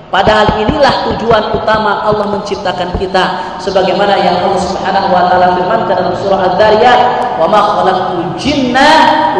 Padahal 0.07 0.63
inilah 0.63 1.03
tujuan 1.11 1.51
utama 1.51 1.99
Allah 2.07 2.31
menciptakan 2.31 2.95
kita 2.95 3.57
sebagaimana 3.59 4.15
yang 4.15 4.39
Allah 4.39 4.61
Subhanahu 4.63 5.11
wa 5.11 5.27
taala 5.27 5.51
firmankan 5.59 5.95
dalam 5.99 6.15
surah 6.15 6.55
Ad-Dariyat, 6.55 6.99
"Wa 7.35 7.47
ma 7.51 7.59
khalaqtul 7.75 8.23
jinna 8.39 8.87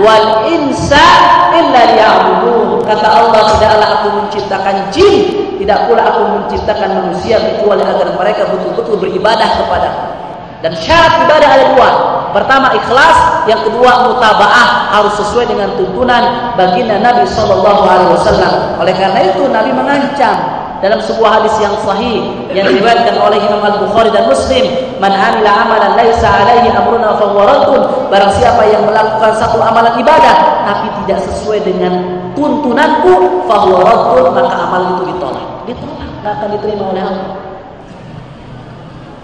wal 0.03 0.43
insa 0.51 1.07
illa 1.55 1.81
liya'budun." 1.95 2.83
Kata 2.83 3.07
Allah, 3.07 3.41
"Tidaklah 3.55 3.87
aku 3.95 4.07
menciptakan 4.19 4.75
jin, 4.91 5.15
tidak 5.55 5.87
pula 5.87 6.03
aku 6.03 6.21
menciptakan 6.35 6.89
manusia 6.99 7.39
kecuali 7.39 7.87
agar 7.87 8.11
mereka 8.19 8.51
betul-betul 8.51 8.95
beribadah 8.99 9.49
kepada 9.63 10.16
Dan 10.65 10.73
syarat 10.73 11.21
ibadah 11.21 11.49
ada 11.53 11.65
dua. 11.77 11.89
Pertama 12.33 12.73
ikhlas, 12.73 13.47
yang 13.49 13.61
kedua 13.61 14.09
mutabaah 14.09 14.93
harus 14.93 15.13
sesuai 15.21 15.47
dengan 15.49 15.73
tuntunan 15.77 16.53
baginda 16.57 16.97
Nabi 16.97 17.29
Shallallahu 17.29 17.81
Alaihi 17.85 18.11
Wasallam. 18.13 18.53
Oleh 18.81 18.93
karena 18.97 19.19
itu 19.21 19.45
Nabi 19.47 19.71
mengancam 19.73 20.37
dalam 20.77 21.01
sebuah 21.01 21.41
hadis 21.41 21.55
yang 21.57 21.73
sahih 21.81 22.45
yang 22.53 22.69
diriwayatkan 22.69 23.17
oleh 23.17 23.41
Imam 23.41 23.61
Al 23.65 23.81
Bukhari 23.81 24.13
dan 24.13 24.29
Muslim, 24.29 24.65
"Man 25.01 25.09
amila 25.09 25.51
amalan 25.65 25.97
laisa 25.97 26.29
alaihi 26.29 26.69
amruna 26.69 27.17
fahuwa 27.17 27.65
Barang 28.07 28.31
siapa 28.37 28.63
yang 28.69 28.85
melakukan 28.85 29.33
satu 29.35 29.57
amalan 29.59 29.97
ibadah 29.97 30.35
tapi 30.65 30.87
tidak 31.03 31.19
sesuai 31.27 31.59
dengan 31.65 31.93
tuntunanku, 32.37 33.45
fahuwa 33.49 34.31
maka 34.31 34.55
amal 34.67 34.81
itu 34.95 35.03
ditolak. 35.15 35.45
Ditolak, 35.65 36.09
tidak 36.21 36.31
akan 36.37 36.47
diterima 36.53 36.83
oleh 36.93 37.03
Allah. 37.03 37.27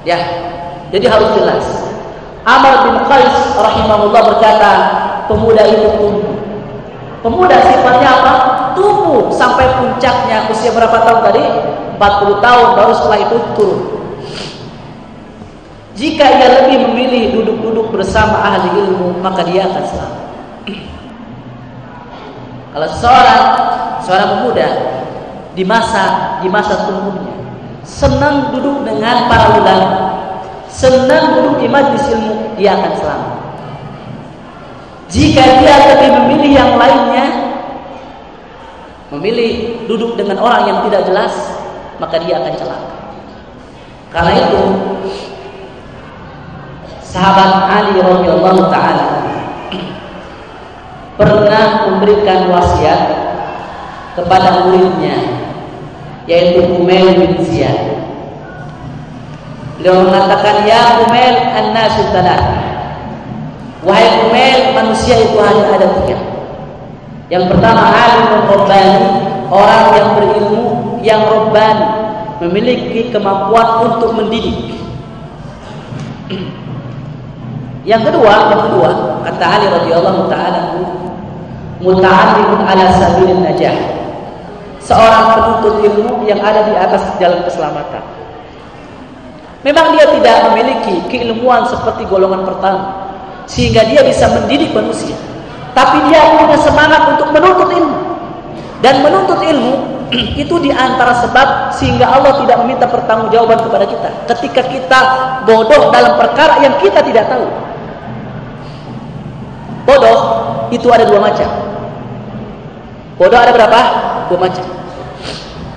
Ya, 0.03 0.19
jadi 0.93 1.09
harus 1.09 1.33
jelas. 1.33 1.65
Amr 2.45 2.85
bin 2.85 2.95
Qais 3.09 3.57
rahimahullah 3.57 4.21
berkata, 4.29 4.71
pemuda 5.25 5.65
itu 5.65 5.89
tumbuh. 5.97 6.37
Pemuda 7.25 7.57
sifatnya 7.65 8.09
apa? 8.21 8.33
Tumbuh 8.77 9.33
sampai 9.33 9.73
puncaknya 9.81 10.45
usia 10.53 10.69
berapa 10.69 11.01
tahun 11.01 11.19
tadi? 11.25 11.45
40 11.97 12.45
tahun 12.45 12.67
baru 12.77 12.93
setelah 12.93 13.19
itu 13.25 13.37
turun. 13.57 13.81
Jika 15.97 16.25
ia 16.25 16.47
lebih 16.61 16.89
memilih 16.89 17.41
duduk-duduk 17.41 17.93
bersama 17.93 18.43
ahli 18.43 18.69
ilmu, 18.81 19.17
maka 19.23 19.45
dia 19.45 19.65
akan 19.69 19.83
selamat. 19.87 20.21
Kalau 22.73 22.89
seorang 22.89 23.43
seorang 24.01 24.29
pemuda 24.37 24.67
di 25.53 25.61
masa 25.61 26.37
di 26.41 26.49
masa 26.49 26.89
tumbuhnya 26.89 27.33
senang 27.85 28.49
duduk 28.49 28.81
dengan 28.81 29.29
para 29.29 29.53
ulama, 29.61 29.89
senang 30.73 31.37
duduk 31.37 31.61
di 31.61 31.67
majlis 31.69 32.01
ilmu, 32.09 32.57
dia 32.57 32.73
akan 32.73 32.91
selamat. 32.97 33.33
Jika 35.13 35.43
dia 35.61 35.75
lebih 35.93 36.09
memilih 36.17 36.51
yang 36.57 36.71
lainnya, 36.73 37.25
memilih 39.13 39.85
duduk 39.85 40.17
dengan 40.17 40.41
orang 40.41 40.65
yang 40.65 40.79
tidak 40.89 41.05
jelas, 41.05 41.33
maka 42.01 42.17
dia 42.25 42.41
akan 42.41 42.53
celaka. 42.57 42.91
Karena 44.09 44.33
itu, 44.41 44.61
sahabat 47.05 47.51
Ali 47.69 48.01
radhiyallahu 48.01 48.73
taala 48.73 49.05
pernah 51.13 51.65
memberikan 51.85 52.49
wasiat 52.49 53.01
kepada 54.17 54.65
muridnya 54.65 55.17
yaitu 56.25 56.65
Umair 56.73 57.13
bin 57.13 57.37
Ziyad 57.45 57.92
Beliau 59.83 60.07
mengatakan 60.07 60.63
ya 60.63 61.03
Umail 61.03 61.35
an-nasu 61.59 62.07
Wahai 63.83 64.07
Umail 64.23 64.71
manusia 64.71 65.19
itu 65.19 65.35
hanya 65.35 65.75
ada 65.75 65.91
tiga. 65.99 66.15
Yang 67.27 67.51
pertama 67.51 67.91
alim 67.91 68.47
rabbani, 68.47 69.03
orang 69.51 69.83
yang 69.91 70.07
berilmu 70.15 70.63
yang 71.03 71.21
rabbani, 71.27 71.83
memiliki 72.47 73.11
kemampuan 73.11 73.91
untuk 73.91 74.15
mendidik. 74.15 74.71
Yang 77.83 78.07
kedua, 78.07 78.55
yang 78.55 78.61
kedua, 78.71 78.89
kata 79.27 79.43
Ali 79.43 79.67
radhiyallahu 79.67 80.31
taala 80.31 80.79
muta'allimun 81.83 82.63
ala 82.63 82.87
sabilin 82.95 83.43
najah. 83.43 83.75
Seorang 84.79 85.35
penuntut 85.35 85.75
ilmu 85.91 86.23
yang 86.23 86.39
ada 86.39 86.71
di 86.71 86.71
atas 86.71 87.03
jalan 87.19 87.43
keselamatan. 87.43 88.22
Memang 89.63 89.95
dia 89.95 90.05
tidak 90.11 90.51
memiliki 90.51 90.95
keilmuan 91.07 91.63
seperti 91.71 92.03
golongan 92.11 92.43
pertama 92.43 93.03
sehingga 93.47 93.83
dia 93.87 94.03
bisa 94.03 94.27
mendidik 94.31 94.75
manusia. 94.75 95.15
Tapi 95.71 96.03
dia 96.11 96.37
punya 96.37 96.59
semangat 96.59 97.01
untuk 97.15 97.31
menuntut 97.33 97.69
ilmu. 97.71 97.99
Dan 98.83 98.99
menuntut 98.99 99.39
ilmu 99.39 99.73
itu 100.43 100.55
di 100.59 100.69
antara 100.69 101.15
sebab 101.23 101.71
sehingga 101.71 102.11
Allah 102.11 102.43
tidak 102.43 102.59
meminta 102.61 102.85
pertanggungjawaban 102.85 103.63
kepada 103.63 103.85
kita 103.87 104.09
ketika 104.35 104.61
kita 104.67 104.99
bodoh 105.47 105.89
dalam 105.89 106.19
perkara 106.19 106.59
yang 106.59 106.75
kita 106.83 106.99
tidak 106.99 107.31
tahu. 107.31 107.47
Bodoh 109.87 110.19
itu 110.71 110.87
ada 110.91 111.07
dua 111.07 111.19
macam. 111.23 111.49
Bodoh 113.15 113.39
ada 113.39 113.51
berapa? 113.55 113.79
Dua 114.27 114.39
macam. 114.39 114.65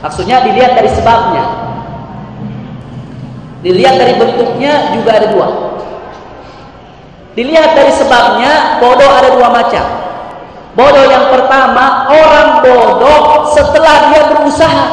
Maksudnya 0.02 0.42
dilihat 0.42 0.74
dari 0.74 0.90
sebabnya. 0.90 1.65
Dilihat 3.66 3.98
dari 3.98 4.14
bentuknya 4.14 4.94
juga 4.94 5.18
ada 5.18 5.26
dua. 5.34 5.46
Dilihat 7.34 7.74
dari 7.74 7.90
sebabnya, 7.98 8.78
bodoh 8.78 9.10
ada 9.10 9.34
dua 9.34 9.50
macam. 9.50 9.84
Bodoh 10.78 11.02
yang 11.10 11.26
pertama, 11.34 12.06
orang 12.06 12.62
bodoh 12.62 13.50
setelah 13.50 14.14
dia 14.14 14.22
berusaha. 14.30 14.86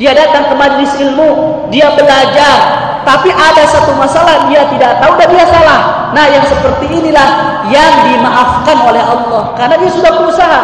Dia 0.00 0.16
datang 0.16 0.48
ke 0.48 0.54
majlis 0.56 0.92
ilmu, 1.04 1.68
dia 1.68 1.92
belajar, 1.92 2.56
tapi 3.04 3.28
ada 3.28 3.68
satu 3.68 3.92
masalah 3.92 4.48
dia 4.48 4.64
tidak 4.72 4.96
tahu 4.96 5.12
dan 5.20 5.28
dia 5.36 5.44
salah. 5.44 6.10
Nah, 6.16 6.32
yang 6.32 6.48
seperti 6.48 6.88
inilah 6.88 7.28
yang 7.68 8.08
dimaafkan 8.08 8.76
oleh 8.88 9.04
Allah 9.04 9.52
karena 9.52 9.76
dia 9.76 9.90
sudah 9.92 10.12
berusaha. 10.16 10.60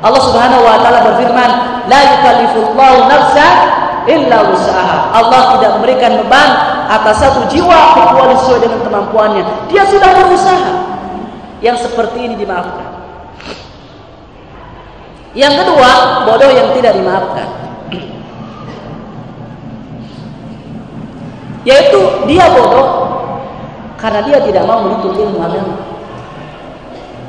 Allah 0.00 0.22
Subhanahu 0.24 0.64
wa 0.64 0.80
taala 0.80 1.12
berfirman, 1.12 1.50
"La 1.92 2.00
yukallifullahu 2.08 3.04
nafsan 3.04 3.56
illa 4.08 4.38
usaha. 4.52 5.12
Allah 5.12 5.58
tidak 5.58 5.70
memberikan 5.80 6.12
beban 6.24 6.50
atas 6.88 7.20
satu 7.20 7.44
jiwa 7.50 7.96
kecuali 7.96 8.34
sesuai 8.40 8.60
dengan 8.64 8.80
kemampuannya. 8.86 9.44
Dia 9.68 9.84
sudah 9.88 10.10
berusaha. 10.16 10.72
yang 11.60 11.76
seperti 11.76 12.24
ini 12.24 12.40
dimaafkan. 12.40 12.88
Yang 15.36 15.60
kedua, 15.60 16.24
bodoh 16.24 16.48
yang 16.48 16.72
tidak 16.72 16.96
dimaafkan. 16.96 17.44
Yaitu 21.68 22.00
dia 22.24 22.48
bodoh 22.48 23.12
karena 24.00 24.24
dia 24.24 24.40
tidak 24.40 24.64
mau 24.64 24.80
menuntut 24.88 25.12
ilmu 25.20 25.36
agama. 25.36 25.76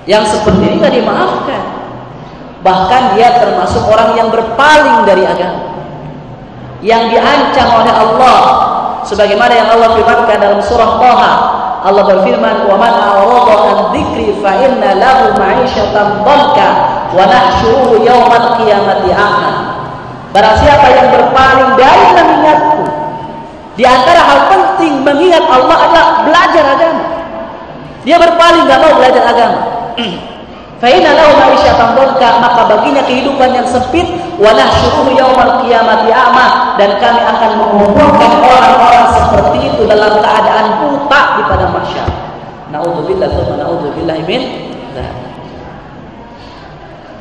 Yang 0.08 0.40
seperti 0.40 0.64
ini 0.64 0.80
tidak 0.80 0.96
dimaafkan. 0.96 1.64
Bahkan 2.64 3.20
dia 3.20 3.36
termasuk 3.36 3.84
orang 3.84 4.16
yang 4.16 4.32
berpaling 4.32 5.04
dari 5.04 5.28
agama. 5.28 5.81
Yang 6.82 7.04
diancam 7.14 7.68
oleh 7.78 7.94
Allah 7.94 8.40
sebagaimana 9.06 9.54
yang 9.54 9.70
Allah 9.70 9.94
firmankan 9.98 10.38
dalam 10.38 10.60
surah 10.62 10.98
Taha 10.98 11.34
Allah 11.82 12.04
berfirman 12.06 12.70
wa 12.70 12.78
man 12.78 12.94
a'rada 12.94 13.54
an 13.58 13.78
dzikri 13.90 14.38
fa 14.38 14.54
inna 14.62 15.02
lahu 15.02 15.34
ma'isyatan 15.34 16.22
dhanka 16.22 16.68
wa 17.10 17.26
nahsyuruhu 17.26 18.06
yaumal 18.06 18.62
qiyamati 18.62 19.10
a'ma 19.10 19.52
Barang 20.32 20.56
siapa 20.62 20.88
yang 20.94 21.08
berpaling 21.12 21.72
dari 21.76 22.06
mengingatku 22.16 22.86
di 23.76 23.84
antara 23.84 24.22
hal 24.24 24.40
penting 24.48 25.04
mengingat 25.04 25.44
Allah 25.44 25.78
adalah 25.90 26.08
belajar 26.24 26.64
agama. 26.76 27.04
Dia 28.08 28.16
berpaling 28.16 28.64
enggak 28.64 28.80
mau 28.80 28.94
belajar 28.96 29.24
agama. 29.28 29.60
Fa'inna 30.82 31.14
lahu 31.14 31.38
ma'isyatan 31.38 31.94
dhanka 31.94 32.42
maka 32.42 32.66
baginya 32.66 33.06
kehidupan 33.06 33.54
yang 33.54 33.70
sempit 33.70 34.02
wa 34.42 34.50
nahsyuruhu 34.50 35.14
yaumal 35.14 35.62
qiyamati 35.62 36.10
a'ma 36.10 36.74
dan 36.82 36.98
kami 36.98 37.22
akan 37.22 37.52
mengumpulkan 37.62 38.32
orang-orang 38.42 39.06
seperti 39.14 39.58
itu 39.70 39.86
dalam 39.86 40.18
keadaan 40.18 40.82
buta 40.82 41.22
di 41.38 41.42
pada 41.46 41.66
mahsyar. 41.70 42.10
Nauzubillah 42.74 43.30
tsumma 43.30 43.62
naudzubillah 43.62 44.18
min 44.26 44.42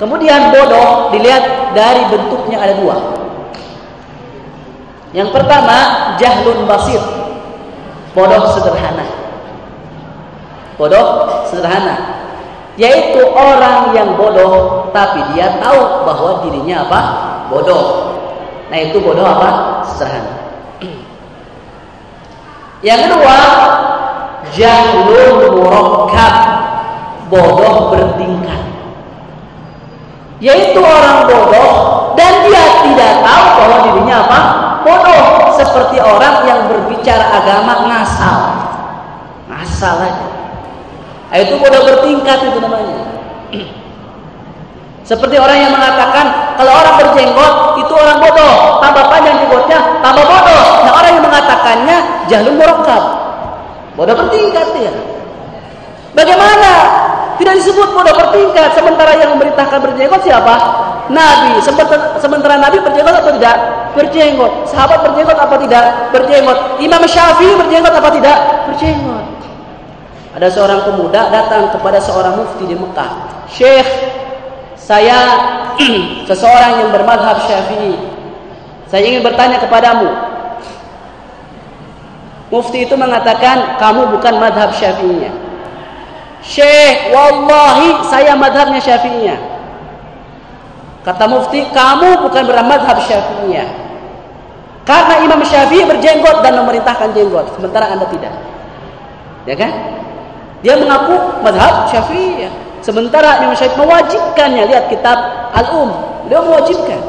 Kemudian 0.00 0.48
bodoh 0.48 1.12
dilihat 1.12 1.76
dari 1.76 2.08
bentuknya 2.08 2.64
ada 2.64 2.80
dua. 2.80 2.96
Yang 5.12 5.36
pertama 5.36 5.76
jahlun 6.16 6.64
basir. 6.64 7.04
Bodoh 8.16 8.56
sederhana. 8.56 9.04
Bodoh 10.80 11.44
sederhana 11.44 12.19
yaitu 12.80 13.20
orang 13.36 13.92
yang 13.92 14.16
bodoh 14.16 14.88
tapi 14.88 15.20
dia 15.36 15.60
tahu 15.60 16.08
bahwa 16.08 16.40
dirinya 16.40 16.88
apa? 16.88 17.00
Bodoh. 17.52 18.16
Nah 18.72 18.78
itu 18.80 18.96
bodoh 19.04 19.20
apa? 19.20 19.48
Sederhana. 19.84 20.40
Yang 22.80 23.00
kedua 23.12 23.36
jahlul 24.56 25.60
murakkab. 25.60 26.34
Bodoh 27.28 27.94
bertingkat 27.94 28.58
yaitu 30.40 30.80
orang 30.80 31.28
bodoh 31.28 31.70
dan 32.16 32.48
dia 32.48 32.64
tidak 32.80 33.12
tahu 33.20 33.44
bahwa 33.60 33.76
dirinya 33.84 34.16
apa? 34.24 34.40
Bodoh. 34.80 35.22
Seperti 35.60 36.00
orang 36.00 36.48
yang 36.48 36.60
berbicara 36.72 37.44
agama 37.44 37.84
ngasal. 37.84 38.38
Ngasal 39.52 39.96
aja 40.08 40.29
Ah, 41.30 41.38
itu 41.38 41.54
bodoh 41.62 41.82
bertingkat 41.86 42.38
itu 42.42 42.58
namanya. 42.58 42.98
Seperti 45.06 45.42
orang 45.42 45.58
yang 45.58 45.72
mengatakan 45.74 46.54
kalau 46.54 46.70
orang 46.70 46.94
berjenggot 47.02 47.54
itu 47.82 47.92
orang 47.98 48.18
bodoh, 48.22 48.78
tambah 48.78 49.10
panjang 49.10 49.42
jenggotnya 49.42 49.78
tambah 50.02 50.22
bodoh. 50.22 50.64
Nah 50.86 50.92
orang 50.94 51.10
yang 51.18 51.24
mengatakannya 51.26 51.96
jalur 52.30 52.54
murakkab. 52.54 53.02
Bodoh 53.98 54.14
bertingkat 54.14 54.66
ya. 54.78 54.92
Bagaimana? 56.14 56.72
Tidak 57.42 57.54
disebut 57.56 57.90
bodoh 57.96 58.14
bertingkat 58.14 58.76
sementara 58.76 59.16
yang 59.16 59.34
memberitakan 59.34 59.78
berjenggot 59.82 60.20
siapa? 60.22 60.54
Nabi. 61.10 61.58
Sementara, 61.58 62.14
sementara 62.22 62.54
Nabi 62.60 62.78
berjenggot 62.78 63.14
atau 63.18 63.32
tidak? 63.34 63.56
Berjenggot. 63.98 64.70
Sahabat 64.70 65.02
berjenggot 65.10 65.34
apa 65.34 65.58
tidak? 65.58 66.14
Berjenggot. 66.14 66.58
Imam 66.78 67.02
Syafi'i 67.02 67.58
berjenggot 67.58 67.94
apa 67.98 68.08
tidak? 68.14 68.38
Berjenggot. 68.70 69.19
Ada 70.30 70.46
seorang 70.46 70.80
pemuda 70.86 71.26
datang 71.30 71.74
kepada 71.74 71.98
seorang 71.98 72.38
mufti 72.38 72.70
di 72.70 72.76
Mekah. 72.78 73.10
Syekh, 73.50 73.88
saya 74.78 75.18
seseorang 76.30 76.86
yang 76.86 76.90
bermadhab 76.94 77.42
syafi'i. 77.50 77.98
Saya 78.86 79.02
ingin 79.06 79.26
bertanya 79.26 79.58
kepadamu. 79.58 80.10
Mufti 82.50 82.86
itu 82.86 82.94
mengatakan, 82.98 83.78
kamu 83.78 84.18
bukan 84.18 84.34
madhab 84.38 84.70
syafi'inya. 84.74 85.30
Syekh, 86.42 87.14
wallahi 87.14 88.06
saya 88.06 88.34
madhabnya 88.38 88.82
syafi'inya. 88.82 89.36
Kata 91.02 91.24
mufti, 91.26 91.66
kamu 91.74 92.22
bukan 92.26 92.44
bermadhab 92.46 92.98
syafi'inya. 93.02 93.90
Karena 94.90 95.22
Imam 95.22 95.38
Syafi'i 95.46 95.86
berjenggot 95.86 96.42
dan 96.42 96.58
memerintahkan 96.58 97.14
jenggot, 97.14 97.54
sementara 97.54 97.94
Anda 97.94 98.10
tidak. 98.10 98.34
Ya 99.46 99.54
kan? 99.54 99.72
Dia 100.60 100.76
mengaku 100.76 101.40
madhab 101.40 101.88
syafi'i. 101.88 102.48
Sementara 102.80 103.44
Imam 103.44 103.56
Syafi'i 103.56 103.80
mewajibkannya. 103.80 104.62
Lihat 104.68 104.92
kitab 104.92 105.18
Al-Um. 105.56 105.90
Dia 106.28 106.40
mewajibkan. 106.40 107.00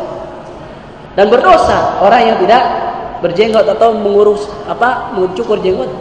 Dan 1.16 1.28
berdosa 1.28 2.00
orang 2.00 2.32
yang 2.32 2.38
tidak 2.40 2.64
berjenggot 3.20 3.68
atau 3.68 3.92
mengurus 3.92 4.48
apa 4.66 5.12
mencukur 5.16 5.60
jenggot. 5.60 5.92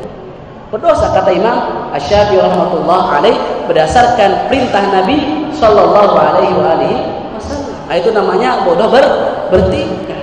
Berdosa 0.71 1.11
kata 1.11 1.35
Imam 1.35 1.91
Asy-Syafi'i 1.91 2.39
rahmatullah 2.39 3.19
alaih 3.19 3.35
berdasarkan 3.67 4.47
perintah 4.47 4.87
Nabi 4.87 5.51
sallallahu 5.51 6.15
alaihi 6.15 6.55
wasallam. 6.55 7.75
Nah, 7.91 7.95
itu 7.99 8.15
namanya 8.15 8.63
bodoh 8.63 8.87
ber 8.87 9.03
bertingkah. 9.51 10.23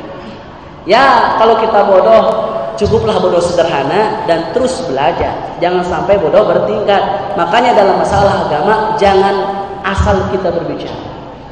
Ya, 0.87 1.35
kalau 1.35 1.59
kita 1.59 1.83
bodoh 1.83 2.55
cukuplah 2.77 3.17
bodoh 3.17 3.41
sederhana 3.41 4.23
dan 4.29 4.53
terus 4.53 4.85
belajar. 4.85 5.57
Jangan 5.59 5.83
sampai 5.83 6.21
bodoh 6.21 6.45
bertingkat. 6.45 7.33
Makanya 7.35 7.73
dalam 7.73 7.99
masalah 7.99 8.47
agama 8.47 8.95
jangan 9.01 9.35
asal 9.83 10.29
kita 10.29 10.53
berbicara. 10.53 10.95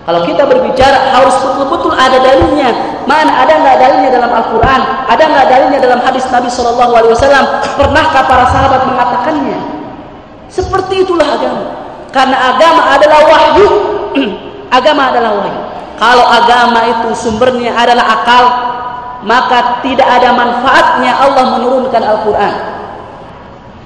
Kalau 0.06 0.22
kita 0.22 0.46
berbicara 0.46 1.18
harus 1.18 1.34
betul-betul 1.42 1.98
ada 1.98 2.22
dalilnya. 2.22 2.70
Mana 3.10 3.42
ada 3.42 3.58
nggak 3.58 3.78
dalilnya 3.82 4.10
dalam 4.14 4.30
Al-Quran? 4.30 4.82
Ada 5.10 5.24
nggak 5.26 5.46
dalilnya 5.50 5.80
dalam 5.82 6.00
hadis 6.06 6.30
Nabi 6.30 6.46
Shallallahu 6.46 6.94
Alaihi 6.94 7.14
Wasallam? 7.18 7.46
Pernahkah 7.74 8.24
para 8.30 8.46
sahabat 8.54 8.86
mengatakannya? 8.86 9.58
Seperti 10.46 11.10
itulah 11.10 11.26
agama. 11.26 11.64
Karena 12.14 12.38
agama 12.54 12.82
adalah 12.94 13.20
wahyu. 13.26 13.68
agama 14.78 15.10
adalah 15.10 15.32
wahyu. 15.42 15.62
Kalau 15.98 16.26
agama 16.28 16.80
itu 16.86 17.10
sumbernya 17.18 17.72
adalah 17.74 18.06
akal, 18.22 18.44
maka 19.24 19.80
tidak 19.86 20.04
ada 20.04 20.36
manfaatnya 20.36 21.12
Allah 21.16 21.46
menurunkan 21.56 22.02
Al-Quran. 22.04 22.56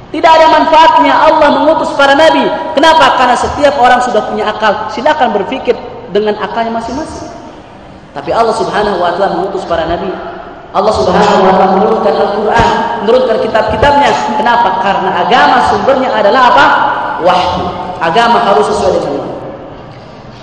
Tidak 0.09 0.25
ada 0.25 0.47
manfaatnya 0.49 1.13
Allah 1.13 1.49
mengutus 1.61 1.93
para 1.93 2.17
nabi. 2.17 2.41
Kenapa? 2.73 3.13
Karena 3.13 3.37
setiap 3.37 3.77
orang 3.77 4.01
sudah 4.01 4.25
punya 4.25 4.49
akal. 4.49 4.89
Silakan 4.89 5.37
berpikir 5.37 5.77
dengan 6.09 6.33
akalnya 6.41 6.73
masing-masing. 6.73 7.29
Tapi 8.17 8.33
Allah 8.33 8.57
Subhanahu 8.57 8.97
wa 8.97 9.13
taala 9.13 9.37
mengutus 9.37 9.61
para 9.69 9.85
nabi. 9.85 10.09
Allah 10.73 10.93
Subhanahu 10.97 11.45
wa 11.45 11.53
taala 11.53 11.77
menurunkan 11.77 12.13
Al-Qur'an, 12.13 12.69
menurunkan 13.05 13.37
kitab-kitabnya. 13.45 14.09
Kenapa? 14.33 14.81
Karena 14.81 15.09
agama 15.21 15.57
sumbernya 15.69 16.09
adalah 16.09 16.41
apa? 16.57 16.65
Wahyu. 17.21 17.65
Agama 18.01 18.41
harus 18.49 18.65
sesuai 18.65 18.97
dengan 18.97 19.13
itu. 19.13 19.33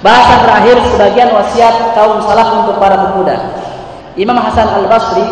Bahasan 0.06 0.38
terakhir 0.46 0.76
sebagian 0.94 1.34
wasiat 1.34 1.74
kaum 1.98 2.22
salaf 2.22 2.54
untuk 2.62 2.78
para 2.78 2.94
pemuda. 2.94 3.65
Imam 4.16 4.40
Hasan 4.40 4.64
Al 4.64 4.88
Basri 4.88 5.28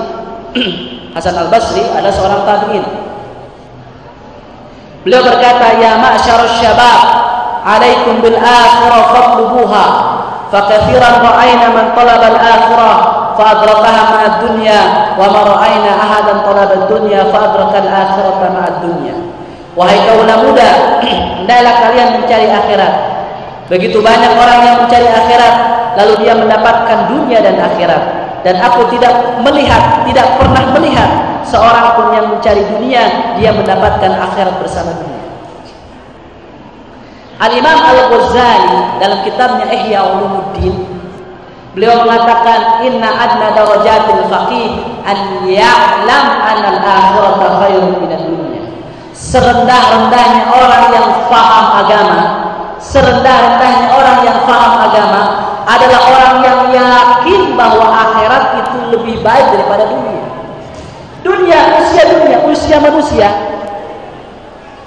Hasan 1.16 1.34
Al 1.40 1.48
Basri 1.48 1.80
ada 1.88 2.12
seorang 2.12 2.44
tabiin. 2.44 2.84
Beliau 5.06 5.22
berkata, 5.24 5.78
"Ya 5.80 5.96
ma'syarus 6.00 6.58
syabab, 6.60 7.00
alaikum 7.64 8.20
bil 8.24 8.36
akhirah 8.36 9.02
fatlubuha. 9.12 9.86
Akhirah 10.54 11.12
fa 13.34 13.44
adrakaha 13.58 14.02
ma'a 14.14 14.28
dunya 14.46 14.80
wa 15.18 15.26
ma 15.26 15.40
ra'ayna 15.42 15.90
ahadan 15.98 16.46
talaba 16.46 16.86
dunya 16.86 17.26
fa 17.30 17.50
adraka 17.50 17.78
al 17.84 17.90
akhirata 17.90 18.46
ma'a 18.52 18.70
dunya." 18.82 19.14
Wahai 19.74 19.98
kaum 20.06 20.22
muda, 20.26 20.70
hendaklah 21.42 21.74
kalian 21.78 22.08
mencari 22.20 22.46
akhirat. 22.46 22.92
Begitu 23.70 23.98
banyak 23.98 24.32
orang 24.38 24.60
yang 24.66 24.76
mencari 24.86 25.08
akhirat, 25.08 25.54
lalu 25.98 26.12
dia 26.26 26.34
mendapatkan 26.38 26.98
dunia 27.10 27.38
dan 27.42 27.58
akhirat 27.58 28.23
dan 28.44 28.60
aku 28.60 28.92
tidak 28.92 29.40
melihat, 29.40 30.04
tidak 30.04 30.36
pernah 30.36 30.62
melihat 30.76 31.10
seorang 31.48 31.96
pun 31.96 32.06
yang 32.12 32.26
mencari 32.28 32.60
dunia 32.76 33.34
dia 33.40 33.50
mendapatkan 33.56 34.12
akhirat 34.12 34.60
bersama 34.60 34.92
dunia. 35.00 35.24
Al-Imam 37.40 37.78
Al-Ghazali 37.82 39.00
dalam 39.00 39.18
kitabnya 39.24 39.66
Ihya 39.72 40.00
Ulumuddin 40.06 40.86
beliau 41.74 42.06
mengatakan 42.06 42.84
inna 42.86 43.10
adna 43.10 43.50
darajatil 43.56 44.30
faqih 44.30 44.70
an 45.02 45.42
ya'lam 45.48 46.26
anna 46.38 46.68
al-akhirata 46.78 47.46
khairun 47.64 47.98
minad 47.98 48.22
dunya. 48.28 48.62
Serendah-rendahnya 49.16 50.52
orang 50.52 50.84
yang 50.92 51.08
faham 51.26 51.66
agama 51.80 52.44
serendah-rendahnya 52.84 53.88
orang 53.96 54.18
yang 54.22 54.38
paham 54.44 54.74
agama 54.84 55.22
adalah 55.64 56.00
orang 56.12 56.34
yang 56.44 56.60
yakin 56.68 57.56
bahwa 57.56 57.88
lebih 59.04 59.20
baik 59.20 59.52
daripada 59.52 59.84
dunia. 59.84 60.24
Dunia, 61.20 61.60
usia 61.84 62.04
dunia, 62.08 62.40
usia 62.48 62.80
manusia. 62.80 63.28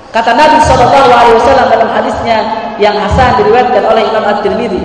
Kata 0.09 0.33
Nabi 0.33 0.57
Shallallahu 0.65 1.09
Alaihi 1.13 1.37
Wasallam 1.37 1.67
dalam 1.69 1.89
hadisnya 1.93 2.37
yang 2.81 2.97
Hasan 2.97 3.37
diriwayatkan 3.37 3.85
oleh 3.85 4.01
Imam 4.09 4.25
At-Tirmidzi. 4.25 4.81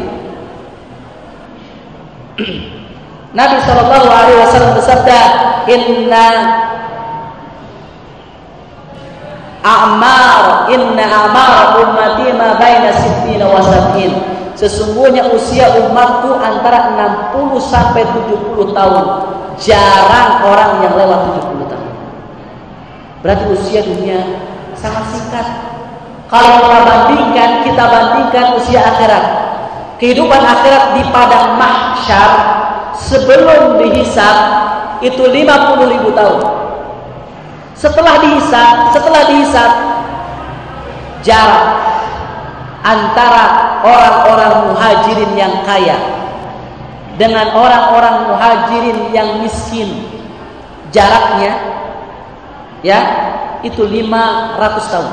Nabi 3.41 3.57
Shallallahu 3.64 4.07
Alaihi 4.12 4.39
Wasallam 4.45 4.76
bersabda, 4.76 5.20
Inna 5.72 6.28
A'mar 9.62 10.66
inna 10.74 11.07
a'mar 11.07 11.78
ummati 11.78 12.35
ma 12.35 12.59
baina 12.59 12.91
sittina 12.99 13.47
wa 13.47 13.62
sab'in. 13.62 14.11
Sesungguhnya 14.63 15.27
usia 15.35 15.75
umatku 15.75 16.39
antara 16.39 16.95
60 17.35 17.59
sampai 17.59 18.07
70 18.07 18.71
tahun. 18.71 19.07
Jarang 19.59 20.47
orang 20.47 20.87
yang 20.87 20.95
lewat 20.95 21.35
70 21.35 21.67
tahun. 21.67 21.91
Berarti 23.27 23.45
usia 23.51 23.83
dunia 23.83 24.23
sangat 24.79 25.11
singkat. 25.11 25.47
Kalau 26.31 26.63
kita 26.63 26.79
bandingkan, 26.87 27.51
kita 27.67 27.85
bandingkan 27.91 28.47
usia 28.55 28.87
akhirat. 28.87 29.25
Kehidupan 29.99 30.39
akhirat 30.39 30.95
di 30.95 31.03
padang 31.11 31.59
mahsyar 31.59 32.31
sebelum 32.95 33.83
dihisab 33.83 34.37
itu 35.03 35.27
50 35.27 35.91
ribu 35.91 36.15
tahun. 36.15 36.39
Setelah 37.75 38.15
dihisab, 38.23 38.95
setelah 38.95 39.23
dihisab 39.27 39.73
jarak 41.27 41.91
antara 42.83 43.78
orang-orang 43.87 44.74
muhajirin 44.74 45.30
yang 45.39 45.62
kaya 45.62 45.97
dengan 47.14 47.55
orang-orang 47.55 48.26
muhajirin 48.26 48.99
yang 49.14 49.39
miskin 49.39 50.11
jaraknya 50.91 51.55
ya 52.83 53.01
itu 53.62 53.87
500 53.87 54.59
tahun. 54.91 55.12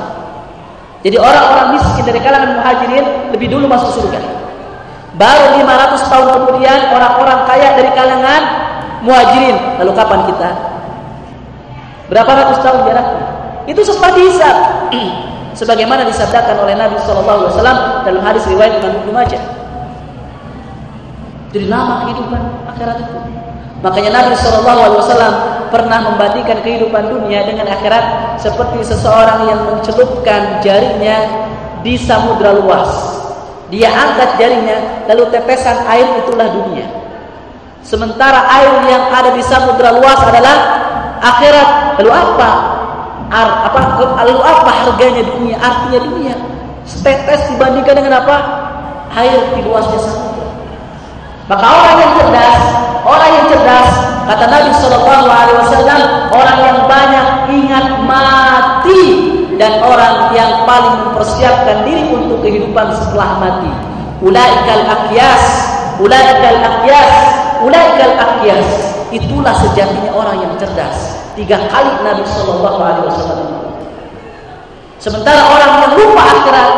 Jadi 1.00 1.16
orang-orang 1.16 1.80
miskin 1.80 2.04
dari 2.04 2.20
kalangan 2.20 2.60
muhajirin 2.60 3.06
lebih 3.32 3.48
dulu 3.48 3.64
masuk 3.70 4.02
surga. 4.02 4.20
Baru 5.16 5.62
500 5.62 6.10
tahun 6.12 6.26
kemudian 6.34 6.78
orang-orang 6.92 7.38
kaya 7.46 7.68
dari 7.78 7.90
kalangan 7.94 8.42
muhajirin. 9.06 9.56
Lalu 9.80 9.92
kapan 9.96 10.20
kita? 10.28 10.50
Berapa 12.10 12.30
ratus 12.34 12.58
tahun 12.60 12.78
jaraknya? 12.90 13.24
Itu 13.70 13.80
setelah 13.86 14.12
dihisab. 14.18 14.56
Sebagaimana 15.60 16.08
disabdakan 16.08 16.64
oleh 16.64 16.72
Nabi 16.72 16.96
Shallallahu 17.04 17.44
Alaihi 17.44 17.52
Wasallam 17.52 17.78
dalam 18.08 18.22
hadis 18.24 18.48
riwayat 18.48 18.80
Imam 18.80 18.96
Ibnu 19.04 19.12
Majah. 19.12 19.42
Jadi 21.52 21.66
lama 21.68 22.08
kehidupan 22.08 22.42
akhirat 22.72 22.96
itu. 23.04 23.18
Makanya 23.84 24.10
Nabi 24.24 24.32
Shallallahu 24.40 24.80
Alaihi 24.88 25.00
Wasallam 25.04 25.34
pernah 25.68 25.98
membandingkan 26.08 26.64
kehidupan 26.64 27.12
dunia 27.12 27.44
dengan 27.44 27.68
akhirat 27.76 28.40
seperti 28.40 28.88
seseorang 28.88 29.52
yang 29.52 29.60
mencelupkan 29.68 30.64
jarinya 30.64 31.28
di 31.84 32.00
samudra 32.00 32.56
luas. 32.56 33.20
Dia 33.68 33.92
angkat 33.92 34.40
jarinya, 34.40 35.04
lalu 35.12 35.28
tetesan 35.28 35.76
air 35.84 36.24
itulah 36.24 36.48
dunia. 36.56 36.88
Sementara 37.84 38.48
air 38.48 38.72
yang 38.88 39.12
ada 39.12 39.36
di 39.36 39.44
samudra 39.44 39.92
luas 39.92 40.18
adalah 40.24 40.56
akhirat 41.20 42.00
Lalu 42.00 42.10
apa? 42.16 42.79
Ar, 43.30 43.70
apa 43.70 43.78
lalu 44.26 44.42
apa 44.42 44.70
harganya 44.74 45.22
dunia? 45.22 45.54
Artinya 45.62 46.00
dunia. 46.02 46.34
Setetes 46.82 47.46
dibandingkan 47.54 48.02
dengan 48.02 48.26
apa? 48.26 48.36
Air 49.14 49.54
di 49.54 49.62
luasnya 49.62 50.02
samudra. 50.02 50.50
Maka 51.46 51.66
orang 51.66 51.96
yang 51.98 52.12
cerdas, 52.18 52.58
orang 53.06 53.30
yang 53.30 53.46
cerdas, 53.54 53.90
kata 54.26 54.44
Nabi 54.50 54.70
Shallallahu 54.82 55.26
Alaihi 55.30 55.58
Wasallam, 55.62 56.00
orang 56.34 56.58
yang 56.58 56.78
banyak 56.90 57.26
ingat 57.54 57.86
mati 58.02 59.02
dan 59.58 59.78
orang 59.82 60.34
yang 60.34 60.66
paling 60.66 60.94
mempersiapkan 61.06 61.86
diri 61.86 62.10
untuk 62.10 62.42
kehidupan 62.42 62.90
setelah 62.98 63.38
mati. 63.38 63.70
Ulaikal 64.26 64.84
akyas, 64.90 65.44
ulaikal 66.02 66.58
akyas, 66.66 67.14
ulaikal 67.62 68.14
akyas. 68.18 68.70
Itulah 69.14 69.54
sejatinya 69.54 70.14
orang 70.18 70.42
yang 70.42 70.54
cerdas. 70.58 71.19
Tiga 71.38 71.56
kali 71.70 71.90
Nabi 72.02 72.22
Shallallahu 72.26 72.78
Alaihi 72.82 73.04
Wasallam. 73.06 73.48
Sementara 75.00 75.40
orang 75.48 75.70
yang 75.80 75.92
lupa 75.96 76.22
akhirat, 76.28 76.70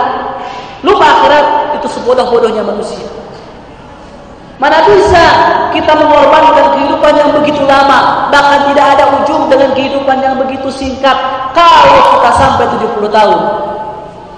lupa 0.87 1.07
akhirat 1.19 1.47
itu 1.81 1.89
sebodoh-bodohnya 1.91 2.63
manusia. 2.63 3.09
Mana 4.63 4.79
bisa 4.87 5.25
kita 5.75 5.91
mengorbankan 5.99 6.79
kehidupan 6.79 7.19
yang 7.19 7.35
begitu 7.35 7.67
lama, 7.67 8.31
bahkan 8.31 8.71
tidak 8.71 8.95
ada 8.95 9.05
ujung 9.19 9.51
dengan 9.51 9.75
kehidupan 9.75 10.23
yang 10.23 10.39
begitu 10.39 10.71
singkat 10.71 11.19
kalau 11.51 12.15
kita 12.15 12.31
sampai 12.39 12.71
70 12.79 13.11
tahun. 13.11 13.41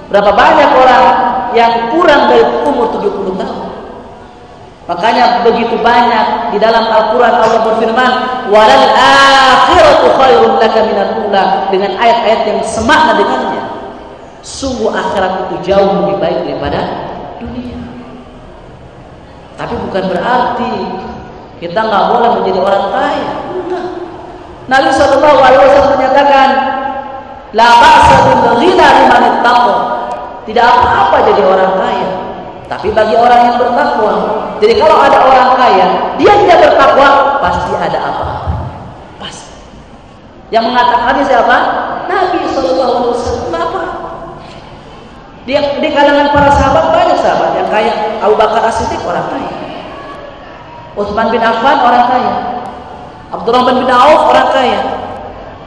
Berapa 0.08 0.32
banyak 0.32 0.70
orang 0.72 1.04
yang 1.52 1.72
kurang 1.92 2.32
dari 2.32 2.44
umur 2.64 2.88
70 2.96 3.36
tahun. 3.36 3.73
Makanya 4.84 5.40
begitu 5.40 5.80
banyak 5.80 6.52
di 6.52 6.58
dalam 6.60 6.84
Al-Quran 6.84 7.34
Allah 7.40 7.60
berfirman, 7.64 8.10
"Walal 8.52 8.88
akhiratu 8.92 10.12
khairun 10.12 10.60
laka 10.60 10.80
minal 10.84 11.12
ula" 11.24 11.72
dengan 11.72 11.96
ayat-ayat 11.96 12.40
yang 12.44 12.60
semakna 12.60 13.16
dengannya. 13.16 13.64
Sungguh 14.44 14.92
akhirat 14.92 15.48
itu 15.48 15.72
jauh 15.72 16.04
lebih 16.04 16.20
baik 16.20 16.38
daripada 16.44 16.80
dunia. 17.40 17.80
Tapi 19.56 19.72
bukan 19.88 20.04
berarti 20.04 20.74
kita 21.64 21.80
nggak 21.80 22.04
boleh 22.12 22.28
menjadi 22.36 22.60
orang 22.60 22.84
kaya. 22.92 23.30
Enggak. 23.56 23.86
Nabi 24.68 24.88
Shallallahu 24.92 25.38
Alaihi 25.40 25.60
Wasallam 25.64 25.92
menyatakan, 25.96 26.48
"La 27.56 27.68
ba'sa 27.80 28.16
bil 28.20 28.60
ghina 28.60 28.88
Tidak 30.44 30.60
apa-apa 30.60 31.16
jadi 31.24 31.40
orang 31.40 31.72
kaya. 31.80 32.33
Tapi 32.64 32.88
bagi 32.96 33.14
orang 33.14 33.40
yang 33.44 33.56
bertakwa, 33.60 34.12
jadi 34.56 34.74
kalau 34.80 34.96
ada 34.96 35.18
orang 35.20 35.50
kaya, 35.60 35.86
dia 36.16 36.32
tidak 36.44 36.58
bertakwa, 36.64 37.38
pasti 37.44 37.72
ada 37.76 37.98
apa? 38.00 38.26
Pasti. 39.20 39.52
Yang 40.48 40.72
mengatakannya 40.72 41.24
siapa? 41.28 41.56
Nabi 42.08 42.40
Shallallahu 42.48 42.92
Alaihi 42.96 43.12
Wasallam. 43.12 43.44
Dia 45.44 45.60
di 45.76 45.88
kalangan 45.92 46.32
para 46.32 46.48
sahabat 46.56 46.84
banyak 46.88 47.18
sahabat 47.20 47.50
yang 47.52 47.68
kaya. 47.68 47.92
Abu 48.24 48.32
Bakar 48.40 48.64
As-Siddiq 48.64 49.04
orang 49.04 49.28
kaya. 49.28 49.52
Utsman 50.96 51.28
bin 51.28 51.44
Affan 51.44 51.84
orang 51.84 52.04
kaya. 52.08 52.34
Abdurrahman 53.28 53.84
bin 53.84 53.90
Auf 53.92 54.32
orang 54.32 54.48
kaya. 54.56 54.80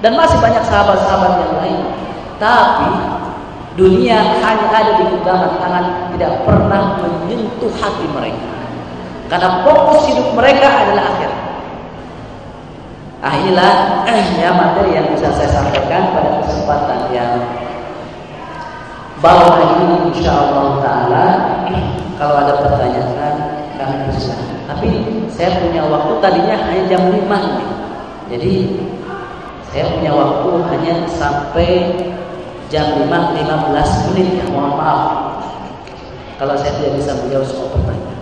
Dan 0.02 0.18
masih 0.18 0.42
banyak 0.42 0.66
sahabat-sahabat 0.66 1.32
yang 1.46 1.54
lain. 1.62 1.80
Tapi 2.42 2.90
dunia 3.78 4.18
hanya 4.42 4.68
ada 4.74 4.92
di 4.98 5.04
genggaman 5.06 5.54
tangan, 5.62 5.86
tidak 6.18 6.34
pernah 6.44 6.98
menyentuh 6.98 7.72
hati 7.78 8.06
mereka. 8.10 8.50
Karena 9.30 9.62
fokus 9.62 10.10
hidup 10.10 10.34
mereka 10.34 10.66
adalah 10.66 11.14
akhir. 11.14 11.32
Ah 13.22 13.34
inilah 13.38 13.74
eh, 14.10 14.26
ya 14.38 14.50
materi 14.54 14.98
yang 14.98 15.08
bisa 15.14 15.30
saya 15.34 15.50
sampaikan 15.50 16.14
pada 16.14 16.42
kesempatan 16.46 17.10
yang 17.14 17.34
bawah 19.22 19.58
ini 19.58 20.14
insya 20.14 20.32
Allah 20.38 20.66
Taala 20.86 21.26
kalau 22.18 22.36
ada 22.46 22.54
pertanyaan 22.62 23.36
kami 23.78 23.96
bisa. 24.10 24.34
Tapi 24.66 24.90
saya 25.30 25.62
punya 25.62 25.86
waktu 25.86 26.14
tadinya 26.18 26.56
hanya 26.66 26.84
jam 26.90 27.02
5 27.14 27.30
nih. 27.30 27.70
Jadi 28.28 28.54
saya 29.70 29.86
punya 29.94 30.12
waktu 30.18 30.50
hanya 30.74 30.94
sampai 31.06 31.70
jam 32.68 33.00
5 33.00 33.08
15 33.08 34.08
menit 34.12 34.44
ya 34.44 34.46
mohon 34.52 34.76
maaf 34.76 35.02
kalau 36.38 36.54
saya 36.60 36.78
tidak 36.78 37.02
bisa 37.02 37.18
menjawab 37.18 37.48
semua 37.50 37.74
pertanyaan. 37.74 38.20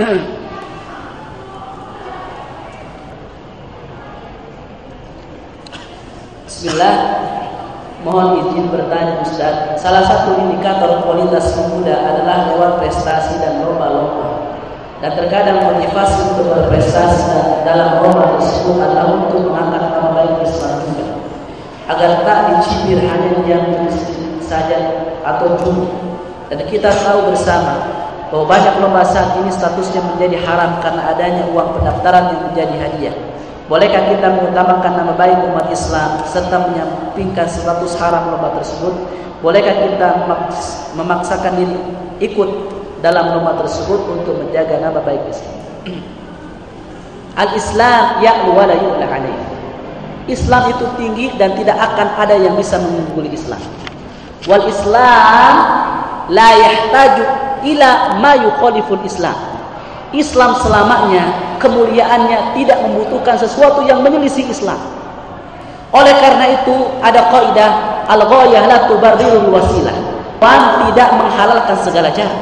Bismillah 0.00 0.26
Mohon 8.10 8.42
izin 8.42 8.66
bertanya 8.74 9.22
Ustaz 9.22 9.78
Salah 9.78 10.02
satu 10.02 10.34
indikator 10.42 11.06
kualitas 11.06 11.54
pemuda 11.54 11.94
adalah 11.94 12.50
lewat 12.50 12.82
prestasi 12.82 13.38
dan 13.38 13.62
lomba-lomba 13.62 14.50
Dan 14.98 15.14
terkadang 15.14 15.62
motivasi 15.70 16.34
untuk 16.34 16.50
berprestasi 16.50 17.62
dalam 17.62 18.02
lomba 18.02 18.34
tersebut 18.36 18.76
adalah 18.82 19.14
untuk 19.14 19.46
mengangkat 19.46 19.82
nama 19.94 20.10
baik 20.12 20.42
Islam 20.42 20.82
Agar 21.90 22.22
tak 22.22 22.38
dicibir 22.54 23.02
hanya 23.02 23.30
diam 23.42 23.66
saja 24.50 24.78
atau 25.22 25.54
judi. 25.62 25.86
Dan 26.50 26.66
kita 26.66 26.90
tahu 26.90 27.30
bersama 27.30 27.78
bahwa 28.30 28.46
banyak 28.50 28.74
lomba 28.82 29.06
saat 29.06 29.38
ini 29.38 29.50
statusnya 29.54 30.02
menjadi 30.02 30.42
haram 30.42 30.82
karena 30.82 31.14
adanya 31.14 31.46
uang 31.50 31.78
pendaftaran 31.78 32.34
yang 32.34 32.42
menjadi 32.50 32.74
hadiah. 32.78 33.16
Bolehkah 33.70 34.02
kita 34.10 34.26
mengutamakan 34.34 34.98
nama 34.98 35.14
baik 35.14 35.46
umat 35.46 35.70
Islam 35.70 36.26
serta 36.26 36.58
menyampingkan 36.58 37.46
status 37.46 37.94
haram 38.02 38.34
lomba 38.34 38.50
tersebut? 38.58 38.90
Bolehkah 39.46 39.86
kita 39.86 40.26
memaksakan 40.98 41.54
diri 41.54 41.78
ikut 42.18 42.50
dalam 42.98 43.30
lomba 43.30 43.62
tersebut 43.62 44.10
untuk 44.10 44.42
menjaga 44.42 44.74
nama 44.82 44.98
baik 44.98 45.22
Islam? 45.30 45.54
Al-Islam 47.46 48.18
ya'lu 48.18 48.58
wa 48.58 48.66
Islam 50.26 50.62
itu 50.74 50.84
tinggi 50.98 51.26
dan 51.38 51.54
tidak 51.54 51.78
akan 51.78 52.08
ada 52.18 52.34
yang 52.34 52.58
bisa 52.58 52.74
mengungguli 52.74 53.30
Islam. 53.30 53.62
Wal 54.50 54.66
Islam 54.66 55.54
la 56.26 56.48
yahtaju 56.58 57.24
ila 57.70 58.18
ma 58.18 58.34
yukhaliful 58.34 59.02
Islam. 59.06 59.38
Islam 60.10 60.58
selamanya 60.58 61.49
kemuliaannya 61.60 62.56
tidak 62.56 62.78
membutuhkan 62.82 63.36
sesuatu 63.36 63.84
yang 63.84 64.00
menyelisih 64.00 64.48
Islam. 64.48 64.80
Oleh 65.92 66.14
karena 66.16 66.56
itu 66.56 66.74
ada 67.04 67.28
kaidah 67.28 67.70
al-ghayah 68.08 68.64
la 68.64 68.78
tubarrirul 68.88 69.52
wasilah. 69.52 69.94
Pan 70.40 70.88
tidak 70.88 71.12
menghalalkan 71.20 71.76
segala 71.84 72.08
cara. 72.10 72.32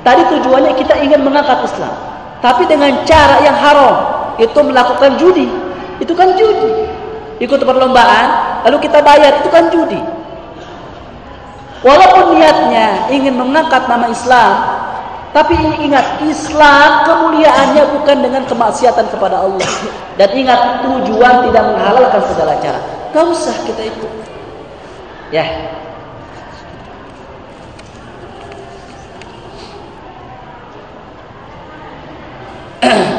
Tadi 0.00 0.24
tujuannya 0.32 0.72
kita 0.80 0.96
ingin 1.04 1.20
mengangkat 1.20 1.60
Islam, 1.68 1.92
tapi 2.40 2.64
dengan 2.64 3.04
cara 3.04 3.44
yang 3.44 3.52
haram, 3.52 3.94
itu 4.40 4.56
melakukan 4.64 5.20
judi. 5.20 5.44
Itu 6.00 6.16
kan 6.16 6.32
judi 6.38 6.88
ikut 7.38 7.60
perlombaan, 7.62 8.26
lalu 8.66 8.76
kita 8.82 8.98
bayar, 9.02 9.42
itu 9.42 9.48
kan 9.50 9.70
judi. 9.70 9.98
Walaupun 11.78 12.34
niatnya 12.34 13.06
ingin 13.14 13.38
mengangkat 13.38 13.86
nama 13.86 14.10
Islam, 14.10 14.52
tapi 15.38 15.54
ingat 15.86 16.18
Islam 16.26 17.06
kemuliaannya 17.06 17.94
bukan 17.94 18.26
dengan 18.26 18.42
kemaksiatan 18.50 19.06
kepada 19.06 19.46
Allah. 19.46 19.70
Dan 20.18 20.34
ingat 20.34 20.82
tujuan 20.82 21.46
tidak 21.46 21.62
menghalalkan 21.62 22.26
segala 22.26 22.58
cara. 22.58 22.82
Gak 23.14 23.22
usah 23.22 23.54
kita 23.62 23.86
ikut. 23.86 24.10
Ya, 25.30 25.46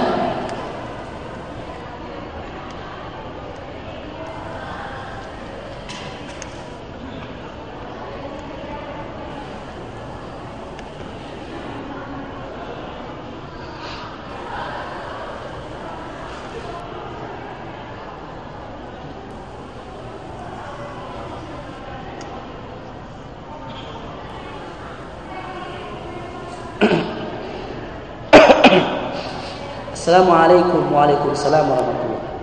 Assalamualaikum 30.09 30.89
Waalaikumsalam 30.89 31.69
warahmatullahi 31.69 32.33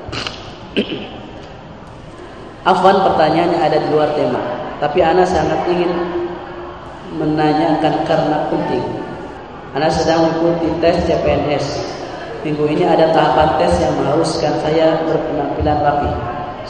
Afwan 2.70 3.02
pertanyaannya 3.02 3.59
ada 3.59 3.82
di 3.82 3.90
luar 3.90 4.14
tema 4.14 4.38
Tapi 4.78 5.02
Ana 5.02 5.26
sangat 5.26 5.66
ingin 5.66 5.90
menanyakan 7.18 8.06
karena 8.06 8.47
penting 8.55 8.86
Ana 9.74 9.90
sedang 9.90 10.30
mengikuti 10.30 10.78
tes 10.78 11.10
CPNS 11.10 11.82
Minggu 12.47 12.70
ini 12.70 12.86
ada 12.86 13.10
tahapan 13.10 13.59
tes 13.59 13.74
yang 13.82 13.98
mengharuskan 13.98 14.62
saya 14.62 15.02
berpenampilan 15.02 15.82
rapi 15.82 16.10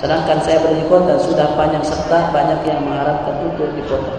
Sedangkan 0.00 0.40
saya 0.40 0.64
berikut 0.64 1.04
dan 1.04 1.20
sudah 1.20 1.44
panjang 1.60 1.84
serta 1.84 2.32
banyak 2.32 2.64
yang 2.64 2.80
mengharapkan 2.80 3.36
untuk 3.44 3.68
dipotong 3.76 4.16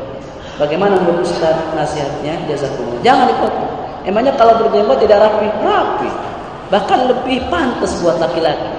Bagaimana 0.61 1.01
menurut 1.01 1.25
Ustaz 1.25 1.57
nasihatnya? 1.73 2.37
Jazakumullah. 2.45 3.01
Jangan 3.01 3.33
dipotong. 3.33 3.73
Emangnya 4.05 4.37
kalau 4.37 4.61
berjenggot 4.61 5.01
tidak 5.01 5.25
rapi? 5.25 5.49
Rapi 5.65 6.36
bahkan 6.67 7.07
lebih 7.07 7.47
pantas 7.47 7.95
buat 8.03 8.19
laki-laki. 8.19 8.69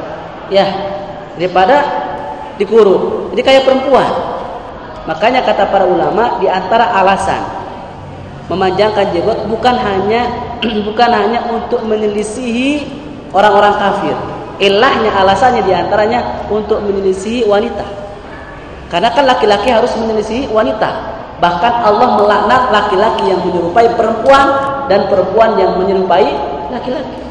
Ya 0.49 0.65
daripada 1.39 1.77
dikurung 2.59 3.33
jadi 3.33 3.43
kayak 3.47 3.63
perempuan. 3.65 4.11
Makanya 5.07 5.41
kata 5.41 5.73
para 5.73 5.89
ulama 5.89 6.37
di 6.43 6.51
antara 6.51 6.93
alasan 7.01 7.41
memanjangkan 8.53 9.09
jenggot 9.15 9.41
bukan 9.49 9.77
hanya 9.79 10.29
bukan 10.89 11.11
hanya 11.15 11.49
untuk 11.49 11.81
menyelisihi 11.87 12.85
orang-orang 13.33 13.73
kafir. 13.79 14.17
Ilahnya 14.59 15.15
alasannya 15.15 15.63
di 15.63 15.71
antaranya 15.73 16.51
untuk 16.51 16.83
menyelisihi 16.83 17.47
wanita. 17.47 17.87
Karena 18.91 19.15
kan 19.15 19.23
laki-laki 19.23 19.71
harus 19.71 19.95
menyelisihi 19.95 20.51
wanita. 20.51 20.91
Bahkan 21.39 21.73
Allah 21.87 22.19
melaknat 22.19 22.63
laki-laki 22.75 23.31
yang 23.31 23.39
menyerupai 23.47 23.95
perempuan 23.95 24.47
dan 24.91 25.07
perempuan 25.07 25.55
yang 25.55 25.79
menyerupai 25.79 26.27
laki-laki 26.75 27.29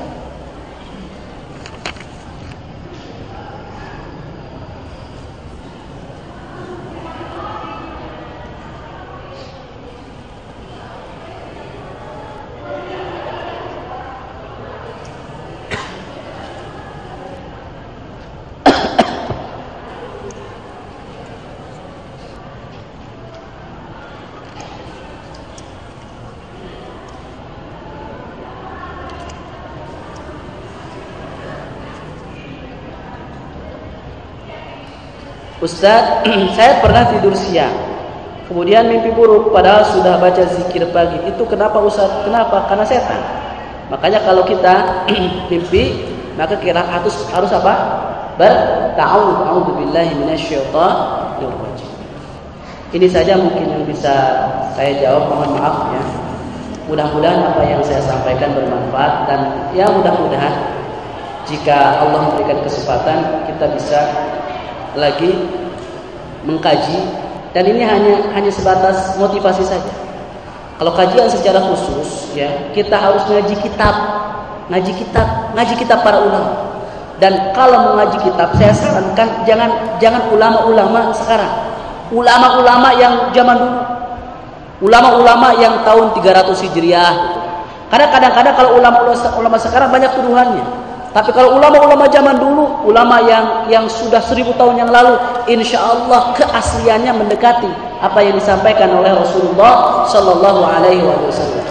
Ustaz, 35.68 36.24
saya 36.56 36.80
pernah 36.80 37.04
tidur 37.12 37.36
siang. 37.36 37.76
Kemudian 38.48 38.88
mimpi 38.88 39.12
buruk 39.12 39.52
padahal 39.52 39.84
sudah 39.84 40.16
baca 40.16 40.40
zikir 40.48 40.88
pagi. 40.96 41.20
Itu 41.28 41.44
kenapa 41.44 41.84
Ustaz? 41.84 42.08
Kenapa? 42.24 42.64
Karena 42.72 42.88
setan. 42.88 43.20
Makanya 43.92 44.24
kalau 44.24 44.48
kita 44.48 45.04
mimpi, 45.52 46.08
maka 46.40 46.56
kita 46.56 46.80
harus 46.80 47.28
harus 47.36 47.52
apa? 47.52 47.76
Berta'awudz. 48.40 49.44
A'udzu 49.44 49.72
minasyaitonir 49.76 51.52
rajim. 51.52 51.92
Ini 52.96 53.08
saja 53.12 53.36
mungkin 53.36 53.68
yang 53.68 53.84
bisa 53.84 54.16
saya 54.72 54.96
jawab. 55.04 55.28
Mohon 55.28 55.60
maaf 55.60 55.78
ya. 55.92 56.04
Mudah-mudahan 56.88 57.44
apa 57.52 57.68
yang 57.68 57.84
saya 57.84 58.00
sampaikan 58.00 58.56
bermanfaat 58.56 59.28
dan 59.28 59.40
ya 59.76 59.92
mudah-mudahan 59.92 60.56
jika 61.44 62.00
Allah 62.00 62.32
memberikan 62.32 62.64
kesempatan 62.64 63.44
kita 63.44 63.76
bisa 63.76 64.00
lagi 64.96 65.57
mengkaji 66.48 67.28
dan 67.52 67.64
ini 67.68 67.84
hanya 67.84 68.32
hanya 68.32 68.52
sebatas 68.52 69.20
motivasi 69.20 69.68
saja. 69.68 69.94
Kalau 70.78 70.94
kajian 70.94 71.28
secara 71.28 71.58
khusus 71.60 72.32
ya, 72.38 72.48
kita 72.72 72.96
harus 72.96 73.26
ngaji 73.28 73.56
kitab, 73.60 73.94
ngaji 74.70 74.94
kitab, 74.94 75.28
ngaji 75.58 75.74
kitab 75.76 76.00
para 76.06 76.22
ulama. 76.22 76.80
Dan 77.18 77.34
kalau 77.58 77.94
mengaji 77.94 78.22
kitab, 78.22 78.54
saya 78.62 78.78
sarankan 78.78 79.42
jangan 79.50 79.98
jangan 79.98 80.30
ulama-ulama 80.30 81.10
sekarang. 81.18 81.50
Ulama-ulama 82.14 82.94
yang 82.96 83.34
zaman 83.34 83.58
dulu. 83.58 83.80
Ulama-ulama 84.78 85.58
yang 85.58 85.82
tahun 85.82 86.14
300 86.14 86.54
Hijriah 86.70 87.14
Karena 87.90 88.14
kadang-kadang 88.14 88.54
kalau 88.54 88.78
ulama-ulama 88.78 89.58
sekarang 89.58 89.90
banyak 89.90 90.14
tuduhannya. 90.14 90.87
Tapi 91.18 91.34
kalau 91.34 91.58
ulama-ulama 91.58 92.06
zaman 92.14 92.38
dulu, 92.38 92.86
ulama 92.86 93.18
yang 93.26 93.66
yang 93.74 93.90
sudah 93.90 94.22
seribu 94.22 94.54
tahun 94.54 94.86
yang 94.86 94.94
lalu, 94.94 95.18
insya 95.50 95.82
Allah 95.82 96.30
keasliannya 96.38 97.10
mendekati 97.10 97.66
apa 97.98 98.22
yang 98.22 98.38
disampaikan 98.38 98.94
oleh 98.94 99.10
Rasulullah 99.18 100.06
Shallallahu 100.06 100.62
Alaihi 100.62 101.02
Wasallam. 101.02 101.66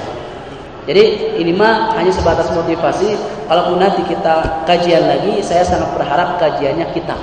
Jadi 0.91 1.39
ini 1.39 1.55
mah 1.55 1.95
hanya 1.95 2.11
sebatas 2.11 2.51
motivasi. 2.51 3.15
Kalaupun 3.47 3.79
nanti 3.79 4.03
kita 4.11 4.67
kajian 4.67 5.07
lagi, 5.07 5.39
saya 5.47 5.63
sangat 5.63 5.95
berharap 5.95 6.43
kajiannya 6.43 6.91
kita. 6.91 7.15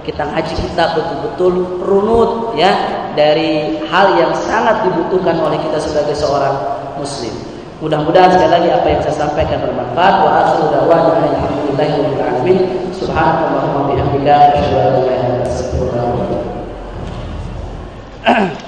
Kita 0.00 0.24
ngaji 0.32 0.54
kita 0.56 0.96
betul-betul 0.96 1.84
runut 1.84 2.56
ya 2.56 2.72
dari 3.12 3.84
hal 3.92 4.16
yang 4.16 4.32
sangat 4.32 4.80
dibutuhkan 4.88 5.36
oleh 5.44 5.60
kita 5.60 5.76
sebagai 5.76 6.16
seorang 6.16 6.56
muslim. 6.96 7.45
Mudah-mudahan 7.76 8.32
sekali 8.32 8.50
lagi 8.56 8.68
apa 8.72 8.86
yang 8.88 9.00
saya 9.04 9.16
sampaikan 9.20 9.60
bermanfaat. 9.60 10.14
Wa 10.24 10.30
akhiru 10.48 10.72
da'wana 10.72 11.28
alhamdulillahi 11.28 11.94
rabbil 12.00 12.24
alamin. 12.24 12.58
Subhanallahumma 12.96 13.92
bihamdika 13.92 14.56
asyhadu 14.56 14.80
an 14.80 14.92
la 14.96 15.00
ilaha 15.04 15.12
illa 15.12 15.36
anta 15.36 15.44
astaghfiruka. 15.44 16.38